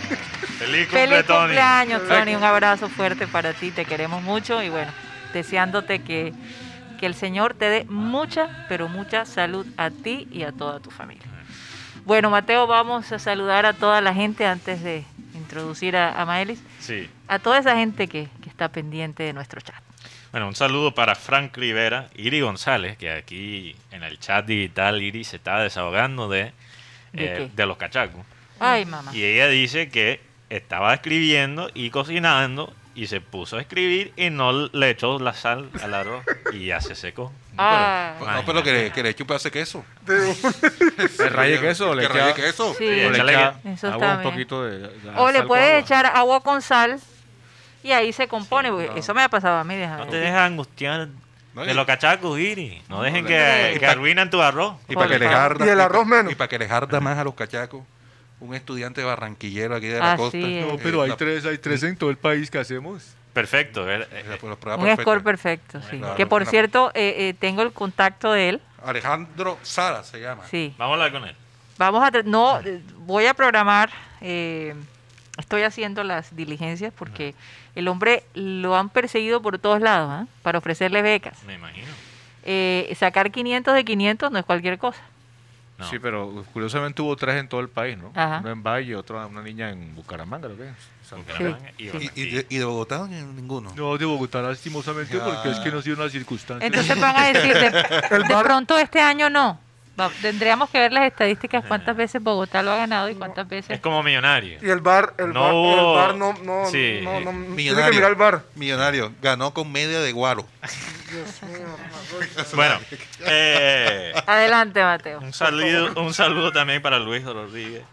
Feliz 0.57 0.87
cumple, 0.87 1.07
Feliz 1.07 1.25
Tony. 1.25 1.39
cumpleaños, 1.39 2.07
Tony. 2.07 2.35
Un 2.35 2.43
abrazo 2.43 2.87
fuerte 2.89 3.27
para 3.27 3.53
ti. 3.53 3.71
Te 3.71 3.85
queremos 3.85 4.21
mucho 4.23 4.63
y 4.63 4.69
bueno, 4.69 4.91
deseándote 5.33 6.01
que, 6.01 6.33
que 6.99 7.05
el 7.05 7.15
Señor 7.15 7.53
te 7.53 7.69
dé 7.69 7.85
mucha, 7.85 8.65
pero 8.67 8.87
mucha 8.87 9.25
salud 9.25 9.65
a 9.77 9.89
ti 9.89 10.27
y 10.31 10.43
a 10.43 10.51
toda 10.51 10.79
tu 10.79 10.91
familia. 10.91 11.23
Bueno, 12.05 12.29
Mateo, 12.29 12.65
vamos 12.65 13.11
a 13.11 13.19
saludar 13.19 13.65
a 13.65 13.73
toda 13.73 14.01
la 14.01 14.13
gente 14.13 14.45
antes 14.45 14.81
de 14.81 15.03
introducir 15.35 15.95
a, 15.95 16.19
a 16.19 16.25
Maelis. 16.25 16.61
Sí. 16.79 17.09
A 17.27 17.39
toda 17.39 17.59
esa 17.59 17.75
gente 17.75 18.07
que, 18.07 18.27
que 18.41 18.49
está 18.49 18.69
pendiente 18.69 19.23
de 19.23 19.33
nuestro 19.33 19.61
chat. 19.61 19.81
Bueno, 20.31 20.47
un 20.47 20.55
saludo 20.55 20.93
para 20.93 21.15
Frank 21.15 21.57
Rivera, 21.57 22.07
Iri 22.15 22.41
González, 22.41 22.97
que 22.97 23.11
aquí 23.11 23.75
en 23.91 24.03
el 24.03 24.19
chat 24.19 24.45
digital 24.45 25.01
Iri 25.01 25.23
se 25.23 25.37
está 25.37 25.59
desahogando 25.59 26.29
de, 26.29 26.51
¿De 27.13 27.43
eh, 27.43 27.51
de 27.53 27.65
los 27.65 27.77
cachacos. 27.77 28.23
Ay, 28.59 28.85
mamá. 28.85 29.15
Y 29.15 29.23
ella 29.23 29.47
dice 29.47 29.89
que 29.89 30.21
estaba 30.49 30.93
escribiendo 30.93 31.69
y 31.73 31.89
cocinando 31.89 32.73
y 33.01 33.07
se 33.07 33.21
puso 33.21 33.57
a 33.57 33.61
escribir 33.61 34.11
y 34.17 34.29
no 34.29 34.51
le 34.51 34.89
echó 34.89 35.19
la 35.19 35.33
sal 35.33 35.69
al 35.81 35.93
arroz 35.93 36.23
y 36.51 36.65
ya 36.65 36.81
se 36.81 36.95
secó. 36.95 37.31
Ah. 37.57 38.13
Pero, 38.19 38.31
No, 38.31 38.45
pero 38.45 38.63
que 38.63 38.71
le, 38.73 38.91
que 38.91 39.01
le 39.03 39.09
eche 39.09 39.23
un 39.23 39.27
pedazo 39.27 39.45
de 39.45 39.51
queso. 39.51 39.85
¿Le 40.05 41.29
raye 41.29 41.59
queso 41.59 41.91
o 41.91 41.95
le 41.95 42.07
Que 42.07 42.13
raye 42.13 42.33
queso. 42.33 42.73
Sí. 42.77 42.83
o 42.85 43.09
le 43.11 43.19
echa 43.31 43.53
Eso 43.65 43.87
agua, 43.87 43.95
está 44.05 44.15
un 44.15 44.21
bien. 44.21 44.31
poquito 44.33 44.63
de, 44.65 44.79
de- 44.79 45.09
O 45.15 45.27
le 45.27 45.33
sal 45.33 45.41
con 45.41 45.47
puedes 45.47 45.83
echar 45.83 46.05
agua 46.07 46.41
con 46.43 46.61
sal 46.61 46.99
y 47.83 47.91
ahí 47.91 48.11
se 48.11 48.27
compone. 48.27 48.69
Sí. 48.69 48.91
Eso 48.97 49.13
me 49.13 49.23
ha 49.23 49.29
pasado 49.29 49.57
a 49.59 49.63
mí. 49.63 49.75
No 49.77 50.07
te 50.07 50.17
dejes 50.17 50.35
angustiar 50.35 51.07
No, 51.53 51.63
de 51.65 51.73
los 51.73 51.85
cachacos, 51.85 52.37
Iri. 52.37 52.81
No 52.89 53.01
dejen 53.01 53.23
no, 53.23 53.27
que, 53.29 53.73
y 53.75 53.79
que 53.79 53.85
arruinen 53.85 54.29
tu 54.29 54.41
arroz. 54.41 54.75
Y 54.89 54.95
para 54.95 55.07
que 55.07 55.19
les 55.19 55.29
arda. 55.31 55.65
Y 55.65 55.69
el 55.69 55.79
arroz 55.79 56.05
menos. 56.05 56.31
Y 56.31 56.35
para 56.35 56.47
que 56.49 56.59
les 56.59 56.69
arda 56.69 56.99
más 56.99 57.17
a 57.17 57.23
los 57.23 57.33
cachacos, 57.33 57.83
un 58.39 58.55
estudiante 58.55 59.03
barranquillero 59.03 59.75
aquí 59.75 59.87
de 59.87 59.99
la 59.99 60.13
Así 60.13 60.21
costa. 60.21 60.37
es. 60.37 60.65
No, 60.65 60.73
eh, 60.73 60.79
pero 60.81 61.01
hay 61.01 61.09
la- 61.09 61.17
tres, 61.17 61.45
hay 61.45 61.57
tres 61.57 61.83
en 61.83 61.95
todo 61.97 62.09
el 62.09 62.17
país 62.17 62.49
que 62.49 62.57
hacemos. 62.59 63.15
Perfecto. 63.33 63.89
eh, 63.89 64.07
eh, 64.11 64.37
Un 64.41 64.55
perfecta. 64.57 65.01
score 65.01 65.23
perfecto, 65.23 65.81
sí. 65.89 65.97
Claro, 65.97 66.15
que 66.15 66.25
por 66.25 66.45
cierto, 66.45 66.91
eh, 66.93 67.29
eh, 67.29 67.35
tengo 67.39 67.61
el 67.61 67.71
contacto 67.71 68.31
de 68.31 68.49
él. 68.49 68.61
Alejandro 68.83 69.57
Sara 69.61 70.03
se 70.03 70.19
llama. 70.19 70.43
Sí. 70.49 70.73
Vamos 70.77 70.93
a 70.99 71.03
hablar 71.05 71.19
con 71.21 71.29
él. 71.29 71.35
Vamos 71.77 72.03
a... 72.03 72.11
No, 72.23 72.59
voy 72.99 73.25
a 73.27 73.33
programar... 73.33 73.89
eh, 74.21 74.73
estoy 75.37 75.61
haciendo 75.63 76.03
las 76.03 76.35
diligencias 76.35 76.91
porque 76.93 77.33
el 77.73 77.87
hombre 77.87 78.23
lo 78.33 78.75
han 78.75 78.89
perseguido 78.89 79.41
por 79.41 79.57
todos 79.57 79.79
lados 79.79 80.09
¿ah? 80.11 80.27
para 80.41 80.57
ofrecerle 80.57 81.01
becas. 81.01 81.41
Me 81.45 81.53
imagino. 81.53 81.87
Eh, 82.43 82.93
sacar 82.99 83.31
500 83.31 83.73
de 83.73 83.85
500 83.85 84.31
no 84.31 84.39
es 84.39 84.43
cualquier 84.43 84.77
cosa. 84.77 84.99
No. 85.79 85.89
Sí, 85.89 85.97
pero 85.97 86.43
curiosamente 86.51 87.01
hubo 87.01 87.15
tres 87.15 87.35
en 87.37 87.47
todo 87.47 87.61
el 87.61 87.69
país, 87.69 87.97
¿no? 87.97 88.11
Ajá. 88.13 88.39
Uno 88.41 88.51
en 88.51 88.61
Valle, 88.61 88.95
otro 88.97 89.25
una 89.25 89.41
niña 89.41 89.69
en 89.69 89.95
Bucaramanga, 89.95 90.49
¿lo 90.49 90.57
que 90.57 90.67
es? 90.67 90.75
Bucaramanga 91.17 91.71
y 91.77 91.83
Y, 91.83 91.87
y 91.87 91.89
Barranquilla. 91.91 92.35
de, 92.41 92.45
y 92.49 92.57
de 92.57 92.65
Bogotá 92.65 93.07
ninguno. 93.07 93.71
No, 93.75 93.97
de 93.97 94.05
Bogotá, 94.05 94.41
lastimosamente, 94.41 95.17
porque 95.17 95.51
es 95.51 95.59
que 95.59 95.71
no 95.71 95.79
ha 95.79 95.81
sido 95.81 95.95
una 95.95 96.09
circunstancia. 96.09 96.67
Entonces 96.67 96.99
van 96.99 97.15
a 97.15 97.27
decir, 97.27 97.53
de, 97.53 97.69
de 98.27 98.43
pronto 98.43 98.77
este 98.77 98.99
año 99.01 99.29
no. 99.29 99.59
Va- 99.99 100.11
tendríamos 100.21 100.69
que 100.69 100.79
ver 100.79 100.91
las 100.93 101.05
estadísticas, 101.05 101.63
cuántas 101.67 101.95
veces 101.95 102.21
Bogotá 102.23 102.61
lo 102.61 102.71
ha 102.71 102.77
ganado 102.77 103.09
y 103.09 103.15
cuántas 103.15 103.47
veces... 103.47 103.71
Es 103.71 103.79
como 103.81 104.01
millonario. 104.03 104.59
Y 104.61 104.69
el 104.69 104.79
bar, 104.79 105.13
el 105.17 105.33
No 105.33 105.41
bar, 105.41 105.53
hubo- 105.53 105.79
el 105.91 105.95
bar 106.07 106.15
no, 106.15 106.33
no, 106.43 106.69
Sí. 106.69 106.99
no, 107.03 107.19
no, 107.19 107.31
tiene 107.31 107.45
que 107.47 107.53
Millonario. 107.55 107.93
mirar 107.93 108.09
el 108.11 108.15
bar. 108.15 108.43
Millonario. 108.55 109.13
Ganó 109.21 109.53
con 109.53 109.71
media 109.71 109.99
de 109.99 110.11
guaro. 110.11 110.45
Dios 111.11 111.43
mío, 111.43 111.67
Bueno, 112.55 112.79
eh, 113.25 114.13
Adelante, 114.27 114.83
Mateo. 114.83 115.19
un, 115.19 115.33
saludo, 115.33 116.01
un 116.01 116.13
saludo 116.13 116.51
también 116.51 116.81
para 116.81 116.99
Luis 116.99 117.23
Rodríguez, 117.23 117.83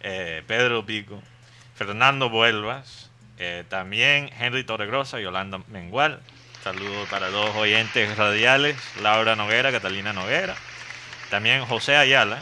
eh, 0.00 0.42
Pedro 0.46 0.86
Pico, 0.86 1.20
Fernando 1.74 2.30
Vuelvas, 2.30 3.10
eh, 3.38 3.64
también 3.68 4.30
Henry 4.38 4.64
Torregrosa 4.64 5.18
y 5.20 5.24
Yolanda 5.24 5.60
Mengual. 5.68 6.20
Saludo 6.62 7.06
para 7.10 7.30
dos 7.30 7.56
oyentes 7.56 8.16
radiales, 8.18 8.76
Laura 9.02 9.34
Noguera, 9.34 9.72
Catalina 9.72 10.12
Noguera. 10.12 10.54
También 11.30 11.64
José 11.64 11.96
Ayala, 11.96 12.40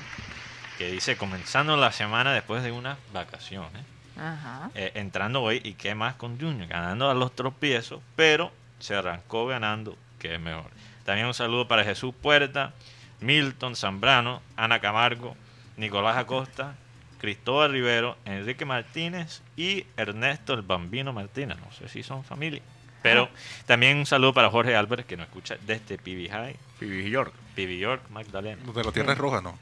que 0.79 0.91
dice, 0.91 1.17
comenzando 1.17 1.77
la 1.77 1.93
semana 1.93 2.33
después 2.33 2.63
de 2.63 2.73
unas 2.73 2.99
vacaciones. 3.13 3.85
Ajá. 4.21 4.71
eh, 4.75 4.91
entrando 4.97 5.43
hoy 5.43 5.61
y 5.63 5.75
qué 5.75 5.95
más 5.95 6.17
con 6.17 6.41
Junior, 6.41 6.67
ganando 6.67 7.09
a 7.09 7.15
los 7.15 7.37
tropiezos, 7.37 8.01
pero 8.17 8.51
se 8.81 8.97
arrancó 8.97 9.47
ganando, 9.47 9.97
que 10.19 10.35
es 10.35 10.41
mejor. 10.41 10.71
También 11.05 11.29
un 11.29 11.35
saludo 11.35 11.69
para 11.69 11.85
Jesús 11.85 12.13
Puerta, 12.21 12.73
Milton 13.21 13.77
Zambrano, 13.77 14.43
Ana 14.57 14.81
Camargo, 14.81 15.37
Nicolás 15.77 16.17
Acosta 16.17 16.75
Cristóbal 17.19 17.73
Rivero, 17.73 18.17
Enrique 18.25 18.65
Martínez 18.65 19.43
y 19.57 19.85
Ernesto 19.97 20.55
el 20.55 20.63
Bambino 20.63 21.13
Martínez. 21.13 21.59
No 21.59 21.71
sé 21.73 21.89
si 21.89 22.03
son 22.03 22.25
familia. 22.25 22.63
Pero 23.03 23.29
también 23.67 23.99
un 23.99 24.07
saludo 24.07 24.33
para 24.33 24.51
Jorge 24.51 24.75
Álvarez, 24.75 25.07
que 25.07 25.17
nos 25.17 25.27
escucha 25.27 25.57
desde 25.67 25.99
PB 25.99 26.31
High, 26.31 26.57
Phoebe 26.79 27.09
York. 27.09 27.33
PB 27.67 27.79
York, 27.79 28.03
Magdalena. 28.11 28.63
De 28.73 28.85
la 28.85 28.93
Tierra 28.93 29.13
es 29.13 29.19
Roja, 29.19 29.41
¿no? 29.41 29.59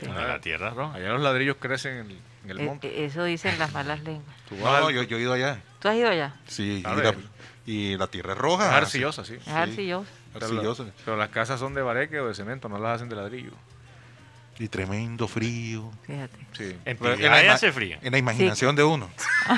De 0.00 0.08
la 0.08 0.40
Tierra 0.40 0.70
Roja. 0.70 0.94
Allá 0.96 1.08
los 1.10 1.20
ladrillos 1.20 1.56
crecen 1.60 1.96
en 1.98 2.10
el, 2.10 2.18
en 2.44 2.50
el 2.50 2.60
Eh, 2.60 2.64
monte. 2.64 2.88
eh, 2.88 3.04
eso 3.06 3.24
dicen 3.24 3.58
las 3.58 3.72
malas 3.72 4.00
lenguas. 4.00 4.36
Tú 4.48 4.56
No, 4.62 4.80
no, 4.80 4.90
yo, 4.90 5.02
yo 5.02 5.18
he 5.18 5.20
ido 5.20 5.32
allá. 5.32 5.60
¿Tú 5.80 5.88
has 5.88 5.96
ido 5.96 6.08
allá? 6.08 6.34
Sí, 6.46 6.80
y 6.80 6.82
la, 6.82 6.94
ver. 6.94 7.16
y 7.66 7.96
la 7.96 8.06
Tierra 8.08 8.32
es 8.32 8.36
es 8.36 8.42
roja. 8.42 8.76
arcillosa, 8.76 9.24
sí. 9.24 9.34
Es 9.34 9.48
Arcillosa. 9.48 10.08
la- 10.34 10.92
pero 11.04 11.16
las 11.16 11.28
casas 11.30 11.60
son 11.60 11.74
de 11.74 11.82
bareque 11.82 12.20
o 12.20 12.28
de 12.28 12.34
cemento, 12.34 12.68
no 12.68 12.78
las 12.78 12.96
hacen 12.96 13.08
de 13.08 13.16
ladrillo. 13.16 13.52
Y 14.58 14.68
tremendo 14.68 15.28
frío. 15.28 15.90
Fíjate. 16.06 16.38
Sí. 16.52 16.76
En 16.86 16.96
en 17.04 17.22
la 17.30 17.52
hace 17.52 17.72
frío. 17.72 17.98
En 18.00 18.12
la 18.12 18.18
imaginación 18.18 18.74
de 18.74 18.84
uno. 18.84 19.10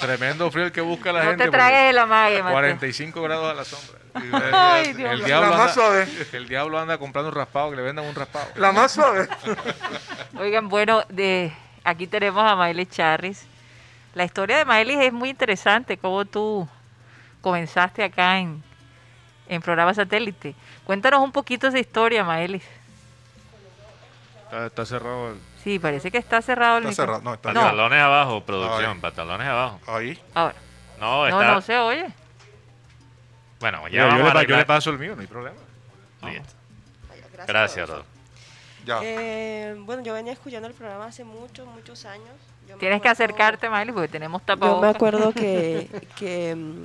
Tremendo 0.00 0.50
frío 0.50 0.66
el 0.66 0.72
que 0.72 0.80
busca 0.82 1.12
la 1.12 1.24
No 1.24 1.30
gente. 1.30 1.44
te 1.44 1.50
tragues 1.50 1.86
de 1.88 1.92
la 1.92 2.06
Mateo. 2.06 2.44
45 2.48 3.22
grados 3.22 3.50
a 3.50 3.54
la 3.54 3.64
sombra. 3.64 3.98
Ay, 4.52 4.92
Dios 4.92 5.10
el 5.12 5.18
mío. 5.18 5.26
diablo 5.26 5.50
La 5.50 5.56
más 5.56 5.60
anda, 5.70 5.74
suave. 5.74 6.08
el 6.32 6.48
diablo 6.48 6.78
anda 6.78 6.98
comprando 6.98 7.28
un 7.30 7.34
raspado, 7.34 7.70
que 7.70 7.76
le 7.76 7.82
vendan 7.82 8.04
un 8.04 8.14
raspado. 8.14 8.46
La 8.56 8.72
más 8.72 8.92
suave. 8.92 9.28
Oigan, 10.38 10.68
bueno, 10.68 11.02
de 11.08 11.52
aquí 11.84 12.06
tenemos 12.06 12.42
a 12.50 12.56
Miley 12.56 12.86
Charris. 12.86 13.46
La 14.14 14.24
historia 14.24 14.58
de 14.58 14.64
Miley 14.64 15.06
es 15.06 15.12
muy 15.12 15.28
interesante, 15.30 15.98
cómo 15.98 16.24
tú 16.24 16.66
comenzaste 17.42 18.02
acá 18.02 18.38
en, 18.38 18.62
en 19.48 19.60
programa 19.62 19.92
satélite. 19.94 20.54
Cuéntanos 20.84 21.20
un 21.20 21.32
poquito 21.32 21.66
esa 21.68 21.78
historia, 21.78 22.24
Miley. 22.24 22.62
Está, 24.44 24.66
está 24.66 24.86
cerrado 24.86 25.30
el... 25.30 25.40
Sí, 25.62 25.78
parece 25.80 26.10
que 26.10 26.18
está 26.18 26.40
cerrado 26.40 26.78
el 26.78 26.84
Está 26.86 27.02
cerrado. 27.02 27.20
No, 27.22 27.34
está 27.34 27.52
Pantalones 27.52 28.00
abajo, 28.00 28.40
producción, 28.44 28.92
Ay. 28.92 29.00
pantalones 29.00 29.46
abajo. 29.48 29.80
ahí. 29.88 30.18
Ahora, 30.34 30.54
No, 31.00 31.28
no, 31.28 31.40
está... 31.40 31.54
no 31.54 31.60
se 31.60 31.76
oye. 31.78 32.06
Bueno, 33.70 33.88
ya 33.88 34.02
Yo, 34.02 34.16
yo 34.16 34.22
vamos 34.24 34.34
le, 34.42 34.46
yo 34.48 34.56
le 34.56 34.64
paso 34.64 34.90
el 34.90 34.98
mío, 35.00 35.14
no 35.16 35.20
hay 35.22 35.26
problema. 35.26 35.56
Listo. 36.22 36.52
Gracias, 37.32 37.46
Gracias. 37.46 37.88
Rod. 37.90 38.04
Eh, 39.02 39.74
bueno, 39.80 40.04
yo 40.04 40.14
venía 40.14 40.32
escuchando 40.32 40.68
el 40.68 40.74
programa 40.74 41.06
hace 41.06 41.24
muchos, 41.24 41.66
muchos 41.66 42.04
años. 42.04 42.28
Yo 42.68 42.74
me 42.76 42.80
Tienes 42.80 43.02
que 43.02 43.08
acuerdo- 43.08 43.24
acercarte, 43.24 43.68
Miley, 43.68 43.92
porque 43.92 44.06
tenemos 44.08 44.40
Yo 44.42 44.46
tapabocas. 44.46 44.82
me 44.82 44.88
acuerdo 44.88 45.32
que, 45.34 45.88
que 46.16 46.54
mm, 46.54 46.84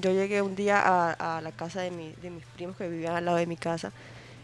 yo 0.00 0.12
llegué 0.12 0.42
un 0.42 0.54
día 0.54 0.80
a, 0.80 1.38
a 1.38 1.40
la 1.40 1.50
casa 1.50 1.80
de, 1.80 1.90
mi- 1.90 2.12
de 2.22 2.30
mis 2.30 2.44
primos 2.46 2.76
que 2.76 2.88
vivían 2.88 3.16
al 3.16 3.24
lado 3.24 3.38
de 3.38 3.46
mi 3.48 3.56
casa 3.56 3.90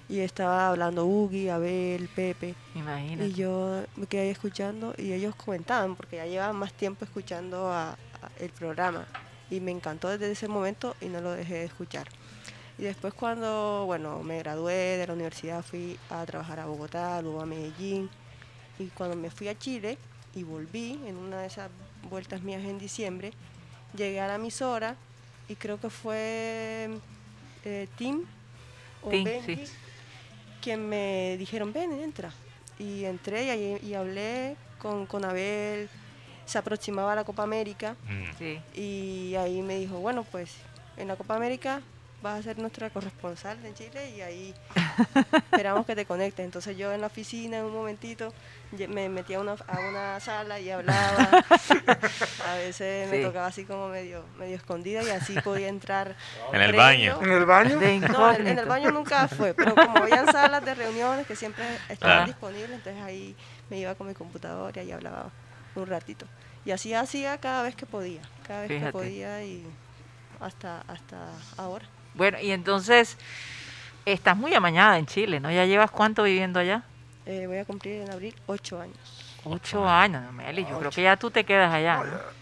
y 0.08 0.18
estaba 0.18 0.68
hablando 0.68 1.04
Ugi, 1.06 1.48
Abel, 1.48 2.08
Pepe. 2.08 2.56
Imagínate. 2.74 3.28
Y 3.28 3.34
yo 3.34 3.84
me 3.94 4.06
quedé 4.08 4.22
ahí 4.22 4.30
escuchando 4.30 4.94
y 4.98 5.12
ellos 5.12 5.36
comentaban, 5.36 5.94
porque 5.94 6.16
ya 6.16 6.26
llevaban 6.26 6.56
más 6.56 6.72
tiempo 6.72 7.04
escuchando 7.04 7.70
a- 7.70 7.90
a 7.92 7.96
el 8.40 8.50
programa. 8.50 9.06
Y 9.50 9.60
me 9.60 9.70
encantó 9.70 10.08
desde 10.08 10.30
ese 10.30 10.48
momento 10.48 10.96
y 11.00 11.06
no 11.06 11.20
lo 11.20 11.32
dejé 11.32 11.54
de 11.54 11.64
escuchar. 11.64 12.08
Y 12.78 12.82
después 12.82 13.14
cuando, 13.14 13.84
bueno, 13.86 14.22
me 14.22 14.38
gradué 14.38 14.98
de 14.98 15.06
la 15.06 15.14
universidad 15.14 15.64
fui 15.64 15.98
a 16.10 16.24
trabajar 16.26 16.60
a 16.60 16.66
Bogotá, 16.66 17.22
luego 17.22 17.40
a 17.40 17.46
Medellín. 17.46 18.10
Y 18.78 18.86
cuando 18.88 19.16
me 19.16 19.30
fui 19.30 19.48
a 19.48 19.58
Chile 19.58 19.96
y 20.34 20.42
volví 20.42 21.00
en 21.06 21.16
una 21.16 21.40
de 21.40 21.46
esas 21.46 21.70
vueltas 22.10 22.42
mías 22.42 22.62
en 22.64 22.78
diciembre, 22.78 23.32
llegué 23.96 24.20
a 24.20 24.28
la 24.28 24.34
emisora 24.34 24.96
y 25.48 25.54
creo 25.54 25.80
que 25.80 25.88
fue 25.88 26.90
eh, 27.64 27.88
Tim 27.96 28.24
o 29.02 29.08
Benji 29.08 29.66
sí. 29.66 29.72
que 30.60 30.76
me 30.76 31.36
dijeron, 31.38 31.72
ven, 31.72 31.92
entra. 31.92 32.32
Y 32.78 33.04
entré 33.04 33.56
y, 33.56 33.86
y 33.86 33.94
hablé 33.94 34.56
con, 34.78 35.06
con 35.06 35.24
Abel, 35.24 35.88
se 36.46 36.58
aproximaba 36.58 37.14
la 37.14 37.24
Copa 37.24 37.42
América 37.42 37.94
Mm. 38.08 38.24
Sí. 38.38 38.60
y 38.74 39.34
ahí 39.36 39.60
me 39.62 39.76
dijo, 39.76 39.98
bueno, 39.98 40.24
pues 40.24 40.54
en 40.96 41.08
la 41.08 41.16
Copa 41.16 41.34
América 41.36 41.80
vas 42.22 42.40
a 42.40 42.42
ser 42.42 42.58
nuestra 42.58 42.88
corresponsal 42.90 43.58
en 43.64 43.74
Chile 43.74 44.10
y 44.16 44.20
ahí 44.22 44.54
esperamos 45.52 45.84
que 45.86 45.94
te 45.94 46.06
conectes. 46.06 46.44
Entonces 46.44 46.76
yo 46.76 46.92
en 46.92 47.00
la 47.00 47.08
oficina 47.08 47.58
en 47.58 47.64
un 47.66 47.72
momentito 47.74 48.32
me 48.88 49.08
metí 49.08 49.34
a 49.34 49.40
una, 49.40 49.52
a 49.52 49.78
una 49.88 50.18
sala 50.18 50.58
y 50.58 50.70
hablaba. 50.70 51.44
a 52.46 52.54
veces 52.56 53.10
me 53.10 53.22
tocaba 53.22 53.46
así 53.46 53.64
como 53.64 53.88
medio, 53.88 54.24
medio 54.38 54.56
escondida 54.56 55.02
y 55.04 55.10
así 55.10 55.34
podía 55.40 55.68
entrar. 55.68 56.16
En 56.52 56.62
el 56.62 56.72
baño. 56.74 57.18
En 57.22 57.30
el 57.30 57.44
baño. 57.44 57.76
No, 57.76 58.32
en, 58.32 58.46
en 58.46 58.58
el 58.58 58.66
baño 58.66 58.90
nunca 58.90 59.28
fue, 59.28 59.52
pero 59.54 59.74
como 59.74 59.98
habían 59.98 60.26
salas 60.32 60.64
de 60.64 60.74
reuniones 60.74 61.26
que 61.26 61.36
siempre 61.36 61.64
estaban 61.88 62.26
disponibles, 62.26 62.70
entonces 62.70 63.02
ahí 63.02 63.36
me 63.70 63.78
iba 63.78 63.94
con 63.94 64.06
mi 64.08 64.14
computadora 64.14 64.82
y 64.82 64.90
hablaba 64.90 65.30
un 65.80 65.86
ratito. 65.88 66.26
Y 66.64 66.70
así 66.72 66.94
hacía 66.94 67.38
cada 67.38 67.62
vez 67.62 67.74
que 67.76 67.86
podía, 67.86 68.20
cada 68.46 68.62
vez 68.62 68.68
Fíjate. 68.68 68.86
que 68.86 68.92
podía 68.92 69.42
y 69.44 69.64
hasta, 70.40 70.80
hasta 70.88 71.28
ahora. 71.56 71.84
Bueno, 72.14 72.38
y 72.40 72.50
entonces 72.50 73.16
estás 74.04 74.36
muy 74.36 74.52
amañada 74.54 74.98
en 74.98 75.06
Chile, 75.06 75.38
¿no? 75.40 75.50
¿Ya 75.50 75.64
llevas 75.64 75.90
cuánto 75.90 76.22
viviendo 76.24 76.58
allá? 76.60 76.82
Eh, 77.26 77.46
voy 77.46 77.58
a 77.58 77.64
cumplir 77.64 78.02
en 78.02 78.10
abril 78.10 78.34
ocho 78.46 78.80
años. 78.80 78.96
Ocho 79.44 79.88
años, 79.88 80.22
no, 80.24 80.32
Meli. 80.32 80.66
Yo 80.68 80.78
creo 80.78 80.90
que 80.90 81.02
ya 81.02 81.16
tú 81.16 81.30
te 81.30 81.44
quedas 81.44 81.72
allá. 81.72 81.98
¿no? 82.02 82.36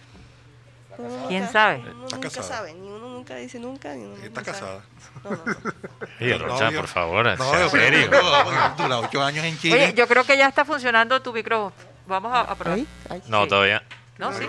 Uno 0.96 1.26
¿Quién 1.28 1.40
nunca- 1.40 1.52
sabe? 1.52 1.78
Uno 1.80 2.04
Está 2.04 2.16
nunca 2.16 2.28
casada. 2.28 2.44
sabe, 2.56 2.74
ni 2.74 2.86
uno 2.88 3.08
nunca 3.08 3.34
dice 3.36 3.58
nunca, 3.58 3.94
ni 3.94 4.04
uno 4.04 4.14
Está 4.14 4.26
nunca 4.28 4.42
casada. 4.44 4.82
sabe. 5.22 5.24
No, 5.24 5.30
no, 5.30 5.44
no. 5.44 5.54
Oye, 6.20 6.38
No, 6.38 6.44
Rocha, 6.46 6.70
yo- 6.70 6.78
por 6.80 6.88
favor, 6.88 7.38
No, 7.38 7.50
sea 7.50 7.68
serio. 7.68 8.10
no, 8.10 8.74
dura 8.76 8.98
ocho 9.00 9.22
años 9.22 9.44
en 9.44 9.58
Chile. 9.58 9.74
Oye, 9.74 9.94
yo 9.94 10.06
creo 10.06 10.24
que 10.24 10.36
ya 10.38 10.46
está 10.48 10.64
funcionando 10.64 11.20
tu 11.20 11.32
micrófono. 11.32 11.74
Vamos 12.06 12.32
a, 12.32 12.40
a 12.42 12.54
probar. 12.54 12.78
Ahí, 12.78 12.86
ahí. 13.10 13.22
No, 13.28 13.44
Sí. 13.44 13.48
todavía. 13.48 13.82
¿No? 14.18 14.32
Sí. 14.32 14.44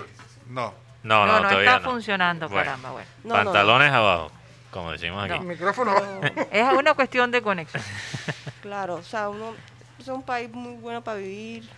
No. 0.47 0.73
No, 1.03 1.25
no, 1.25 1.33
no, 1.33 1.39
no 1.41 1.49
todavía 1.49 1.75
está 1.75 1.85
no. 1.85 1.91
funcionando, 1.91 2.49
Bueno. 2.49 2.63
caramba, 2.65 2.91
bueno. 2.91 3.07
No, 3.23 3.29
no, 3.29 3.37
no. 3.37 3.43
Pantalones 3.51 3.91
abajo, 3.91 4.31
como 4.71 4.91
decimos 4.91 5.27
No. 5.27 5.33
aquí. 5.35 5.43
El 5.43 5.47
micrófono. 5.49 5.95
Es 6.51 6.73
una 6.73 6.93
cuestión 6.95 7.31
de 7.31 7.41
conexión. 7.41 7.83
Claro, 8.61 8.95
o 8.95 9.03
sea, 9.03 9.29
uno 9.29 9.53
es 9.99 10.07
un 10.07 10.23
país 10.23 10.51
muy 10.51 10.73
bueno 10.77 11.03
para 11.03 11.17
vivir. 11.19 11.69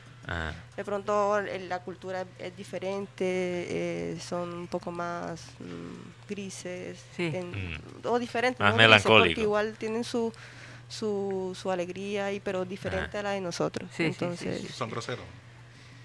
De 0.77 0.83
pronto 0.85 1.37
el- 1.37 1.67
la 1.69 1.79
cultura 1.79 2.25
es, 2.39 2.55
diferente, 2.55 3.15
eh, 3.25 4.17
son 4.21 4.53
un 4.53 4.67
poco 4.67 4.91
más 4.91 5.47
mm, 5.59 6.27
grises 6.29 7.03
Sí. 7.15 7.31
en- 7.33 7.81
o 8.05 8.17
diferentes. 8.19 8.59
Más 8.61 8.71
no 8.71 8.75
grises, 8.77 8.89
melancólico. 8.89 9.27
Porque 9.35 9.41
igual 9.41 9.75
tienen 9.77 10.03
su, 10.05 10.33
su, 10.89 11.57
su 11.59 11.71
alegría, 11.71 12.31
y, 12.31 12.39
pero 12.39 12.63
diferente 12.65 13.17
a 13.17 13.23
la 13.23 13.31
de 13.31 13.41
nosotros. 13.41 13.89
Sí, 13.91 14.07
sí, 14.07 14.13
sí, 14.17 14.23
Entonces, 14.25 14.61
sí. 14.61 14.67
Son 14.69 14.89
groseros. 14.89 15.25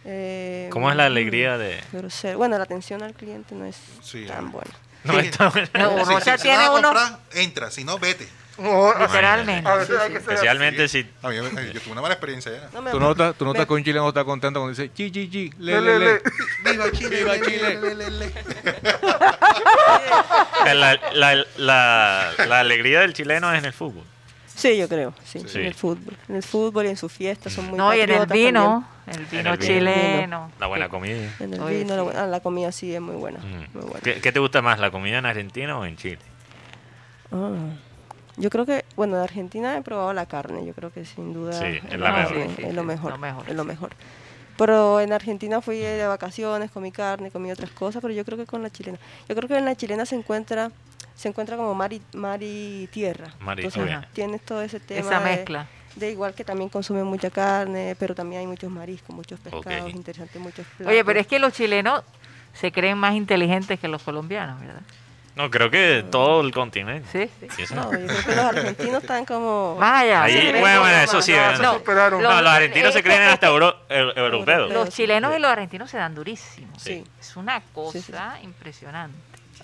Eh, 0.05 0.69
¿Cómo 0.71 0.91
es 0.91 0.97
la 0.97 1.05
mm, 1.05 1.07
alegría 1.07 1.59
de...? 1.59 1.81
grosero. 1.93 2.39
Bueno, 2.39 2.57
la 2.59 2.65
atención 2.65 3.03
al 3.03 3.15
cliente 3.15 3.55
no 3.55 3.65
es 3.65 3.77
Sí, 4.03 4.27
tan 4.27 4.47
eh. 4.47 4.51
buena. 4.51 4.71
No, 5.05 5.19
está 5.19 5.49
bueno. 5.49 5.69
No, 5.75 6.05
Sí, 6.07 6.13
Rocha 6.13 6.37
si 6.39 6.43
tiene 6.45 6.69
unos. 6.69 6.83
comprar, 6.93 7.19
entra. 7.35 7.71
Si 7.71 7.83
no, 7.85 7.99
vete. 7.99 8.29
No, 8.59 8.93
Literalmente. 9.01 9.69
A 9.69 9.77
veces 9.77 9.99
hay 9.99 10.13
que 10.13 10.21
ser 10.21 10.33
Especialmente 10.35 10.87
si... 10.87 11.11
A 11.23 11.29
mí, 11.31 11.37
eh, 11.37 11.71
yo 11.75 11.81
tuve 11.81 11.93
una 11.93 12.03
mala 12.03 12.15
experiencia 12.15 12.53
allá. 12.53 12.69
No 12.73 12.83
me- 12.83 12.91
Tú 12.91 13.01
notas, 13.01 13.35
tú 13.37 13.45
notas 13.47 13.67
que 13.67 13.73
un 13.73 13.83
chileno 13.83 14.07
está 14.09 14.25
contento 14.25 14.61
cuando 14.61 14.79
dice 14.79 14.93
chi, 14.95 15.11
chi, 15.11 15.29
chi, 15.31 15.51
le, 15.59 15.81
le, 15.81 15.99
Le. 15.99 16.23
Viva 16.71 16.91
Chile, 16.93 17.17
Viva 17.17 17.33
le, 17.35 17.41
Chile. 17.41 17.81
le, 17.81 17.95
le, 17.95 18.11
le, 18.11 18.27
le. 18.27 18.33
La, 20.75 20.95
la, 21.15 21.45
la, 21.57 22.33
la 22.47 22.61
alegría 22.61 23.01
del 23.01 23.15
chileno 23.15 23.53
es 23.53 23.59
en 23.59 23.65
el 23.65 23.73
fútbol. 23.73 24.05
Sí, 24.55 24.77
yo 24.77 24.89
creo, 24.89 25.15
sí, 25.25 25.41
Sí. 25.47 25.59
en 25.61 25.67
el 25.67 25.75
fútbol. 25.75 26.17
En 26.29 26.37
el 26.37 26.43
fútbol 26.43 26.87
y 26.87 26.89
en 26.91 26.97
sus 26.97 27.11
fiestas 27.13 27.53
son 27.53 27.67
muy 27.69 27.79
No, 27.79 27.95
y 27.95 28.01
en 28.01 28.11
el 28.11 28.27
vino, 28.27 28.85
el 29.07 29.15
En 29.15 29.31
vino 29.31 29.51
el 29.53 29.57
vino. 29.59 29.67
chileno. 29.67 30.51
La 30.61 30.67
buena 30.67 30.89
comida. 30.89 31.31
En 31.41 31.55
el 31.55 31.61
Oye, 31.61 31.79
vino, 31.79 32.11
sí. 32.11 32.17
ah, 32.17 32.27
la 32.27 32.41
comida 32.41 32.71
sí 32.73 32.95
es 32.95 33.01
muy 33.01 33.17
buena. 33.17 33.39
Mm. 33.41 33.67
Muy 33.79 33.83
buena. 33.85 34.01
¿Qué, 34.03 34.21
qué 34.21 34.31
te 34.33 34.39
gusta 34.39 34.61
más, 34.63 34.79
la 34.79 34.91
comida 34.91 35.19
en 35.19 35.27
Argentina 35.27 35.79
o 35.79 35.85
en 35.85 35.97
Chile? 35.97 36.19
Ah, 37.33 37.51
yo 38.37 38.51
creo 38.51 38.65
que, 38.67 38.85
bueno, 38.97 39.17
en 39.17 39.23
Argentina 39.23 39.77
he 39.77 39.83
probado 39.83 40.13
la 40.13 40.27
carne, 40.27 40.65
yo 40.67 40.75
creo 40.75 40.93
que 40.93 41.05
sin 41.05 41.33
duda 41.33 41.53
Sí, 41.53 41.79
es 41.91 41.99
la 41.99 42.11
lo 42.11 42.17
mejor. 42.17 42.37
es 42.59 42.75
lo 42.75 42.85
mejor, 42.85 43.13
lo 43.13 43.19
mejor, 43.19 43.45
es 43.49 43.55
lo 43.55 43.63
sí. 43.63 43.69
mejor. 43.69 43.91
Pero 44.63 45.01
en 45.01 45.13
Argentina 45.13 45.61
fui 45.61 45.79
de 45.79 46.07
vacaciones, 46.07 46.71
comí 46.71 46.93
carne, 46.93 47.33
comí 47.33 47.51
otras 47.51 47.71
cosas, 47.71 48.01
pero 48.01 48.15
yo 48.15 48.25
creo 48.25 48.39
que 48.39 48.47
con 48.47 48.63
la 48.63 48.71
chilena, 48.71 48.97
yo 49.29 49.35
creo 49.35 49.49
que 49.49 49.59
en 49.59 49.65
la 49.65 49.75
chilena 49.75 50.07
se 50.07 50.15
encuentra, 50.15 50.71
se 51.17 51.27
encuentra 51.29 51.57
como 51.57 51.75
mar 51.75 51.93
y, 51.93 52.01
mar 52.13 52.39
y 52.41 52.89
tierra. 52.93 53.35
Mar 53.41 53.59
y 53.59 53.63
Entonces 53.65 53.87
tierra. 53.87 54.09
tienes 54.13 54.41
todo 54.43 54.63
ese 54.63 54.79
tema 54.79 55.01
Esa 55.01 55.19
de- 55.19 55.25
mezcla. 55.37 55.67
De, 55.97 56.13
igual 56.13 56.33
que 56.35 56.45
también 56.45 56.71
consumen 56.71 57.05
mucha 57.07 57.29
carne, 57.29 57.97
pero 57.99 58.15
también 58.15 58.41
hay 58.43 58.47
muchos 58.47 58.71
mariscos, 58.71 59.15
muchos 59.17 59.41
pescados 59.41 59.89
Ok. 59.91 59.97
interesantes, 59.97 60.41
muchos 60.41 60.65
Oye, 60.79 60.87
pero 60.87 61.03
platos. 61.05 61.17
es 61.23 61.27
que 61.27 61.39
los 61.41 61.53
chilenos 61.55 62.05
se 62.55 62.71
creen 62.71 62.99
más 62.99 63.15
inteligentes 63.17 63.81
que 63.81 63.89
los 63.89 64.01
colombianos, 64.05 64.61
¿verdad? 64.61 64.83
No, 65.35 65.51
creo 65.51 65.71
que 65.71 66.05
todo 66.11 66.43
el 66.43 66.53
continente. 66.53 67.09
Sí, 67.11 67.49
sí. 67.57 67.67
Sí, 67.67 67.75
No, 67.75 67.91
yo 67.91 68.07
creo 68.07 68.25
que 68.25 68.35
los 68.37 68.45
argentinos 68.45 69.03
están 69.03 69.25
como... 69.25 69.79
Allá. 69.81 70.25
Ahí, 70.25 70.51
bueno, 70.61 70.81
bueno, 70.81 70.99
eso 70.99 71.17
más- 71.17 71.25
sí. 71.25 71.33
no, 71.33 71.59
no. 71.59 71.75
superaron. 71.75 72.23
No, 72.23 72.31
Los- 72.33 72.43
los 72.43 72.53
argentinos 72.53 72.93
se 72.93 72.99
eh, 72.99 73.03
creen 73.03 73.23
hasta 73.23 73.47
euro- 73.49 73.77
eu- 73.89 74.13
europeos. 74.17 74.71
Los 74.71 74.91
chilenos 74.91 75.35
y 75.35 75.41
los 75.41 75.51
argentinos 75.51 75.91
se 75.91 75.97
dan 75.97 76.15
durísimos. 76.15 76.83
Sí. 76.83 77.03
Es 77.19 77.35
una 77.37 77.63
cosa 77.73 78.37
sí. 78.39 78.45
impresionante. 78.45 79.17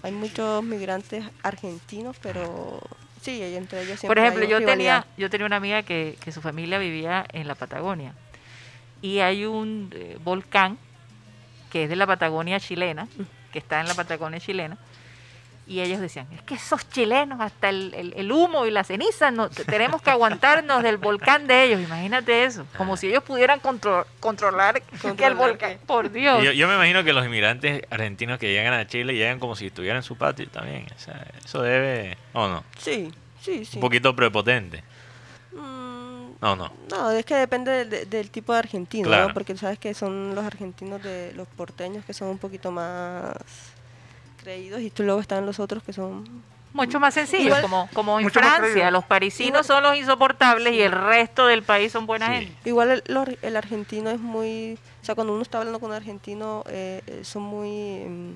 Hay 0.03 0.13
muchos 0.13 0.63
migrantes 0.65 1.25
argentinos, 1.43 2.17
pero 2.23 2.81
sí, 3.21 3.43
entre 3.43 3.83
ellos 3.83 3.99
siempre 4.01 4.09
Por 4.09 4.19
ejemplo, 4.19 4.45
hay 4.45 4.49
yo 4.51 4.59
rivalidad. 4.61 5.03
tenía, 5.05 5.07
yo 5.19 5.29
tenía 5.29 5.47
una 5.47 5.57
amiga 5.57 5.83
que, 5.83 6.17
que 6.25 6.33
su 6.33 6.41
familia 6.41 6.79
vivía 6.79 7.27
en 7.33 7.47
la 7.47 7.55
Patagonia 7.57 8.15
y 9.03 9.19
hay 9.19 9.45
un 9.45 9.93
eh, 9.95 10.17
volcán 10.25 10.79
que 11.71 11.85
es 11.85 11.91
de 11.91 11.97
la 11.97 12.07
Patagonia 12.07 12.59
chilena, 12.59 13.07
que 13.53 13.59
está 13.59 13.81
en 13.81 13.89
la 13.89 13.95
Patagonia 13.95 14.41
chilena, 14.41 14.79
y 15.69 15.81
ellos 15.81 16.01
decían, 16.01 16.27
es 16.33 16.43
que 16.43 16.55
esos 16.55 16.89
chilenos, 16.89 17.41
hasta 17.41 17.69
el, 17.69 17.93
el- 17.95 18.15
el 18.17 18.33
humo 18.33 18.65
y 18.67 18.71
la 18.71 18.83
ceniza, 18.85 19.31
no, 19.31 19.51
tenemos 19.51 20.01
que 20.03 20.11
aguantarnos 20.11 20.83
del 20.83 20.97
volcán 20.97 21.47
de 21.47 21.65
ellos, 21.65 21.81
imagínate 21.83 22.45
eso, 22.45 22.65
como 22.77 22.97
si 22.97 23.09
ellos 23.09 23.23
pudieran 23.23 23.61
contro- 23.61 24.07
controlar, 24.19 24.81
que 24.83 25.25
el 25.27 25.35
volcán, 25.35 25.73
qué. 25.79 25.87
por 25.87 26.11
Dios. 26.11 26.43
Yo, 26.43 26.53
yo 26.53 26.67
me 26.69 26.75
imagino 26.75 27.05
que 27.05 27.13
los 27.13 27.25
inmigrantes 27.25 27.83
argentinos 27.91 28.39
que 28.39 28.51
llegan 28.53 28.73
a 28.73 28.87
Chile 28.87 29.15
llegan 29.15 29.39
como 29.39 29.55
si 29.57 29.67
estuvieran 29.67 29.99
en 29.99 30.03
su 30.03 30.17
patio 30.17 30.49
también. 30.49 30.87
O 30.97 30.99
sea, 30.99 31.25
eso 31.45 31.61
debe, 31.63 32.17
o 32.33 32.49
no, 32.49 32.65
Sí, 32.79 33.13
sí, 33.43 33.65
sí. 33.65 33.77
un 33.77 33.81
poquito 33.83 34.17
prepotente. 34.17 34.83
Mm, 35.53 36.09
No, 36.41 36.55
no. 36.55 36.73
No, 36.91 37.11
es 37.11 37.27
que 37.27 37.35
depende 37.35 37.85
de- 37.85 38.07
del 38.07 38.31
tipo 38.31 38.53
de 38.53 38.61
argentino, 38.61 39.09
Claro. 39.09 39.29
¿no? 39.29 39.35
Porque 39.35 39.57
sabes 39.57 39.79
que 39.79 39.93
son 39.93 40.35
los 40.37 40.45
argentinos 40.45 41.03
de 41.03 41.33
los 41.35 41.49
porteños 41.49 42.05
que 42.05 42.15
son 42.15 42.29
un 42.29 42.39
poquito 42.39 42.71
más 42.71 43.35
creídos 44.39 44.81
y 44.81 44.91
tú 44.91 45.03
luego 45.03 45.21
están 45.21 45.45
los 45.47 45.61
otros 45.61 45.83
que 45.83 45.93
son 45.93 46.25
Mucho 46.75 47.01
más 47.01 47.15
sencillo, 47.15 47.47
Igual- 47.47 47.63
como, 47.63 47.89
como 47.95 48.21
en 48.21 48.31
Francia, 48.31 48.91
los 48.91 49.03
parisinos 49.05 49.49
Igual- 49.49 49.65
son 49.65 49.83
los 49.83 49.97
insoportables 49.97 50.75
y 50.75 50.83
el 50.83 50.93
resto 50.93 51.47
del 51.47 51.63
país 51.63 51.91
son 51.91 52.07
buena 52.07 52.27
Sí. 52.29 52.33
gente. 52.47 52.69
Igual 52.69 52.91
el, 53.07 53.39
el 53.43 53.57
argentino 53.57 54.11
es 54.11 54.21
muy, 54.21 54.79
o 55.03 55.05
sea, 55.05 55.15
cuando 55.15 55.33
uno 55.33 55.43
está 55.43 55.59
hablando 55.59 55.81
con 55.81 55.91
un 55.91 55.97
argentino 55.97 56.65
eh, 56.69 57.01
eh, 57.07 57.21
son 57.25 57.43
muy 57.43 58.05
mm, 58.07 58.33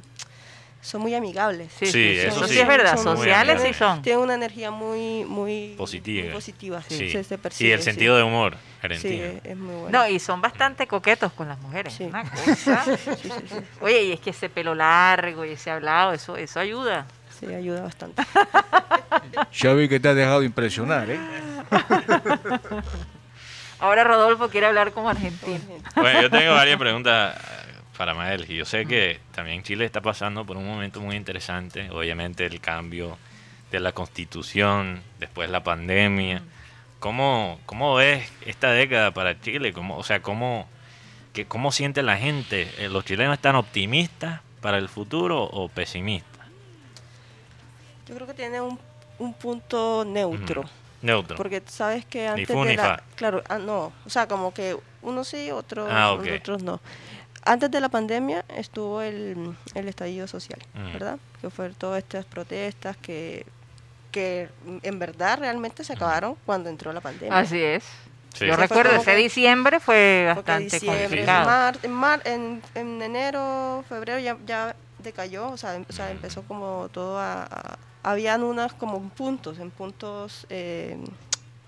son 0.82 1.00
muy 1.00 1.14
amigables. 1.14 1.72
Sí, 1.78 1.86
Sí, 1.86 1.92
sí, 1.92 2.18
eso 2.18 2.46
sí. 2.48 2.54
sí 2.54 2.60
es 2.60 2.66
verdad, 2.66 2.96
Son 2.96 3.16
sociales 3.16 3.62
sí 3.64 3.72
son. 3.72 4.02
Tienen 4.02 4.20
una 4.22 4.34
energía 4.34 4.70
muy 4.72 5.24
muy 5.24 5.74
Positiva. 5.78 6.24
muy 6.24 6.32
positiva, 6.34 6.82
Sí. 6.82 7.08
se, 7.08 7.22
se 7.24 7.34
y 7.34 7.38
percibe, 7.38 7.72
el 7.74 7.78
sí. 7.78 7.84
sentido 7.84 8.16
de 8.16 8.24
humor 8.24 8.54
Sí, 8.54 8.58
argentino. 8.82 9.24
es, 9.44 9.56
muy 9.56 9.74
bueno. 9.76 9.98
No, 10.00 10.08
y 10.08 10.18
son 10.18 10.40
bastante 10.40 10.86
coquetos 10.88 11.32
con 11.32 11.48
las 11.48 11.58
mujeres. 11.60 11.94
Sí. 11.94 12.02
Una 12.04 12.24
cosa. 12.28 12.84
Sí, 12.96 13.14
sí, 13.22 13.30
sí. 13.48 13.54
Oye, 13.80 14.02
y 14.06 14.12
es 14.12 14.18
que 14.20 14.30
ese 14.30 14.48
pelo 14.50 14.74
largo 14.74 15.44
y 15.44 15.50
ese 15.52 15.70
hablado, 15.70 16.12
eso, 16.12 16.36
eso 16.36 16.58
ayuda. 16.58 17.06
Sí, 17.38 17.46
ayuda 17.46 17.82
bastante. 17.82 18.22
Ya 19.52 19.72
vi 19.74 19.88
que 19.88 20.00
te 20.00 20.08
has 20.08 20.16
dejado 20.16 20.42
impresionar, 20.42 21.08
¿eh? 21.10 21.20
Ahora 23.78 24.04
Rodolfo 24.04 24.48
quiere 24.48 24.66
hablar 24.66 24.92
como 24.92 25.08
argentino. 25.10 25.58
Bueno, 25.96 26.22
yo 26.22 26.30
tengo 26.30 26.52
varias 26.54 26.78
preguntas 26.78 27.36
eh, 28.02 28.06
para 28.06 28.14
Mael. 28.14 28.50
Y 28.50 28.56
yo 28.56 28.64
sé 28.64 28.86
que 28.86 29.20
también 29.34 29.62
Chile 29.62 29.84
está 29.84 30.00
pasando 30.00 30.44
por 30.44 30.56
un 30.56 30.66
momento 30.66 31.00
muy 31.00 31.16
interesante. 31.16 31.90
Obviamente 31.90 32.46
el 32.46 32.60
cambio 32.60 33.16
de 33.70 33.80
la 33.80 33.92
constitución, 33.92 35.02
después 35.18 35.48
la 35.50 35.62
pandemia. 35.62 36.42
¿Cómo, 36.98 37.58
cómo 37.66 37.94
ves 37.94 38.30
esta 38.46 38.70
década 38.70 39.10
para 39.10 39.40
Chile? 39.40 39.72
¿Cómo, 39.72 39.96
o 39.96 40.04
sea, 40.04 40.20
¿cómo, 40.22 40.68
que, 41.32 41.46
¿cómo 41.46 41.72
siente 41.72 42.02
la 42.02 42.16
gente? 42.16 42.70
Eh, 42.78 42.88
¿Los 42.88 43.04
chilenos 43.04 43.34
están 43.34 43.56
optimistas 43.56 44.40
para 44.60 44.78
el 44.78 44.88
futuro 44.88 45.42
o 45.42 45.68
pesimistas? 45.68 46.46
Yo 48.08 48.14
creo 48.14 48.26
que 48.26 48.34
tiene 48.34 48.60
un, 48.60 48.78
un 49.18 49.34
punto 49.34 50.04
neutro. 50.04 50.60
Ujú. 50.62 50.70
Neutro. 51.02 51.36
Porque 51.36 51.62
sabes 51.66 52.04
que 52.04 52.28
antes 52.28 52.46
fu 52.46 52.62
de 52.62 52.70
ni 52.70 52.76
la... 52.76 52.82
fa. 52.82 53.02
Claro, 53.16 53.42
ah, 53.48 53.58
no. 53.58 53.92
O 54.06 54.10
sea, 54.10 54.28
como 54.28 54.54
que 54.54 54.76
unos 55.02 55.26
sí, 55.26 55.50
otros, 55.50 55.88
Ah, 55.90 56.12
ok. 56.12 56.26
otros 56.38 56.62
no. 56.62 56.80
Antes 57.44 57.70
de 57.70 57.80
la 57.80 57.88
pandemia 57.88 58.44
estuvo 58.56 59.02
el, 59.02 59.56
el 59.74 59.88
estallido 59.88 60.26
social, 60.28 60.60
Ujú. 60.74 60.92
¿verdad? 60.92 61.18
Que 61.40 61.50
fue 61.50 61.70
todas 61.70 61.98
estas 61.98 62.24
protestas 62.24 62.96
que, 62.96 63.44
que 64.12 64.48
en 64.82 64.98
verdad 64.98 65.38
realmente 65.40 65.82
se 65.84 65.92
acabaron 65.94 66.36
cuando 66.46 66.68
entró 66.70 66.92
la 66.92 67.00
pandemia. 67.00 67.36
Así 67.36 67.60
es. 67.60 67.84
Sí. 68.34 68.46
Yo 68.46 68.56
recuerdo, 68.56 68.92
ese 68.96 69.14
diciembre 69.16 69.78
fue 69.80 70.24
bastante 70.34 70.76
diciembre, 70.76 71.02
complicado. 71.02 71.44
mar- 71.46 71.78
en, 71.82 71.92
mar- 71.92 72.22
en, 72.24 72.62
en 72.74 73.02
enero, 73.02 73.84
febrero 73.88 74.18
ya, 74.20 74.36
ya 74.46 74.74
decayó, 75.00 75.50
o 75.50 75.56
sea, 75.56 75.74
em- 75.74 75.84
o 75.88 75.92
sea, 75.92 76.10
empezó 76.10 76.42
como 76.42 76.88
todo 76.92 77.18
a, 77.18 77.42
a- 77.42 77.78
Habían 78.04 78.42
unas 78.42 78.72
como 78.72 79.00
puntos, 79.10 79.58
en 79.58 79.70
puntos, 79.70 80.46
eh, 80.48 80.96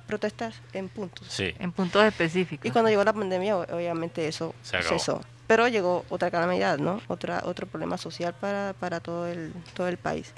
protestas 0.07 0.55
en 0.73 0.89
puntos. 0.89 1.27
Sí. 1.29 1.55
En 1.59 1.71
puntos 1.73 2.03
específicos. 2.05 2.65
Y 2.67 2.71
cuando 2.71 2.91
llegó 2.91 3.05
la 3.05 3.13
pandemia, 3.13 3.57
obviamente 3.57 4.27
eso 4.27 4.55
Se 4.63 4.83
cesó. 4.83 5.21
Pero 5.47 5.69
llegó 5.69 6.05
otra 6.09 6.31
calamidad, 6.31 6.79
¿no? 6.79 7.01
Otra, 7.09 7.43
otro 7.45 7.67
problema 7.67 7.99
social 7.99 8.35
para, 8.35 8.75
para 8.79 9.01
todo, 9.01 9.27
el, 9.27 9.53
todo 9.75 9.89
el 9.89 9.99
país. 9.99 10.33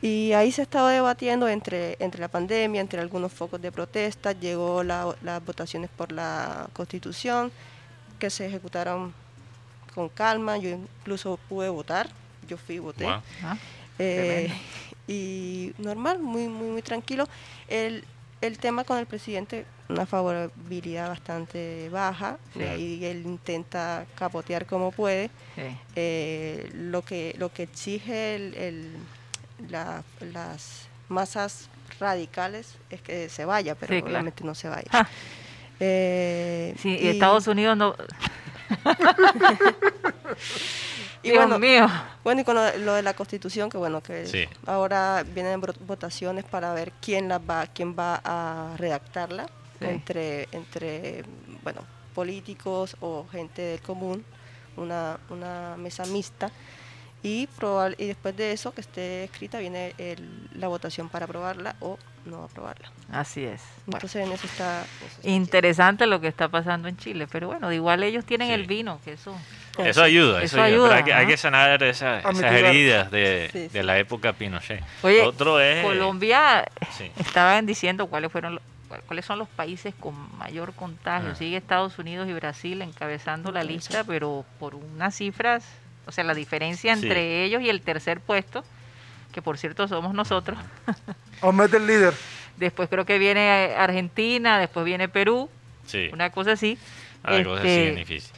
Y 0.00 0.32
ahí 0.32 0.50
se 0.50 0.62
estaba 0.62 0.90
debatiendo 0.90 1.46
entre, 1.48 1.96
entre 2.00 2.20
la 2.20 2.26
pandemia, 2.28 2.80
entre 2.80 3.00
algunos 3.00 3.32
focos 3.32 3.62
de 3.62 3.70
protesta, 3.70 4.32
llegó 4.32 4.82
la- 4.82 5.14
las 5.22 5.44
votaciones 5.44 5.90
por 5.96 6.10
la 6.10 6.68
constitución, 6.72 7.52
que 8.18 8.28
se 8.30 8.46
ejecutaron 8.46 9.14
con 9.94 10.08
calma, 10.08 10.56
yo 10.56 10.70
incluso 10.70 11.38
pude 11.48 11.68
votar, 11.68 12.08
yo 12.48 12.56
fui 12.56 12.76
y 12.76 12.78
voté. 12.80 13.04
Wow. 13.04 13.22
Ah, 13.44 13.56
Eh, 13.98 14.48
y 15.06 15.72
normal, 15.78 16.18
muy, 16.18 16.48
muy, 16.48 16.68
muy 16.68 16.82
tranquilo. 16.82 17.28
El, 17.68 18.04
el 18.42 18.58
tema 18.58 18.84
con 18.84 18.98
el 18.98 19.06
presidente, 19.06 19.64
una 19.88 20.06
favorabilidad 20.06 21.08
bastante 21.08 21.88
baja, 21.90 22.38
Sí. 22.54 22.62
ahí 22.62 23.04
él 23.04 23.22
intenta 23.24 24.06
capotear 24.16 24.66
como 24.66 24.90
puede. 24.92 25.30
sí. 25.54 25.62
Eh, 25.96 26.70
lo, 26.74 27.02
que, 27.02 27.34
lo 27.38 27.52
que 27.52 27.64
exige 27.64 28.34
el, 28.36 28.54
el- 28.54 28.96
la- 29.70 30.02
las 30.20 30.88
masas 31.08 31.68
radicales 32.00 32.76
es 32.90 33.00
que 33.00 33.28
se 33.28 33.44
vaya, 33.44 33.74
pero 33.74 33.94
Sí, 33.94 34.00
claro. 34.00 34.14
obviamente 34.16 34.44
no 34.44 34.54
se 34.54 34.68
vaya. 34.68 34.88
Ah. 34.92 35.06
Eh, 35.80 36.74
Sí, 36.78 36.96
y 37.00 37.08
Estados 37.08 37.46
Unidos 37.46 37.76
no. 37.76 37.94
y 41.22 41.30
Dios 41.30 41.36
bueno, 41.46 41.58
mío. 41.58 41.86
Bueno, 42.24 42.40
y 42.40 42.44
con 42.44 42.54
lo, 42.56 42.76
lo 42.78 42.94
de 42.94 43.02
la 43.02 43.14
constitución, 43.14 43.68
que 43.70 43.78
bueno, 43.78 44.02
que 44.02 44.26
Sí. 44.26 44.44
ahora 44.66 45.24
vienen 45.26 45.60
votaciones 45.60 46.44
para 46.44 46.72
ver 46.74 46.92
quién 47.00 47.28
la 47.28 47.38
va, 47.38 47.66
quién 47.66 47.96
va 47.98 48.20
a 48.24 48.76
redactarla 48.76 49.46
Sí. 49.78 49.86
entre, 49.86 50.48
entre, 50.52 51.24
bueno, 51.62 51.82
políticos 52.14 52.96
o 53.00 53.26
gente 53.30 53.62
del 53.62 53.80
común, 53.80 54.24
una, 54.76 55.18
una 55.30 55.76
mesa 55.76 56.04
mixta. 56.06 56.50
Y, 57.24 57.46
probable, 57.46 57.94
y 57.98 58.06
después 58.06 58.36
de 58.36 58.52
eso, 58.52 58.72
que 58.72 58.80
esté 58.80 59.24
escrita, 59.24 59.58
viene 59.58 59.94
el- 59.98 60.48
la 60.54 60.66
votación 60.68 61.08
para 61.08 61.24
aprobarla 61.26 61.76
o 61.80 61.96
no 62.24 62.44
aprobarla. 62.44 62.90
Así 63.10 63.44
es. 63.44 63.60
Bueno, 63.86 63.96
Entonces, 63.98 64.26
en 64.26 64.32
eso 64.32 64.46
está... 64.46 64.82
eso 64.82 65.06
está 65.16 65.28
interesante 65.28 66.06
lo 66.06 66.20
que 66.20 66.28
está 66.28 66.48
pasando 66.48 66.88
en 66.88 66.96
Chile, 66.96 67.26
pero 67.30 67.48
bueno, 67.48 67.68
de 67.68 67.74
igual 67.76 68.02
ellos 68.02 68.24
tienen 68.24 68.48
Sí. 68.48 68.54
el 68.54 68.66
vino, 68.66 69.00
que 69.04 69.12
eso. 69.14 69.36
Eso 69.78 70.02
ayuda, 70.02 70.42
eso, 70.42 70.56
Eso 70.56 70.62
ayuda. 70.62 70.96
hay, 70.96 71.02
que, 71.04 71.14
hay 71.14 71.24
¿no? 71.24 71.30
que 71.30 71.36
sanar 71.36 71.82
esa- 71.82 72.20
esas 72.20 72.42
heridas 72.52 73.10
de, 73.10 73.48
Sí, 73.52 73.68
de 73.68 73.82
la 73.82 73.98
época 73.98 74.32
Pinochet. 74.34 74.82
Oye, 75.02 75.22
Otro 75.22 75.58
es... 75.60 75.82
Colombia 75.84 76.64
Sí. 76.96 77.10
estaban 77.18 77.64
diciendo 77.66 78.06
cuáles 78.06 78.30
fueron 78.30 78.56
los- 78.56 78.62
cuál- 78.88 79.02
cuáles 79.02 79.24
son 79.24 79.38
los 79.38 79.48
países 79.48 79.94
con 79.98 80.14
mayor 80.36 80.74
contagio. 80.74 81.30
Ah. 81.32 81.34
Sigue 81.34 81.56
Estados 81.56 81.98
Unidos 81.98 82.28
y 82.28 82.32
Brasil 82.34 82.82
encabezando 82.82 83.50
la 83.50 83.64
lista, 83.64 84.04
pero 84.04 84.44
por 84.60 84.74
unas 84.74 85.14
cifras, 85.16 85.64
o 86.06 86.12
sea, 86.12 86.22
la 86.24 86.34
diferencia 86.34 86.94
Sí. 86.94 87.02
entre 87.06 87.44
ellos 87.44 87.62
y 87.62 87.70
el 87.70 87.80
tercer 87.80 88.20
puesto, 88.20 88.64
que 89.32 89.40
por 89.40 89.56
cierto 89.56 89.88
somos 89.88 90.12
nosotros. 90.12 90.58
Aumenta 91.42 91.76
el 91.76 91.86
líder. 91.86 92.14
Después 92.56 92.88
creo 92.88 93.04
que 93.04 93.18
viene 93.18 93.66
eh, 93.66 93.74
Argentina, 93.76 94.58
después 94.58 94.84
viene 94.84 95.08
Perú, 95.08 95.50
Sí, 95.86 96.08
una 96.12 96.30
cosa 96.30 96.52
así. 96.52 96.78
algo 97.22 97.54
así 97.54 97.66
Este, 97.68 97.88
es 97.90 97.96
difícil. 97.96 98.30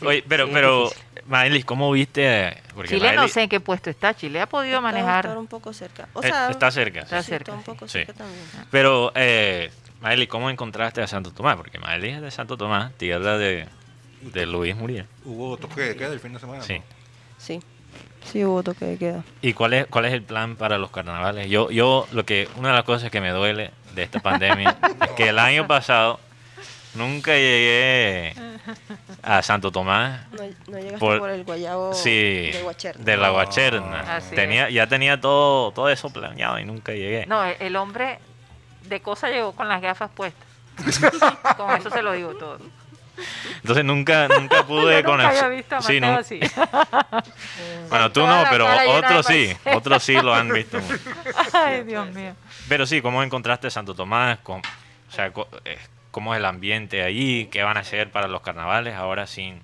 sí, 0.00 0.06
Oye, 0.06 0.24
pero, 0.26 0.46
sí, 0.46 0.50
pero. 0.54 0.90
Maelis, 1.26 1.64
¿cómo 1.64 1.90
viste? 1.92 2.56
Porque 2.74 2.88
Chile 2.96 3.12
no 3.14 3.28
sé 3.28 3.42
en 3.42 3.48
qué 3.48 3.60
puesto 3.60 3.90
está. 3.90 4.14
Chile 4.14 4.40
ha 4.40 4.46
podido 4.48 4.76
Está- 4.78 4.80
manejar. 4.80 5.26
está 5.26 5.38
un 5.38 5.46
poco 5.46 5.72
cerca. 5.72 6.08
O 6.14 6.22
eh, 6.22 6.28
sea, 6.28 6.50
está 6.50 6.70
cerca. 6.70 7.00
Está 7.00 7.22
sí, 7.22 7.28
cerca, 7.30 7.52
Está 7.52 7.58
un 7.58 7.62
poco 7.64 7.86
Sí. 7.86 7.92
cerca 7.98 8.12
también. 8.14 8.44
Pero, 8.70 9.12
eh, 9.14 9.70
Maelis, 10.00 10.28
¿cómo 10.28 10.50
encontraste 10.50 11.00
a 11.00 11.06
Santo 11.06 11.32
Tomás? 11.32 11.56
Porque 11.56 11.78
Maelis 11.78 12.16
es 12.16 12.22
de 12.22 12.30
Santo 12.32 12.56
Tomás, 12.56 12.92
tierra 12.94 13.38
de, 13.38 13.66
de 14.22 14.46
Luis 14.46 14.74
Muriel. 14.74 15.06
Hubo 15.24 15.56
toque 15.56 15.80
de 15.80 15.96
queda 15.96 16.12
el 16.12 16.18
fin 16.20 16.32
de 16.32 16.40
semana. 16.40 16.62
Sí. 16.62 16.78
¿no? 16.78 16.84
Sí, 17.38 17.60
sí 18.24 18.44
hubo 18.44 18.62
toque 18.62 18.84
de 18.84 18.98
queda. 18.98 19.24
¿Y 19.40 19.52
cuál 19.52 19.72
es, 19.74 19.86
cuál 19.86 20.04
es 20.06 20.12
el 20.12 20.22
plan 20.22 20.56
para 20.56 20.78
los 20.78 20.90
carnavales? 20.90 21.48
Yo, 21.48 21.70
yo, 21.70 22.06
lo 22.12 22.24
que, 22.24 22.48
una 22.56 22.68
de 22.68 22.74
las 22.74 22.84
cosas 22.84 23.10
que 23.10 23.20
me 23.20 23.30
duele 23.30 23.70
de 23.94 24.02
esta 24.02 24.20
pandemia 24.22 24.76
es 25.02 25.10
que 25.10 25.28
el 25.28 25.38
año 25.38 25.66
pasado 25.66 26.18
nunca 26.94 27.32
llegué 27.32 28.34
a 29.22 29.42
Santo 29.42 29.70
Tomás. 29.72 30.20
No, 30.32 30.42
no 30.72 30.78
llegaste 30.78 30.98
Por- 30.98 31.18
por, 31.18 31.30
el 31.30 31.44
guayabo 31.44 31.94
Sí, 31.94 32.50
de 32.52 32.60
Guacherna. 32.62 33.04
de 33.04 33.16
la 33.16 33.30
Guacherna. 33.30 34.20
Tenía, 34.34 34.70
ya 34.70 34.86
tenía 34.86 35.20
todo, 35.20 35.72
todo 35.72 35.88
eso 35.88 36.10
planeado 36.10 36.58
y 36.58 36.64
nunca 36.64 36.92
llegué. 36.92 37.26
No, 37.26 37.42
el 37.44 37.76
hombre 37.76 38.18
de 38.88 39.00
cosa 39.00 39.30
llegó 39.30 39.52
con 39.52 39.68
las 39.68 39.80
gafas 39.80 40.10
puestas. 40.10 40.46
con 41.56 41.70
eso 41.76 41.90
se 41.90 42.02
lo 42.02 42.12
digo 42.12 42.34
todo. 42.34 42.58
Entonces 43.56 43.84
nunca, 43.84 44.28
nunca 44.28 44.62
pude 44.66 45.02
Yo 45.02 45.08
nunca 45.08 45.28
había 45.28 45.40
conocer. 45.42 45.50
visto 45.50 45.76
a 45.76 45.82
Sí, 45.82 46.00
no- 46.00 46.14
así. 46.16 46.40
Bueno, 47.88 48.04
Con 48.06 48.12
tú 48.12 48.26
no, 48.26 48.44
pero 48.50 48.66
otros 48.96 49.26
sí, 49.26 49.54
otros 49.74 50.02
sí 50.02 50.14
lo 50.14 50.34
han 50.34 50.48
visto. 50.48 50.78
Ay, 51.52 51.84
Dios 51.84 52.08
mío. 52.14 52.34
Pero 52.68 52.86
sí, 52.86 53.02
¿cómo 53.02 53.22
encontraste 53.22 53.70
Santo 53.70 53.94
Tomás? 53.94 54.38
Con- 54.38 54.60
o 54.60 55.12
sea, 55.14 55.26
eh, 55.66 55.78
cómo 56.10 56.34
es 56.34 56.38
el 56.38 56.44
ambiente 56.46 57.02
ahí, 57.02 57.46
qué 57.52 57.62
van 57.62 57.76
a 57.76 57.80
hacer 57.80 58.10
para 58.10 58.28
los 58.28 58.40
carnavales 58.40 58.94
ahora 58.94 59.26
sin, 59.26 59.60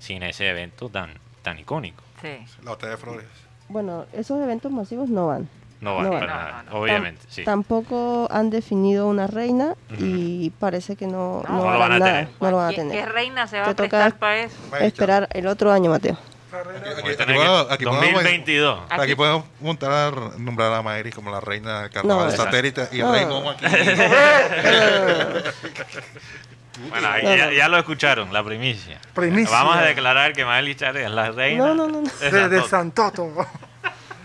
sin 0.00 0.22
ese 0.24 0.48
evento 0.48 0.88
tan, 0.88 1.12
tan 1.42 1.58
icónico. 1.58 2.02
Sí. 2.20 2.38
La 2.64 2.70
batalla 2.72 2.92
de 2.92 2.98
Flores. 2.98 3.26
Bueno, 3.68 4.06
esos 4.12 4.42
eventos 4.42 4.72
masivos 4.72 5.08
no 5.08 5.28
van. 5.28 5.48
No 5.84 5.96
van 5.96 6.04
No, 6.06 6.10
para 6.12 6.26
no, 6.26 6.32
nada, 6.34 6.62
no, 6.64 6.70
no. 6.72 6.80
obviamente, 6.80 7.20
sí. 7.28 7.44
Tampoco 7.44 8.26
han 8.30 8.48
definido 8.48 9.06
una 9.06 9.26
reina 9.26 9.74
y 9.98 10.48
parece 10.58 10.96
que 10.96 11.06
no, 11.06 11.42
No, 11.46 11.54
no, 11.58 11.64
no 11.66 11.72
lo 11.72 11.78
van 11.78 11.92
a 11.92 11.98
nada. 11.98 12.10
tener. 12.12 12.28
No 12.40 12.50
lo 12.50 12.56
van 12.56 12.66
a 12.66 12.70
¿Qué, 12.70 12.76
tener. 12.76 13.04
qué 13.04 13.12
reina 13.12 13.46
se 13.46 13.58
va 13.58 13.64
Te 13.66 13.70
a 13.70 13.74
toca 13.74 13.88
prestar 14.00 14.14
para 14.18 14.38
eso? 14.38 14.56
Esperar 14.80 15.28
el 15.32 15.46
otro 15.46 15.70
año, 15.70 15.90
Mateo. 15.90 16.16
Aquí- 16.54 17.10
aquí 17.10 17.10
aquí 17.10 17.24
podemos- 17.34 17.68
2022. 17.68 18.80
Aquí- 18.88 19.00
Aquí 19.02 19.14
podemos 19.14 19.44
montar, 19.60 20.14
nombrar 20.38 20.72
a 20.72 20.82
Mayri 20.82 21.10
como 21.10 21.30
la 21.30 21.40
reina 21.40 21.82
del 21.82 21.90
carnaval 21.90 22.28
No, 22.30 22.36
satélite 22.36 22.88
y 22.92 23.00
el 23.00 23.06
no. 23.06 23.12
rey 23.12 23.26
Momo 23.26 23.50
aquí. 23.50 23.64
Bueno, 26.90 27.08
ya, 27.22 27.52
ya 27.52 27.68
lo 27.68 27.78
escucharon, 27.78 28.32
la 28.32 28.42
primicia. 28.42 28.98
Primicia. 29.14 29.48
Vamos 29.56 29.76
a 29.76 29.82
declarar 29.82 30.32
que 30.32 30.44
Maeli 30.44 30.74
Chare 30.74 31.04
es 31.04 31.10
la 31.10 31.30
reina. 31.30 31.66
No, 31.68 31.74
no, 31.74 31.86
no, 31.86 32.00
no. 32.00 32.10
de 32.20 32.30
de, 32.32 32.48
de 32.48 32.56
Santo. 32.62 33.02
Santoto. 33.12 33.46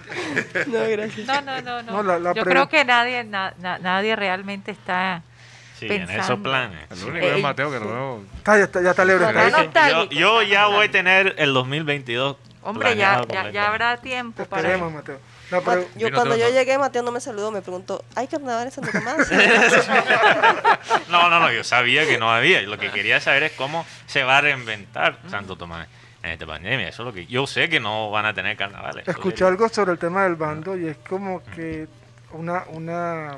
No, 0.67 0.79
gracias. 0.89 1.27
No, 1.27 1.41
no, 1.41 1.61
no, 1.61 1.81
no. 1.83 1.91
No, 1.91 2.03
la- 2.03 2.19
la 2.19 2.33
Yo 2.33 2.43
creo 2.43 2.69
que 2.69 2.83
nadie, 2.85 3.23
na- 3.23 3.53
na- 3.59 3.79
nadie 3.79 4.15
realmente 4.15 4.71
está. 4.71 5.21
Sí, 5.79 5.87
en 5.89 6.09
esos 6.09 6.39
planes. 6.39 6.91
El 6.91 7.03
único 7.09 7.25
es 7.25 7.41
Mateo 7.41 7.71
que 7.71 7.79
lo 7.79 7.87
veo. 7.87 8.23
Está, 8.37 8.57
ya 8.57 8.63
está, 8.65 8.81
ya 8.81 8.89
está 8.91 9.05
libre. 9.05 9.31
No, 9.31 9.49
no, 9.49 10.09
Yo, 10.09 10.41
ya 10.41 10.67
voy 10.67 10.87
a 10.87 10.91
tener 10.91 11.35
el 11.37 11.53
2022. 11.53 12.35
Hombre, 12.61 12.97
ya, 12.97 13.23
ya, 13.29 13.49
ya 13.49 13.67
habrá 13.69 13.95
tiempo 13.97 14.43
para. 14.45 14.61
Esperemos, 14.61 14.91
Mateo. 14.91 15.19
Yo 15.95 16.11
cuando 16.11 16.35
yo 16.37 16.45
¿no? 16.49 16.51
llegué, 16.51 16.77
Mateo 16.77 17.01
no 17.01 17.11
me 17.11 17.21
saludó, 17.21 17.49
me 17.49 17.61
preguntó, 17.61 18.03
¿hay 18.15 18.27
carnaval 18.27 18.65
en 18.65 18.71
Santo 18.71 18.91
Tomás? 18.91 19.29
No, 21.09 21.29
no, 21.29 21.39
no, 21.39 21.51
yo 21.51 21.63
sabía 21.63 22.05
que 22.05 22.17
no 22.17 22.31
había. 22.31 22.61
Lo 22.61 22.77
que 22.77 22.91
quería 22.91 23.19
saber 23.19 23.43
es 23.43 23.51
cómo 23.53 23.85
se 24.05 24.23
va 24.23 24.37
a 24.37 24.41
reinventar 24.41 25.17
Santo 25.29 25.55
Tomás 25.55 25.87
en 26.23 26.31
esta 26.31 26.45
pandemia. 26.45 26.87
Eso 26.89 27.03
es 27.03 27.07
lo 27.07 27.13
que 27.13 27.25
yo 27.25 27.47
sé 27.47 27.69
que 27.69 27.79
no 27.79 28.11
van 28.11 28.25
a 28.25 28.33
tener 28.33 28.55
carnavales. 28.57 29.07
Escuché 29.07 29.45
algo 29.45 29.69
sobre 29.69 29.91
el 29.93 29.99
tema 29.99 30.23
del 30.23 30.35
bando 30.35 30.77
y 30.77 30.87
es 30.87 30.97
como 31.07 31.41
que 31.55 31.87
una, 32.31 32.63
una, 32.69 33.37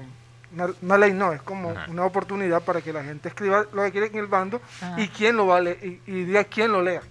una, 0.54 0.68
una 0.82 0.98
ley 0.98 1.14
no, 1.14 1.32
es 1.34 1.42
como 1.42 1.72
Ajá. 1.72 1.86
una 1.90 2.06
oportunidad 2.06 2.62
para 2.62 2.82
que 2.82 2.92
la 2.92 3.04
gente 3.04 3.30
escriba 3.30 3.66
lo 3.72 3.84
que 3.84 3.92
quiere 3.92 4.08
en 4.08 4.16
el 4.18 4.28
bando 4.28 4.62
Ajá. 4.82 5.00
y 5.00 5.08
quién 5.10 5.38
lo 5.38 5.48
va 5.48 5.58
a 5.58 5.62
leer, 5.62 5.78
y, 5.84 6.02
y 6.08 6.24
diga 6.26 6.44
quién 6.44 6.72
lo 6.72 6.82
lea. 6.82 7.02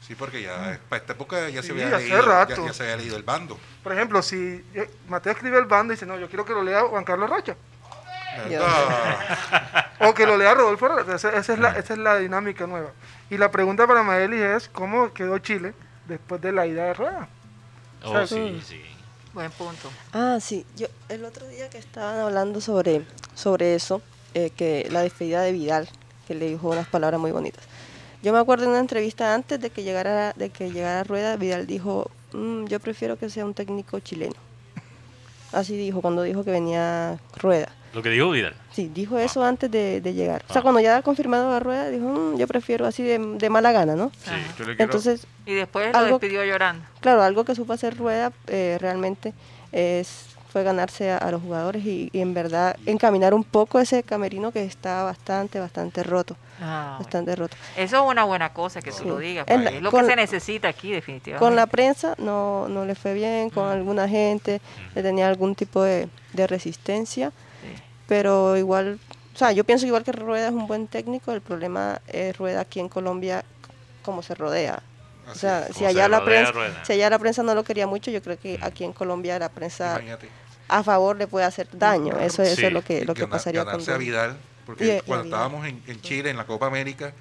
Sí, 0.00 0.14
porque 0.14 0.40
ya 0.40 0.78
para 0.88 1.00
esta 1.02 1.12
época 1.12 1.48
ya 1.50 1.60
se 1.60 1.68
Sí, 1.68 1.72
había 1.72 1.88
hace 1.96 2.08
leído, 2.08 2.22
rato. 2.22 2.54
ya, 2.56 2.66
ya 2.68 2.72
se 2.72 2.82
había 2.84 2.96
leído 2.96 3.16
el 3.16 3.24
bando. 3.24 3.58
Por 3.82 3.92
ejemplo, 3.92 4.22
si 4.22 4.64
eh, 4.72 4.88
Mateo 5.08 5.32
escribe 5.32 5.58
el 5.58 5.64
bando 5.66 5.92
y 5.92 5.96
dice, 5.96 6.06
no, 6.06 6.16
yo 6.18 6.28
quiero 6.28 6.44
que 6.46 6.52
lo 6.54 6.62
lea 6.62 6.82
Juan 6.82 7.04
Carlos 7.04 7.28
Rocha. 7.28 7.56
O 10.00 10.14
que 10.14 10.24
lo 10.26 10.36
lea 10.36 10.54
Rodolfo. 10.54 10.98
Esa, 11.12 11.30
esa 11.36 11.52
es 11.52 11.58
la, 11.58 11.70
esa 11.70 11.92
es 11.94 11.98
la 11.98 12.16
dinámica 12.18 12.66
nueva. 12.66 12.90
Y 13.30 13.36
la 13.36 13.50
pregunta 13.50 13.86
para 13.86 14.02
Maeli 14.02 14.40
es, 14.40 14.68
¿cómo 14.68 15.12
quedó 15.12 15.38
Chile 15.38 15.74
después 16.06 16.40
de 16.40 16.52
la 16.52 16.66
ida 16.66 16.84
de 16.84 16.94
Rueda? 16.94 17.28
Oh, 18.04 18.26
sí, 18.26 18.60
sí. 18.66 18.80
Buen 19.34 19.50
punto. 19.52 19.90
Ah, 20.12 20.38
sí. 20.40 20.64
Yo 20.76 20.86
el 21.08 21.24
otro 21.24 21.46
día 21.46 21.68
que 21.68 21.78
estaban 21.78 22.18
hablando 22.18 22.60
sobre, 22.60 23.04
sobre 23.34 23.74
eso, 23.74 24.00
eh, 24.34 24.50
que 24.50 24.88
la 24.90 25.02
despedida 25.02 25.42
de 25.42 25.52
Vidal, 25.52 25.88
que 26.26 26.34
le 26.34 26.48
dijo 26.48 26.68
unas 26.70 26.86
palabras 26.88 27.20
muy 27.20 27.30
bonitas. 27.32 27.64
Yo 28.22 28.32
me 28.32 28.38
acuerdo 28.38 28.64
en 28.64 28.70
una 28.70 28.80
entrevista 28.80 29.34
antes 29.34 29.60
de 29.60 29.70
que 29.70 29.82
llegara, 29.84 30.32
de 30.34 30.50
que 30.50 30.72
llegara 30.72 31.04
Rueda, 31.04 31.36
Vidal 31.36 31.66
dijo, 31.66 32.10
"Mm, 32.32 32.64
yo 32.64 32.80
prefiero 32.80 33.16
que 33.16 33.30
sea 33.30 33.44
un 33.44 33.54
técnico 33.54 34.00
chileno. 34.00 34.34
Así 35.52 35.76
dijo 35.76 36.00
cuando 36.02 36.22
dijo 36.22 36.44
que 36.44 36.50
venía 36.50 37.18
Rueda. 37.36 37.68
Lo 37.98 38.02
que 38.02 38.10
dijo 38.10 38.30
Vidal. 38.30 38.54
Sí, 38.72 38.90
dijo 38.94 39.18
eso 39.18 39.42
antes 39.44 39.70
de, 39.70 40.00
de 40.00 40.14
llegar. 40.14 40.44
O 40.48 40.52
sea, 40.52 40.60
Ah. 40.60 40.62
cuando 40.62 40.80
ya 40.80 41.02
confirmado 41.02 41.52
a 41.52 41.58
Rueda, 41.58 41.90
dijo, 41.90 42.04
"Mm, 42.06 42.36
yo 42.38 42.46
prefiero 42.46 42.86
así 42.86 43.02
de, 43.02 43.18
de 43.18 43.50
mala 43.50 43.72
gana, 43.72 43.96
¿no? 43.96 44.10
Sí, 44.22 44.30
Ajá. 44.30 44.38
yo 44.58 44.64
le 44.66 44.76
quiero- 44.76 44.84
Entonces, 44.84 45.26
Y 45.46 45.54
después 45.54 45.90
lo 45.92 45.98
Algo- 45.98 46.18
despidió 46.18 46.44
llorando. 46.44 46.84
claro, 47.00 47.22
algo 47.22 47.44
que 47.44 47.54
supo 47.54 47.72
hacer 47.72 47.96
Rueda 47.96 48.32
eh, 48.46 48.76
realmente 48.80 49.32
es, 49.72 50.26
fue 50.50 50.62
ganarse 50.62 51.10
a, 51.10 51.18
a 51.18 51.30
los 51.30 51.42
jugadores 51.42 51.84
y, 51.84 52.08
y 52.12 52.20
en 52.20 52.32
verdad 52.34 52.76
encaminar 52.86 53.34
un 53.34 53.44
poco 53.44 53.80
ese 53.80 54.02
camerino 54.02 54.50
que 54.52 54.62
está 54.64 55.02
bastante, 55.02 55.58
bastante 55.60 56.02
roto. 56.02 56.36
Ah, 56.60 56.94
bueno. 56.96 56.98
Bastante 57.04 57.36
roto. 57.36 57.56
Eso 57.76 57.96
es 57.96 58.02
una 58.10 58.24
buena 58.24 58.52
cosa 58.52 58.80
que 58.80 58.90
tú 58.90 58.96
Sí. 58.98 59.04
lo 59.04 59.14
porque 59.14 59.34
la- 59.58 59.70
es 59.70 59.82
lo 59.82 59.90
con- 59.90 60.00
que 60.04 60.10
se 60.10 60.16
necesita 60.16 60.68
aquí, 60.68 60.90
definitivamente. 60.92 61.38
Con 61.44 61.54
la 61.56 61.66
prensa 61.66 62.14
no, 62.18 62.66
no 62.68 62.84
le 62.84 62.94
fue 62.94 63.12
bien, 63.14 63.50
con 63.50 63.68
alguna 63.68 64.08
gente 64.08 64.60
le 64.94 65.02
tenía 65.02 65.28
algún 65.28 65.54
tipo 65.54 65.82
de, 65.82 66.08
de 66.32 66.46
resistencia. 66.46 67.32
Pero 68.08 68.56
igual, 68.56 68.98
o 69.34 69.38
sea, 69.38 69.52
yo 69.52 69.62
pienso 69.62 69.86
igual 69.86 70.02
que 70.02 70.10
Rueda 70.12 70.48
es 70.48 70.52
un 70.52 70.66
buen 70.66 70.88
técnico, 70.88 71.30
el 71.32 71.40
problema 71.42 72.00
es 72.08 72.36
Rueda 72.36 72.62
aquí 72.62 72.80
en 72.80 72.88
Colombia, 72.88 73.44
cómo 74.02 74.22
se 74.22 74.34
rodea. 74.34 74.82
O 75.30 75.34
sea, 75.34 75.66
si 75.68 75.74
se 75.80 75.86
allá 75.86 76.08
la 76.08 76.24
prensa, 76.24 76.52
Rueda. 76.52 76.84
si 76.84 76.94
allá 76.94 77.10
la 77.10 77.18
prensa 77.18 77.42
no 77.42 77.54
lo 77.54 77.62
quería 77.62 77.86
mucho, 77.86 78.10
yo 78.10 78.22
creo 78.22 78.38
que 78.38 78.58
aquí 78.62 78.82
en 78.84 78.94
Colombia 78.94 79.38
la 79.38 79.50
prensa 79.50 79.92
imagínate. 79.96 80.28
a 80.68 80.82
favor 80.82 81.16
le 81.18 81.26
puede 81.26 81.44
hacer 81.44 81.68
daño. 81.70 82.18
Eso, 82.18 82.42
eso 82.42 82.56
Sí. 82.56 82.64
es 82.64 82.72
lo 82.72 82.82
que, 82.82 83.04
lo 83.04 83.12
que 83.14 83.20
Gana- 83.22 83.32
pasaría 83.32 83.60
con 83.60 83.72
ganarse 83.72 83.92
a. 83.92 83.98
Vidal, 83.98 84.36
porque 84.64 84.86
Y 84.86 84.90
y 84.96 85.00
cuando 85.02 85.24
estábamos 85.26 85.66
en, 85.66 85.82
en 85.86 86.00
Chile, 86.00 86.30
en 86.30 86.38
la 86.38 86.46
Copa 86.46 86.66
América, 86.66 87.12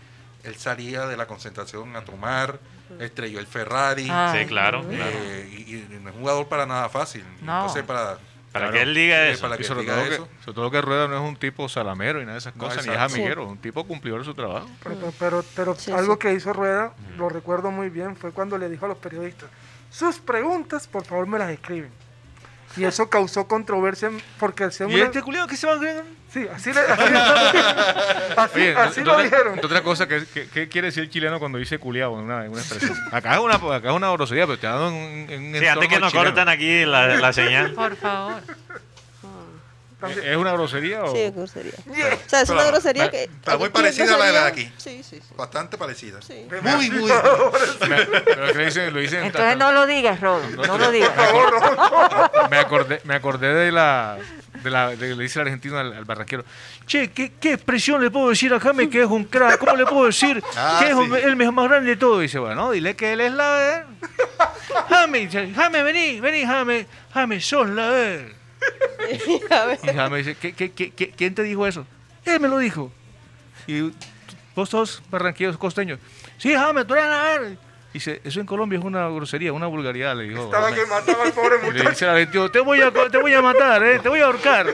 él 0.44 0.56
salía 0.56 1.06
de 1.06 1.18
la 1.18 1.28
concentración 1.28 1.94
a 1.98 2.06
tomar, 2.06 2.60
estrelló 3.02 3.40
el 3.40 3.48
Ferrari, 3.48 4.08
Ah, 4.10 4.34
Sí, 4.40 4.46
claro, 4.46 4.86
eh, 4.90 5.64
y, 5.68 5.76
y 5.76 5.88
no 6.02 6.10
es 6.10 6.16
un 6.16 6.22
jugador 6.22 6.48
para 6.48 6.66
nada 6.66 6.88
fácil. 6.88 7.26
No. 7.42 7.60
Entonces, 7.60 7.84
para, 7.84 8.18
Para 8.52 8.68
Claro. 8.70 8.74
que 8.74 8.82
él 8.90 8.96
diga 8.96 9.28
eso. 9.28 9.42
para 9.42 9.56
Y 9.56 9.58
que 9.60 9.64
sobre 9.66 9.82
diga 9.82 9.96
todo, 9.96 10.04
que, 10.10 10.14
eso. 10.16 10.28
sobre 10.46 10.56
todo 10.56 10.72
que 10.72 10.82
Rueda 10.82 11.08
no 11.08 11.16
es 11.16 11.30
un 11.30 11.36
tipo 11.36 11.68
salamero 11.70 12.20
y 12.20 12.24
nada 12.24 12.34
de 12.34 12.40
esas 12.40 12.56
No, 12.56 12.64
cosas, 12.66 12.86
ni 12.88 12.94
es 12.94 12.98
amiguero, 13.00 13.44
es 13.44 13.50
un 13.50 13.58
tipo 13.58 13.84
cumplidor 13.86 14.20
de 14.20 14.26
su 14.26 14.34
trabajo. 14.34 14.68
Pero, 14.84 15.14
pero, 15.20 15.44
pero 15.56 15.76
Sí, 15.76 15.92
algo 15.92 16.14
sí. 16.14 16.20
que 16.20 16.34
hizo 16.34 16.54
Rueda, 16.54 16.94
lo 17.18 17.30
recuerdo 17.30 17.72
muy 17.72 17.90
bien, 17.90 18.16
fue 18.16 18.32
cuando 18.32 18.58
le 18.58 18.70
dijo 18.70 18.86
a 18.86 18.90
los 18.90 18.98
periodistas, 18.98 19.50
sus 19.92 20.20
preguntas, 20.20 20.88
por 20.88 21.04
favor, 21.06 21.28
me 21.28 21.38
las 21.40 21.50
escriben. 21.52 21.92
Y 22.78 22.84
eso 22.86 23.10
causó 23.10 23.48
controversia 23.48 24.10
porque 24.40 24.66
hacían 24.66 24.92
¿Y 24.92 24.96
una- 24.96 25.06
este 25.06 25.22
culiado 25.22 25.48
que 25.48 25.58
se 25.58 25.66
va 25.68 25.74
a 25.74 25.80
creer? 25.80 26.04
Sí, 26.32 26.46
así, 26.54 26.72
le- 26.74 26.82
así, 26.82 27.04
así, 28.38 28.60
Oye, 28.60 28.76
así 28.76 29.02
lo 29.04 29.18
dijeron. 29.22 29.60
otra 29.64 29.82
cosa, 29.82 30.08
¿qué, 30.08 30.24
qué, 30.34 30.48
qué 30.54 30.68
quiere 30.70 30.88
decir 30.88 31.04
el 31.04 31.10
chileno 31.10 31.40
cuando 31.40 31.58
dice 31.58 31.80
culiado 31.80 32.20
en 32.20 32.26
una, 32.26 32.46
en 32.46 32.52
una 32.52 32.62
expresión? 32.62 32.96
Acá 33.12 33.34
es 33.34 33.40
una, 33.40 33.56
acá 33.56 33.90
es 33.90 33.96
una 33.96 34.12
grosería, 34.12 34.46
pero 34.46 34.60
te 34.60 34.68
dando 34.68 34.90
en, 34.90 34.94
un- 34.94 35.30
en 35.32 35.56
un 35.56 35.60
Sí, 35.60 35.66
antes 35.68 35.88
que 35.90 36.00
nos 36.00 36.12
chileno. 36.12 36.30
cortan 36.30 36.50
aquí 36.50 36.86
la, 36.86 37.08
la 37.16 37.34
señal. 37.34 37.74
Por 37.74 37.96
favor. 37.96 38.42
También- 40.00 40.28
¿Es 40.28 40.38
una 40.38 40.52
grosería 40.54 41.04
o...? 41.04 41.12
Sí, 41.12 41.20
es 41.22 41.36
grosería. 41.36 41.74
O 41.90 42.30
sea, 42.30 42.42
es 42.42 42.50
una 42.50 42.64
grosería 42.66 43.10
que... 43.10 43.30
pero 43.44 43.58
muy 43.58 43.70
parecida 43.70 44.14
a 44.14 44.18
la 44.18 44.26
de 44.32 44.38
aquí. 44.40 44.72
Sí, 44.78 45.02
sí, 45.04 45.16
sí. 45.20 45.34
bastante 45.36 45.76
parecida. 45.78 46.22
sí. 46.22 46.46
Muy, 46.62 46.90
muy. 46.92 47.12
Pero 48.26 48.54
que 48.54 48.66
dicen, 48.66 48.94
lo 48.94 49.00
dicen 49.00 49.24
Entonces 49.24 49.58
no 49.58 49.72
lo 49.72 49.86
digas, 49.88 50.20
Rodo. 50.22 50.42
No 50.68 50.78
lo 50.78 50.92
digas. 50.92 51.12
me 52.52 52.58
acordé, 52.58 53.02
me 53.06 53.16
acordé 53.16 53.54
de 53.54 53.72
la 53.72 54.18
de 54.64 54.70
la 54.72 54.90
de 54.90 54.98
que 54.98 55.16
le 55.16 55.24
dice 55.24 55.40
el 55.40 55.48
argentino 55.48 55.78
al, 55.80 55.94
al 55.94 56.06
barranquero. 56.06 56.44
Che, 56.86 57.12
¿qué, 57.12 57.32
¿qué 57.40 57.54
expresión 57.54 58.02
le 58.04 58.10
puedo 58.12 58.30
decir 58.30 58.54
a 58.54 58.60
James 58.60 58.90
que 58.90 59.02
es 59.02 59.08
un 59.08 59.24
crack? 59.26 59.58
¿Cómo 59.60 59.76
le 59.76 59.86
puedo 59.86 60.06
decir 60.06 60.44
Ah, 60.58 60.80
que 60.82 60.90
es 60.90 60.96
un- 60.96 61.12
sí. 61.14 61.22
el 61.24 61.36
mejor 61.36 61.54
más 61.54 61.70
grande 61.70 61.90
de 61.92 61.98
todo? 61.98 62.20
Y 62.20 62.24
dice, 62.24 62.40
bueno, 62.40 62.72
dile 62.72 62.96
que 62.96 63.14
él 63.14 63.22
es 63.22 63.32
la. 63.34 63.86
James, 64.90 65.32
dice, 65.32 65.52
James, 65.56 65.84
vení, 65.84 66.20
vení, 66.22 66.46
James. 66.46 66.86
James, 67.14 67.46
sos 67.48 67.70
la 67.70 67.98
E. 67.98 68.37
A 69.50 69.66
ver. 69.66 69.80
Dice, 70.24 70.36
¿qué, 70.36 70.54
qué, 70.54 70.72
qué, 70.72 70.92
qué- 70.92 71.12
quién 71.12 71.34
te 71.36 71.44
dijo 71.44 71.66
eso? 71.68 71.86
Él 72.26 72.40
me 72.40 72.48
lo 72.48 72.58
dijo. 72.58 72.92
Y 73.68 73.92
vos 74.56 74.70
sos 74.70 75.02
barranquilleros 75.10 75.58
costeños. 75.58 76.00
Sí, 76.38 76.54
James, 76.54 76.86
tú 76.88 76.94
eres 76.94 77.06
la 77.08 77.36
E. 77.36 77.58
Dice, 77.94 78.22
eso 78.24 78.40
en 78.40 78.46
Colombia 78.46 78.78
es 78.78 78.86
una 78.86 79.08
grosería, 79.10 79.54
una 79.54 79.68
vulgaridad, 79.68 80.16
le 80.16 80.26
dijo. 80.26 80.44
Estaba 80.44 80.72
que 80.74 80.86
mataba 80.86 81.24
al 81.24 81.32
pobre 81.34 81.56
Y 81.58 81.60
le 81.62 81.72
muchacho. 81.72 81.90
dice 81.90 82.06
al 82.06 82.12
argentino, 82.12 82.52
te 82.52 82.60
voy 82.60 82.82
a, 82.82 82.92
te 82.92 83.18
voy 83.18 83.34
a 83.34 83.42
matar, 83.42 83.82
¿eh? 83.84 84.00
te 84.00 84.10
voy 84.10 84.20
a 84.20 84.26
ahorcar. 84.26 84.68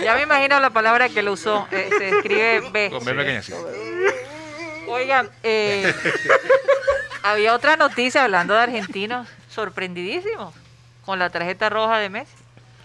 Ya 0.00 0.14
me 0.14 0.22
imagino 0.22 0.58
la 0.60 0.70
palabra 0.70 1.08
que 1.08 1.22
lo 1.22 1.32
usó. 1.32 1.66
eh, 1.72 1.90
se 1.98 2.08
escribe 2.10 2.62
B. 2.72 2.90
Con 2.90 3.04
B 3.04 3.14
pequeña, 3.14 3.42
sí. 3.42 3.52
Oigan, 4.86 5.28
eh, 5.42 5.92
había 7.22 7.52
otra 7.54 7.76
noticia 7.76 8.24
hablando 8.24 8.54
de 8.54 8.60
argentinos 8.60 9.28
sorprendidísimos 9.50 10.54
con 11.04 11.18
la 11.18 11.30
tarjeta 11.30 11.68
roja 11.68 11.98
de 11.98 12.08
Messi. 12.10 12.32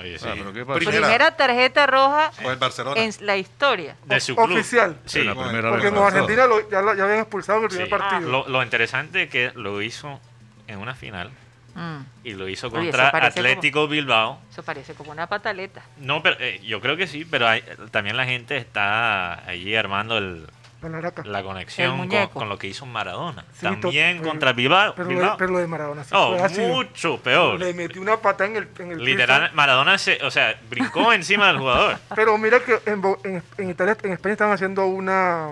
Oye, 0.03 0.19
sí. 0.19 0.25
Ah, 0.27 0.33
pero 0.37 0.53
¿qué 0.53 0.65
pasó? 0.65 0.77
Primera. 0.79 0.99
Primera 1.07 1.35
tarjeta 1.37 1.87
roja 1.87 2.31
Con 2.41 2.51
el 2.51 2.57
Barcelona. 2.57 3.01
en 3.01 3.11
la 3.21 3.37
historia. 3.37 3.95
De 4.05 4.19
su 4.19 4.35
club. 4.35 4.51
Oficial. 4.51 4.97
Sí. 5.05 5.23
La 5.23 5.33
primera 5.33 5.69
Porque 5.69 5.87
en. 5.87 5.97
Argentina 5.97 6.45
lo- 6.45 6.69
ya, 6.69 6.81
lo- 6.81 6.93
ya 6.95 7.03
habían 7.05 7.19
expulsado 7.19 7.59
en 7.59 7.63
el 7.63 7.69
primer 7.69 7.87
Sí. 7.87 7.91
partido. 7.91 8.29
Lo, 8.29 8.47
lo 8.49 8.61
interesante 8.63 9.23
es 9.23 9.29
que 9.29 9.51
lo 9.55 9.81
hizo 9.81 10.19
en 10.67 10.79
una 10.79 10.93
final 10.95 11.31
Mm, 11.75 12.01
y 12.23 12.33
lo 12.33 12.47
hizo 12.47 12.69
contra 12.69 13.07
Atlético 13.07 13.87
Bilbao. 13.87 14.39
eso 14.51 14.61
parece 14.61 14.93
como 14.93 15.09
una 15.11 15.25
pataleta. 15.25 15.81
No, 15.97 16.21
pero 16.21 16.35
eh, 16.39 16.59
yo 16.63 16.79
creo 16.81 16.95
que 16.97 17.07
sí, 17.07 17.25
pero 17.25 17.47
hay- 17.47 17.63
también 17.89 18.15
la 18.15 18.25
gente 18.25 18.57
está 18.57 19.43
allí 19.47 19.75
armando 19.75 20.17
el. 20.19 20.45
La 20.91 21.39
El 21.39 21.45
conexión 21.45 22.09
con, 22.33 22.49
lo 22.49 22.57
que 22.57 22.67
hizo 22.67 22.85
Maradona. 22.85 23.45
Sí, 23.53 23.61
También 23.61 24.17
pero- 24.17 24.29
contra 24.29 24.53
Bilbao. 24.53 24.93
Pero, 24.95 25.03
lo 25.05 25.09
de, 25.09 25.15
Bilbao. 25.15 25.37
pero 25.37 25.51
lo 25.53 25.59
de 25.59 25.67
Maradona 25.67 26.03
sí 26.03 26.09
oh, 26.13 26.35
fue 26.37 26.41
ácido. 26.45 26.67
mucho 26.67 27.17
peor. 27.17 27.59
Le 27.59 27.73
metió 27.73 28.01
una 28.01 28.17
pata 28.17 28.45
en 28.45 28.55
el, 28.57 28.67
en 28.79 28.91
el 28.91 29.03
Literal, 29.03 29.43
piso. 29.43 29.55
Maradona 29.55 29.97
se, 29.97 30.23
o 30.23 30.31
sea, 30.31 30.59
brincó 30.69 31.11
encima 31.13 31.47
del 31.47 31.57
jugador. 31.59 31.97
Pero 32.15 32.37
mira 32.37 32.59
que 32.59 32.79
en, 32.85 33.01
Bo- 33.01 33.19
en, 33.23 33.41
en 33.57 33.69
Italia, 33.69 33.97
en 34.03 34.13
España 34.13 34.33
estaban 34.33 34.53
haciendo 34.53 34.85
una 34.85 35.51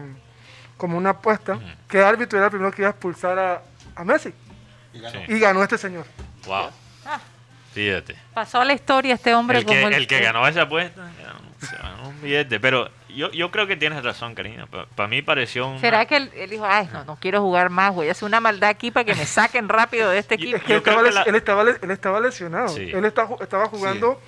como 0.77 0.97
una 0.97 1.11
apuesta 1.11 1.59
que 1.87 1.99
el 1.99 2.03
árbitro 2.05 2.37
era 2.39 2.47
el 2.47 2.51
primero 2.51 2.71
que 2.71 2.81
iba 2.81 2.87
a 2.89 2.91
expulsar 2.91 3.37
a, 3.37 3.61
a 3.95 4.03
Messi 4.03 4.33
Y 4.93 4.99
ganó. 4.99 5.19
Sí. 5.25 5.25
y 5.33 5.39
ganó 5.39 5.61
este 5.63 5.77
señor. 5.77 6.05
Wow. 6.47 6.69
Ah. 7.05 7.19
Fíjate. 7.73 8.15
Pasó 8.33 8.59
a 8.61 8.65
la 8.65 8.73
historia 8.73 9.13
este 9.13 9.33
hombre 9.33 9.59
El 9.59 9.65
como 9.65 9.89
que, 9.89 9.95
el 9.95 10.07
que 10.07 10.19
ganó 10.19 10.45
esa 10.47 10.63
apuesta 10.63 11.03
ganó, 11.23 11.39
se 11.59 11.75
ganó 11.77 12.09
un 12.09 12.21
billete. 12.21 12.59
Pero 12.59 12.89
yo, 13.15 13.31
yo 13.31 13.51
creo 13.51 13.67
que 13.67 13.75
tienes 13.77 14.03
razón, 14.03 14.35
cariño. 14.35 14.67
Para 14.95 15.07
mí 15.07 15.21
pareció 15.21 15.67
un. 15.67 15.79
¿Será 15.79 16.05
que 16.05 16.17
él, 16.17 16.31
él 16.35 16.49
dijo, 16.49 16.65
ay, 16.65 16.89
no, 16.91 17.03
no 17.05 17.15
quiero 17.19 17.41
jugar 17.41 17.69
más, 17.69 17.93
voy 17.93 18.07
a 18.09 18.11
hacer 18.11 18.25
una 18.25 18.39
maldad 18.39 18.69
aquí 18.69 18.91
para 18.91 19.03
que 19.05 19.15
me 19.15 19.25
saquen 19.25 19.69
rápido 19.69 20.09
de 20.09 20.17
este 20.19 20.35
equipo? 20.35 20.57
Es 20.57 20.63
que, 20.63 20.73
él 20.73 20.77
estaba, 20.79 20.97
que 20.99 21.03
les- 21.05 21.15
la- 21.15 21.21
él, 21.23 21.35
estaba, 21.35 21.63
le- 21.63 21.77
él 21.81 21.91
estaba 21.91 22.19
lesionado. 22.19 22.67
Sí. 22.69 22.91
Él 22.93 23.05
está 23.05 23.27
estaba 23.41 23.67
jugando 23.67 24.21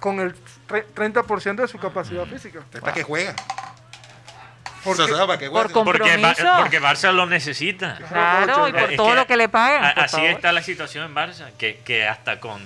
con 0.00 0.18
el 0.20 0.34
tre- 0.68 0.84
30% 0.94 1.56
de 1.62 1.68
su 1.68 1.78
capacidad 1.78 2.24
física. 2.26 2.60
Es 2.72 2.80
para 2.80 2.92
que 2.92 3.02
juega. 3.02 3.34
¿Por 4.84 4.94
O 4.94 4.96
sea, 4.96 5.06
qué? 5.06 5.26
¿para 5.26 5.38
qué 5.38 5.48
Por 5.48 5.72
juega? 5.72 5.84
Porque, 5.84 6.00
Ba- 6.00 6.34
compromiso. 6.34 6.48
porque 6.58 6.80
Barça 6.80 7.12
lo 7.12 7.26
necesita. 7.26 7.98
Claro, 8.08 8.66
y 8.68 8.72
por 8.72 8.90
Es 8.90 8.96
todo 8.96 9.10
que 9.10 9.14
lo 9.14 9.26
que 9.28 9.36
le 9.36 9.48
pagan. 9.48 9.84
A- 9.84 9.90
Así 9.90 10.16
favor. 10.16 10.30
está 10.30 10.50
la 10.52 10.62
situación 10.62 11.04
en 11.04 11.14
Barça, 11.14 11.52
que, 11.56 11.78
que 11.84 12.06
hasta 12.08 12.40
con 12.40 12.60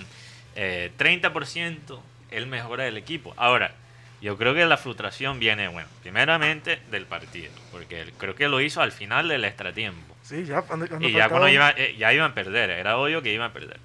eh, 0.54 0.90
30% 0.98 2.00
él 2.30 2.46
mejora 2.46 2.86
el 2.86 2.96
equipo. 2.96 3.34
Ahora, 3.36 3.72
yo 4.20 4.36
creo 4.38 4.54
que 4.54 4.64
la 4.66 4.76
frustración 4.76 5.38
viene, 5.38 5.68
bueno, 5.68 5.88
primeramente 6.02 6.80
del 6.90 7.04
partido, 7.06 7.50
porque 7.70 8.00
él 8.00 8.12
creo 8.18 8.34
que 8.34 8.48
lo 8.48 8.60
hizo 8.60 8.80
al 8.82 8.92
final 8.92 9.28
del 9.28 9.44
extratiempo. 9.44 10.16
Sí, 10.22 10.44
ya. 10.44 10.62
Cuando, 10.62 10.88
cuando 10.88 11.06
Y 11.08 11.12
ya 11.12 11.28
cuando 11.28 11.48
iba, 11.48 11.70
eh, 11.70 11.94
ya 11.98 12.12
iban 12.12 12.32
a 12.32 12.34
perder, 12.34 12.70
era 12.70 12.96
obvio 12.98 13.22
que 13.22 13.32
iban 13.32 13.50
a 13.50 13.52
perder. 13.52 13.78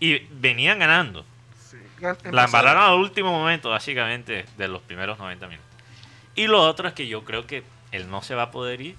Y 0.00 0.18
venían 0.30 0.78
ganando. 0.78 1.24
sí, 1.70 1.76
La 2.30 2.44
embarraron 2.44 2.82
al 2.82 2.94
último 2.94 3.30
momento, 3.30 3.70
básicamente, 3.70 4.44
de 4.56 4.68
los 4.68 4.82
primeros 4.82 5.18
90 5.18 5.46
minutos. 5.46 5.66
Y 6.34 6.46
lo 6.48 6.60
otro 6.60 6.88
es 6.88 6.94
que 6.94 7.06
yo 7.06 7.24
creo 7.24 7.46
que 7.46 7.62
él 7.92 8.10
no 8.10 8.22
se 8.22 8.34
va 8.34 8.42
a 8.44 8.50
poder 8.50 8.80
ir. 8.80 8.96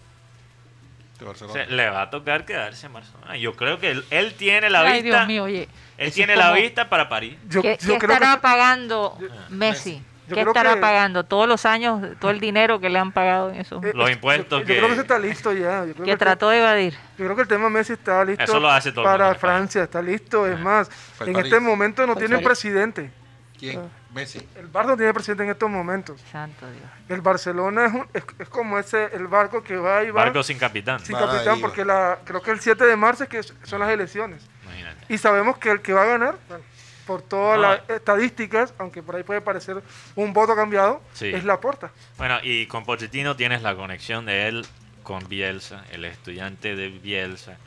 O 1.26 1.34
sea, 1.34 1.66
le 1.66 1.90
va 1.90 2.04
a 2.04 2.10
tocar 2.12 2.46
quedarse 2.46 2.86
en 2.86 2.94
Barcelona. 2.94 3.38
Yo 3.38 3.56
creo 3.56 3.80
que 3.80 3.90
él, 3.90 4.06
él 4.12 4.36
tiene 4.36 4.70
la 4.70 4.82
Ay, 4.82 5.02
vista. 5.02 5.18
Dios 5.18 5.28
mío, 5.28 5.44
oye. 5.46 5.68
Él 5.98 6.14
tiene 6.14 6.36
la 6.36 6.52
vista 6.52 6.90
para 6.90 7.10
París. 7.10 7.36
Yo, 7.50 7.64
¿Qué, 7.64 7.78
yo 7.82 7.94
qué 7.94 8.00
creo 8.00 8.14
estará 8.14 8.36
que, 8.36 8.42
pagando 8.42 9.18
Yo- 9.20 9.28
Messi? 9.50 10.00
Yo 10.28 10.36
¿Qué 10.36 10.42
estará 10.42 10.76
que- 10.76 10.82
pagando? 10.82 11.24
Todos 11.24 11.48
los 11.48 11.66
años, 11.66 12.06
todo 12.20 12.32
el 12.32 12.40
dinero 12.40 12.80
que 12.80 12.90
le 12.90 13.00
han 13.00 13.12
pagado 13.12 13.50
en 13.50 13.56
eso. 13.62 13.80
eh, 13.84 13.92
Los 13.94 14.08
yo- 14.08 14.14
impuestos 14.14 14.60
yo, 14.62 14.66
que- 14.66 14.74
Yo 14.74 14.80
creo 14.80 14.88
que 14.90 14.94
eso 14.94 15.02
está 15.02 15.20
listo 15.20 15.54
ya. 15.54 15.86
Yo 15.86 15.94
creo 15.94 16.06
que 16.06 16.12
que 16.12 16.18
trató 16.18 16.50
de 16.50 16.60
evadir. 16.60 16.94
Yo 17.18 17.26
creo 17.26 17.36
que 17.36 17.42
el 17.44 17.48
tema 17.48 17.70
Messi 17.70 17.94
está 17.94 18.24
listo 18.26 18.44
Eso 18.44 18.60
lo 18.60 18.70
hace 18.70 18.92
todo 18.92 19.06
para 19.06 19.32
España. 19.32 19.40
Francia, 19.40 19.84
está 19.84 20.02
listo. 20.02 20.46
Es 20.48 20.60
más, 20.60 20.90
Fue 20.90 21.26
el 21.26 21.30
en 21.30 21.34
París. 21.36 21.54
este 21.54 21.64
momento 21.66 22.06
no 22.06 22.16
tiene 22.16 22.40
presidente. 22.40 23.12
¿Quién? 23.58 23.82
Messi. 24.14 24.40
El 24.56 24.72
Barça 24.72 24.88
no 24.88 24.98
tiene 24.98 25.14
presidente 25.14 25.44
en 25.44 25.50
estos 25.50 25.70
momentos. 25.70 26.22
Santo 26.32 26.66
Dios. 26.70 26.84
El 27.10 27.22
Barcelona 27.22 27.86
es, 27.88 27.94
un- 27.94 28.08
es, 28.14 28.24
es 28.40 28.50
como 28.50 28.78
ese 28.80 29.06
el 29.14 29.28
barco 29.28 29.64
que 29.64 29.78
va 29.78 30.04
y 30.04 30.12
va 30.12 30.24
Barco 30.26 30.44
sin 30.44 30.58
capitán. 30.60 31.00
sin 31.00 31.16
Va, 31.16 31.20
capitán 31.22 31.60
porque 31.62 31.84
la, 31.86 32.20
creo 32.24 32.42
que 32.42 32.52
el 32.52 32.60
7 32.60 32.86
de 32.86 32.96
marzo 32.96 33.24
es 33.24 33.30
que 33.30 33.42
son 33.64 33.80
las 33.80 33.90
elecciones. 33.90 34.44
Imagínate. 34.64 35.06
Y 35.14 35.18
sabemos 35.18 35.58
que 35.58 35.72
el 35.72 35.82
que 35.82 35.94
va 35.94 36.04
a 36.04 36.06
ganar, 36.06 36.36
bueno, 36.48 36.64
por 37.08 37.22
todas 37.24 37.56
No. 37.58 37.64
las 37.64 37.90
estadísticas, 37.90 38.74
aunque 38.78 39.02
por 39.02 39.16
ahí 39.16 39.24
puede 39.24 39.42
parecer 39.42 39.82
un 40.16 40.34
voto 40.34 40.56
cambiado, 40.56 41.02
Sí. 41.14 41.28
es 41.34 41.44
la 41.46 41.60
porta. 41.60 41.92
Bueno, 42.18 42.38
y 42.44 42.68
con 42.68 42.84
Pochettino 42.86 43.36
tienes 43.36 43.62
la 43.64 43.76
conexión 43.76 44.26
de 44.26 44.48
él 44.48 44.66
con 45.04 45.28
Bielsa, 45.30 45.84
el 45.92 46.06
estudiante 46.06 46.76
de 46.76 46.90
Bielsa. 46.90 47.58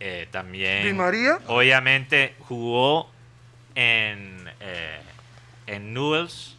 Eh, 0.00 0.28
también. 0.30 0.84
Di 0.84 0.92
María, 0.92 1.38
Obviamente 1.46 2.34
jugó 2.40 3.10
en, 3.74 4.48
eh, 4.60 5.00
en 5.66 5.92
Newell's 5.94 6.56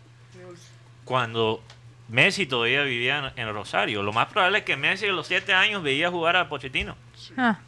cuando 1.04 1.62
Messi 2.10 2.46
todavía 2.46 2.84
vivía 2.84 3.32
en, 3.36 3.48
en 3.48 3.54
Rosario. 3.54 4.04
Lo 4.04 4.14
más 4.14 4.28
probable 4.28 4.60
es 4.60 4.64
que 4.66 4.76
Messi 4.78 5.08
a 5.08 5.12
los 5.12 5.28
siete 5.28 5.54
años 5.54 5.84
veía 5.84 6.10
jugar 6.10 6.36
a 6.36 6.50
Pochettino. 6.50 6.96
Ah, 7.38 7.60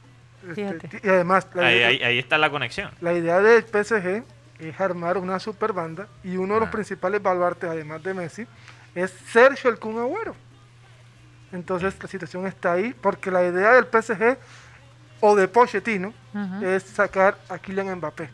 este, 0.48 0.56
Fíjate. 0.56 1.02
y 1.04 1.10
además 1.10 1.48
la, 1.54 1.68
Ahí, 1.68 1.76
idea, 1.76 1.88
ahí- 1.88 2.04
ahí 2.04 2.20
está 2.20 2.38
la 2.38 2.50
conexión. 2.50 2.92
la 3.02 3.14
idea 3.14 3.40
del 3.40 3.64
PSG 3.64 4.24
es 4.60 4.80
armar 4.80 5.18
una 5.18 5.40
super 5.40 5.72
banda 5.74 6.08
y 6.24 6.38
uno 6.38 6.56
de 6.56 6.60
los 6.62 6.70
Ah. 6.70 6.72
principales 6.72 7.22
baluartes, 7.22 7.70
además 7.70 8.02
de 8.04 8.14
Messi, 8.14 8.48
es 8.96 9.12
Sergio 9.32 9.70
el 9.70 9.78
Kun 9.80 9.98
Agüero. 10.00 10.36
Entonces 11.52 11.96
la 12.02 12.08
situación 12.10 12.46
está 12.46 12.74
ahí 12.74 12.94
porque 13.00 13.32
la 13.32 13.44
idea 13.44 13.74
del 13.74 13.86
PSG 13.86 14.38
o 15.22 15.36
de 15.36 15.48
Pochettino 15.48 16.14
ujú. 16.34 16.66
es 16.66 16.84
sacar 16.84 17.38
a 17.50 17.58
Kylian 17.58 17.96
Mbappé. 17.98 18.30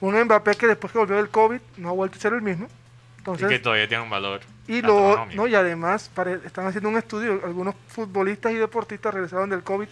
Un 0.00 0.14
Mbappé 0.22 0.54
que 0.54 0.66
después 0.66 0.92
que 0.92 0.98
volvió 0.98 1.16
del 1.16 1.28
COVID 1.30 1.60
no 1.78 1.88
ha 1.88 1.92
vuelto 1.92 2.18
a 2.18 2.20
ser 2.20 2.32
el 2.32 2.42
mismo. 2.42 2.66
Y 2.66 3.18
Entonces, 3.18 3.48
que 3.48 3.58
todavía 3.58 3.88
tiene 3.88 4.02
un 4.04 4.10
valor. 4.10 4.40
y, 4.68 4.82
lo, 4.82 5.24
no, 5.34 5.46
y 5.46 5.54
además 5.54 6.10
pare- 6.14 6.40
están 6.44 6.66
haciendo 6.66 6.90
un 6.90 6.98
estudio, 6.98 7.40
algunos 7.44 7.74
futbolistas 7.88 8.52
y 8.52 8.56
deportistas 8.56 9.14
regresaron 9.14 9.48
del 9.48 9.62
COVID 9.62 9.88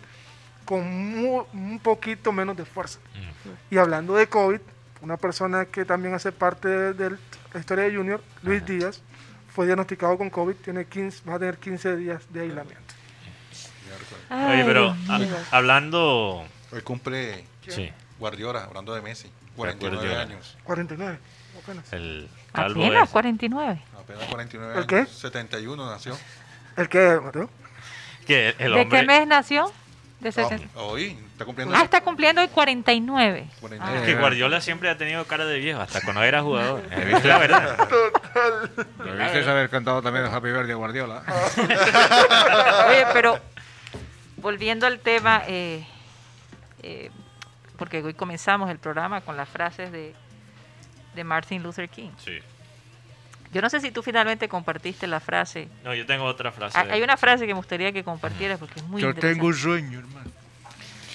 con 0.66 0.82
mu- 1.16 1.44
un 1.54 1.78
poquito 1.80 2.30
menos 2.30 2.56
de 2.56 2.64
fuerza. 2.66 2.98
Mm. 3.14 3.74
Y 3.74 3.78
hablando 3.78 4.14
de 4.14 4.26
COVID, 4.28 4.60
una 5.02 5.16
persona 5.16 5.66
que 5.66 5.84
también 5.84 6.14
hace 6.14 6.32
parte 6.32 6.68
de, 6.68 6.92
de 6.94 7.10
la 7.52 7.60
historia 7.60 7.84
de 7.84 7.94
Junior, 7.96 8.22
Luis 8.42 8.64
Díaz, 8.64 9.02
fue 9.54 9.66
diagnosticado 9.66 10.16
con 10.16 10.30
COVID, 10.30 10.54
tiene 10.56 10.86
15, 10.86 11.28
va 11.28 11.34
a 11.34 11.38
tener 11.38 11.58
15 11.58 11.96
días 11.96 12.22
de 12.32 12.40
aislamiento. 12.40 12.94
Ay, 14.30 14.54
Oye, 14.60 14.64
pero 14.64 14.94
mío. 14.94 15.36
hablando. 15.50 16.44
Hoy 16.72 16.80
cumple 16.82 17.44
Sí, 17.68 17.92
Guardiola, 18.18 18.64
hablando 18.64 18.94
de 18.94 19.02
Messi. 19.02 19.30
49 19.56 20.06
Guardiola. 20.06 20.22
años. 20.22 20.56
49, 20.64 21.18
apenas. 21.62 21.92
el 21.92 22.28
calvo 22.52 22.82
Apenas 22.82 23.02
ese. 23.04 23.12
49. 23.12 23.82
Apenas 23.98 24.24
49 24.30 24.72
¿El 24.72 24.78
años. 24.78 24.86
qué? 24.86 25.06
71 25.06 25.90
nació. 25.90 26.16
¿El 26.76 26.88
qué, 26.88 27.20
Mateo? 27.22 27.50
Que 28.26 28.48
el, 28.48 28.54
el 28.58 28.72
¿De 28.72 28.80
hombre. 28.82 29.00
qué 29.00 29.06
mes 29.06 29.26
nació? 29.26 29.70
De 30.22 30.28
No, 30.28 30.48
60. 30.48 30.68
hoy 30.80 31.18
está 31.32 31.44
cumpliendo. 31.44 31.74
Ah, 31.76 31.82
está 31.82 32.00
cumpliendo 32.00 32.40
hoy 32.40 32.48
49. 32.48 33.46
49. 33.60 33.98
Ah. 34.00 34.06
Que 34.06 34.14
Guardiola 34.14 34.60
siempre 34.60 34.88
ha 34.88 34.96
tenido 34.96 35.24
cara 35.24 35.44
de 35.46 35.58
viejo, 35.58 35.80
hasta 35.80 36.00
cuando 36.00 36.22
era 36.22 36.42
jugador. 36.42 36.84
Es 36.92 37.24
la 37.24 37.38
verdad. 37.38 37.88
Debiste 39.04 39.50
haber 39.50 39.68
cantado 39.68 40.00
también 40.00 40.26
el 40.26 40.32
Happy 40.32 40.50
Birthday 40.52 40.74
Guardiola. 40.74 41.22
Oye, 42.88 43.06
pero 43.12 43.38
volviendo 44.36 44.86
al 44.86 45.00
tema, 45.00 45.42
eh, 45.48 45.84
eh, 46.84 47.10
porque 47.76 48.00
hoy 48.02 48.14
comenzamos 48.14 48.70
el 48.70 48.78
programa 48.78 49.22
con 49.22 49.36
las 49.36 49.48
frases 49.48 49.90
de, 49.90 50.14
de 51.16 51.24
Martin 51.24 51.64
Luther 51.64 51.88
King. 51.88 52.10
Sí. 52.18 52.38
Yo 53.52 53.60
no 53.60 53.68
sé 53.68 53.80
si 53.80 53.90
tú 53.90 54.02
finalmente 54.02 54.48
compartiste 54.48 55.06
la 55.06 55.20
frase. 55.20 55.68
No, 55.84 55.94
yo 55.94 56.06
tengo 56.06 56.24
otra 56.24 56.52
frase. 56.52 56.78
Hay 56.78 56.90
hay 56.90 57.02
una 57.02 57.16
frase 57.16 57.46
que 57.46 57.52
me 57.52 57.58
gustaría 57.58 57.92
que 57.92 58.02
compartieras 58.02 58.58
porque 58.58 58.80
es 58.80 58.86
muy 58.86 59.02
Yo 59.02 59.08
interesante. 59.08 59.34
tengo 59.34 59.46
un 59.48 59.54
sueño, 59.54 59.98
hermano. 59.98 60.30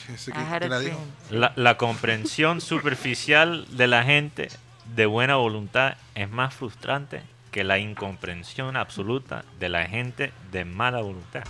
Que-. 0.07 0.95
La, 1.31 1.51
la 1.55 1.77
comprensión 1.77 2.61
superficial 2.61 3.65
de 3.75 3.87
la 3.87 4.03
gente 4.03 4.49
de 4.95 5.05
buena 5.05 5.35
voluntad 5.35 5.97
es 6.15 6.29
más 6.29 6.53
frustrante 6.53 7.21
que 7.51 7.63
la 7.63 7.79
incomprensión 7.79 8.77
absoluta 8.77 9.43
de 9.59 9.69
la 9.69 9.85
gente 9.85 10.31
de 10.51 10.63
mala 10.63 11.01
voluntad. 11.01 11.43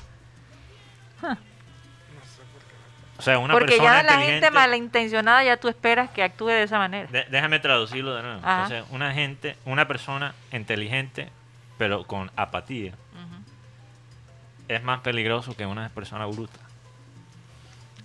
O 3.18 3.22
sea, 3.22 3.40
una 3.40 3.54
Porque 3.54 3.78
persona 3.78 4.04
ya 4.04 4.04
la 4.04 4.20
gente 4.22 4.52
malintencionada 4.52 5.44
ya 5.44 5.58
tú 5.58 5.68
esperas 5.70 6.10
que 6.12 6.22
actúe 6.24 6.48
de 6.48 6.64
esa 6.64 6.78
manera. 6.78 7.10
De- 7.12 7.26
déjame 7.30 7.60
traducirlo 7.60 8.14
de 8.16 8.22
nuevo. 8.22 8.40
Ajá. 8.44 8.64
Entonces, 8.64 8.86
una 8.92 9.14
gente, 9.14 9.58
una 9.66 9.88
persona 9.88 10.36
inteligente, 10.52 11.30
pero 11.78 12.06
con 12.06 12.32
apatía, 12.36 12.94
es 14.68 14.84
más 14.84 15.00
peligroso 15.00 15.56
que 15.56 15.66
una 15.66 15.90
persona 15.90 16.26
bruta. 16.26 16.60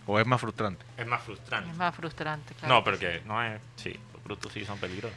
O 0.06 0.18
es 0.18 0.26
más 0.26 0.40
frustrante. 0.40 0.84
Es 0.96 1.06
más 1.06 1.22
frustrante. 1.22 1.70
Es 1.70 1.76
más 1.76 1.94
frustrante, 1.94 2.54
claro. 2.54 2.74
No, 2.74 2.84
porque 2.84 3.22
no 3.24 3.42
es. 3.42 3.60
Sí, 3.76 3.98
los 4.12 4.22
brutos 4.24 4.52
sí 4.52 4.64
son 4.64 4.78
peligrosos. 4.78 5.16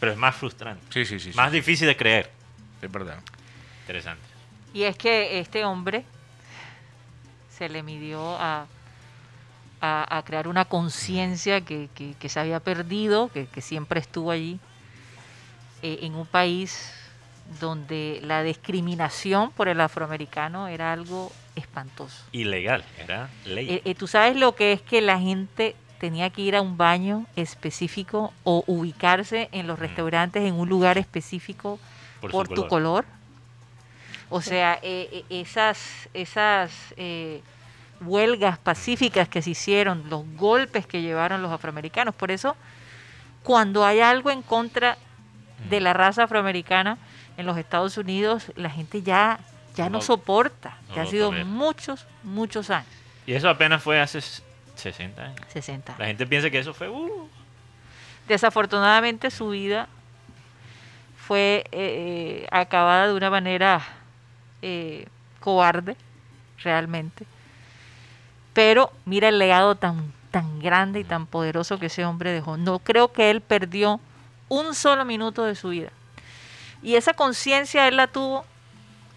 Pero 0.00 0.12
es 0.12 0.18
más 0.18 0.34
frustrante. 0.36 0.84
Sí, 0.90 1.04
sí, 1.04 1.18
sí. 1.18 1.32
sí. 1.32 1.36
Más 1.36 1.50
difícil 1.50 1.86
de 1.86 1.96
creer. 1.96 2.30
Es 2.80 2.90
verdad. 2.90 3.18
Interesante. 3.80 4.22
Y 4.72 4.84
es 4.84 4.96
que 4.96 5.38
este 5.38 5.64
hombre 5.64 6.04
se 7.50 7.68
le 7.68 7.82
midió 7.82 8.36
a, 8.38 8.66
a, 9.84 10.16
a 10.18 10.22
crear 10.22 10.48
una 10.48 10.64
conciencia 10.64 11.60
que, 11.60 11.88
que- 11.94 12.14
que 12.18 12.28
se 12.28 12.40
había 12.40 12.60
perdido, 12.60 13.28
que, 13.28 13.46
que 13.46 13.60
siempre 13.60 14.00
estuvo 14.00 14.30
allí, 14.30 14.58
eh, 15.82 15.98
en 16.02 16.14
un 16.14 16.26
país 16.26 16.90
donde 17.60 18.20
la 18.22 18.42
discriminación 18.42 19.50
por 19.50 19.68
el 19.68 19.80
afroamericano 19.80 20.68
era 20.68 20.92
algo 20.92 21.30
espantoso. 21.56 22.24
Ilegal, 22.32 22.82
era 22.98 23.28
ley. 23.44 23.68
Eh, 23.70 23.82
eh, 23.84 23.94
Tú 23.94 24.06
sabes 24.06 24.36
lo 24.36 24.54
que 24.54 24.72
es 24.72 24.80
que 24.80 25.02
la 25.02 25.18
gente 25.20 25.76
tenía 26.00 26.30
que 26.30 26.40
ir 26.42 26.56
a 26.56 26.62
un 26.62 26.76
baño 26.78 27.26
específico 27.36 28.32
o 28.44 28.64
ubicarse 28.66 29.48
en 29.52 29.66
los 29.66 29.78
Mm. 29.78 29.82
restaurantes 29.82 30.42
en 30.44 30.54
un 30.54 30.68
lugar 30.68 30.96
específico 30.96 31.78
por 32.20 32.48
tu 32.48 32.54
color. 32.66 32.68
color. 32.68 33.04
O 34.30 34.40
sea, 34.40 34.78
eh, 34.82 35.24
esas, 35.28 36.08
esas 36.14 36.72
huelgas 38.00 38.58
pacíficas 38.58 39.28
que 39.28 39.42
se 39.42 39.50
hicieron, 39.50 40.08
los 40.10 40.24
golpes 40.36 40.86
que 40.86 41.02
llevaron 41.02 41.42
los 41.42 41.52
afroamericanos. 41.52 42.14
Por 42.14 42.30
eso, 42.30 42.56
cuando 43.42 43.84
hay 43.84 44.00
algo 44.00 44.30
en 44.30 44.42
contra 44.42 44.96
de 45.70 45.80
la 45.80 45.92
raza 45.92 46.24
afroamericana 46.24 46.98
en 47.36 47.46
los 47.46 47.56
Estados 47.58 47.96
Unidos, 47.98 48.52
la 48.56 48.70
gente 48.70 49.02
ya, 49.02 49.38
ya 49.74 49.86
no, 49.88 49.98
No- 49.98 50.02
soporta. 50.02 50.76
no 50.88 50.96
Ya 50.96 51.02
ha 51.02 51.06
sido 51.06 51.32
muchos, 51.32 52.06
muchos 52.22 52.70
años. 52.70 52.88
Y 53.26 53.32
eso 53.34 53.48
apenas 53.48 53.82
fue 53.82 54.00
hace 54.00 54.18
s- 54.18 54.42
60 54.76 55.22
años. 55.22 55.40
60. 55.48 55.94
La 55.98 56.06
gente 56.06 56.26
piensa 56.26 56.50
que 56.50 56.58
eso 56.58 56.74
fue... 56.74 56.88
uh, 56.88 57.28
Desafortunadamente 58.28 59.30
su 59.30 59.50
vida 59.50 59.86
fue 61.16 61.64
eh, 61.72 62.46
acabada 62.50 63.06
de 63.08 63.14
una 63.14 63.30
manera 63.30 63.82
eh, 64.62 65.06
cobarde, 65.40 65.96
realmente. 66.62 67.26
Pero 68.54 68.90
mira 69.04 69.28
el 69.28 69.38
legado 69.38 69.74
tan, 69.74 70.12
tan 70.30 70.58
grande 70.60 71.00
y 71.00 71.04
tan 71.04 71.26
poderoso 71.26 71.78
que 71.78 71.86
ese 71.86 72.04
hombre 72.06 72.32
dejó. 72.32 72.56
No 72.56 72.78
creo 72.78 73.12
que 73.12 73.30
él 73.30 73.40
perdió 73.42 74.00
un 74.48 74.74
solo 74.74 75.04
minuto 75.04 75.44
de 75.44 75.54
su 75.54 75.68
vida. 75.70 75.90
Y 76.82 76.94
esa 76.96 77.12
conciencia 77.14 77.86
él 77.88 77.96
la 77.96 78.06
tuvo 78.06 78.44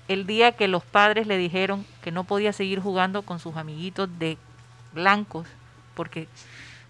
el 0.07 0.25
día 0.25 0.53
que 0.53 0.67
los 0.67 0.83
padres 0.83 1.27
le 1.27 1.37
dijeron 1.37 1.85
que 2.01 2.11
no 2.11 2.23
podía 2.23 2.53
seguir 2.53 2.79
jugando 2.79 3.21
con 3.23 3.39
sus 3.39 3.55
amiguitos 3.57 4.09
de 4.19 4.37
blancos 4.93 5.45
porque 5.95 6.27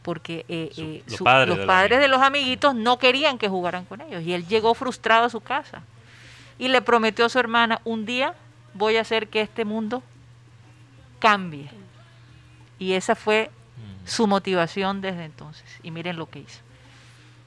porque 0.03 0.45
eh, 0.47 0.69
Su- 0.73 0.81
eh, 0.83 1.03
los 1.07 1.17
padres 1.65 1.97
los 1.97 1.99
de 1.99 2.07
los 2.07 2.21
amiguitos 2.21 2.75
no 2.75 2.97
querían 2.99 3.37
que 3.39 3.49
jugaran 3.49 3.85
con 3.85 4.01
ellos 4.01 4.21
y 4.23 4.33
él 4.33 4.45
llegó 4.47 4.73
frustrado 4.75 5.25
a 5.25 5.29
su 5.29 5.41
casa 5.41 5.81
y 6.59 6.67
le 6.67 6.81
prometió 6.83 7.25
a 7.25 7.29
su 7.29 7.39
hermana 7.39 7.81
un 7.83 8.05
día 8.05 8.35
voy 8.75 8.97
a 8.97 9.01
hacer 9.01 9.27
que 9.29 9.41
este 9.41 9.65
mundo 9.65 10.03
cambie 11.19 11.69
y 12.79 12.93
esa 12.93 13.15
fue 13.15 13.49
su 14.05 14.25
motivación 14.27 15.01
desde 15.01 15.25
entonces. 15.25 15.65
Y 15.83 15.91
miren 15.91 16.15
lo 16.17 16.29
que 16.29 16.39
hizo. 16.39 16.59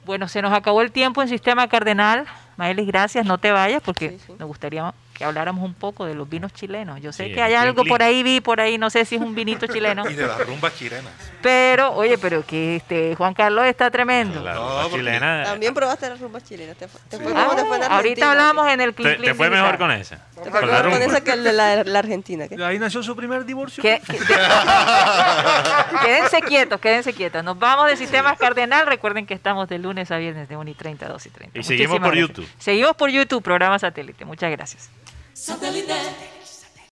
Bueno 0.05 0.27
se 0.27 0.41
nos 0.41 0.53
acabó 0.53 0.81
el 0.81 0.91
tiempo 0.91 1.21
en 1.21 1.27
sistema 1.27 1.67
cardenal. 1.67 2.25
Maelis 2.57 2.85
gracias. 2.87 3.25
No 3.25 3.37
te 3.37 3.51
vayas 3.51 3.81
porque 3.83 4.09
Sí, 4.11 4.19
sí. 4.27 4.33
me 4.37 4.45
gustaría 4.45 4.93
que 5.21 5.25
habláramos 5.25 5.63
un 5.63 5.75
poco 5.75 6.05
de 6.05 6.15
los 6.15 6.27
vinos 6.27 6.51
chilenos 6.53 6.99
yo 6.99 7.11
sé 7.13 7.27
Sí, 7.27 7.33
que 7.33 7.41
hay 7.43 7.53
algo 7.53 7.85
por 7.85 8.01
ahí 8.01 8.23
vi 8.23 8.41
por 8.41 8.59
ahí 8.59 8.77
no 8.79 8.89
sé 8.89 9.05
si 9.05 9.15
es 9.17 9.21
un 9.21 9.35
vinito 9.35 9.67
chileno 9.67 10.03
Y 10.09 10.15
de 10.15 10.25
las 10.25 10.45
rumbas 10.47 10.75
chilenas. 10.75 11.11
pero, 11.43 11.91
oye, 11.93 12.17
pero 12.17 12.43
que 12.45 12.77
este 12.77 13.15
Juan 13.15 13.33
Carlos 13.35 13.65
está 13.65 13.91
tremendo. 13.91 14.41
La 14.41 14.53
No, 14.55 14.89
chilena... 14.89 15.43
También 15.43 15.73
probaste 15.73 16.09
las 16.09 16.19
rumbas 16.19 16.43
chilenas. 16.43 16.75
Te, 16.77 16.87
fue- 16.87 16.99
te 17.09 17.17
fue 17.19 17.31
Ah, 17.35 17.53
te 17.55 17.63
fue 17.65 17.85
ahorita 17.85 18.31
hablamos 18.31 18.67
en 18.69 18.81
el 18.81 18.93
¿Te, 18.93 18.95
Clean 19.03 19.15
te 19.15 19.21
Clean 19.21 19.35
fue 19.37 19.49
mejor 19.49 19.77
con 19.77 19.91
esa? 19.91 20.17
Te 20.43 20.49
fue 20.49 20.59
Con 20.61 20.69
la 20.71 20.77
mejor 20.83 20.91
con 20.91 21.01
esa 21.03 21.21
que 21.21 21.31
el 21.33 21.43
de 21.43 21.53
la, 21.53 21.83
la 21.83 21.99
Argentina. 21.99 22.47
¿qué? 22.47 22.61
Ahí 22.63 22.79
nació 22.79 23.03
su 23.03 23.15
primer 23.15 23.45
divorcio. 23.45 23.81
Que- 23.83 24.01
que- 24.05 24.17
quédense 26.03 26.41
quietos, 26.41 26.79
quédense 26.79 27.13
quietos. 27.13 27.43
Nos 27.43 27.57
vamos 27.59 27.87
de 27.87 27.95
Sistemas 27.97 28.37
Cardenal. 28.37 28.87
Recuerden 28.87 29.25
que 29.25 29.33
estamos 29.33 29.67
de 29.69 29.77
lunes 29.79 30.09
a 30.11 30.17
viernes 30.17 30.49
de 30.49 30.57
1 30.57 30.69
y 30.69 30.73
30 30.73 31.05
a 31.05 31.09
2 31.09 31.25
y 31.25 31.29
30. 31.29 31.59
Y 31.59 31.63
seguimos 31.63 31.99
por 31.99 32.07
gracias. 32.11 32.27
YouTube. 32.29 32.47
Seguimos 32.57 32.95
por 32.95 33.09
YouTube, 33.09 33.43
programa 33.43 33.77
satélite. 33.79 34.25
Muchas 34.25 34.51
gracias. 34.51 34.89
Satellite. 35.33 36.40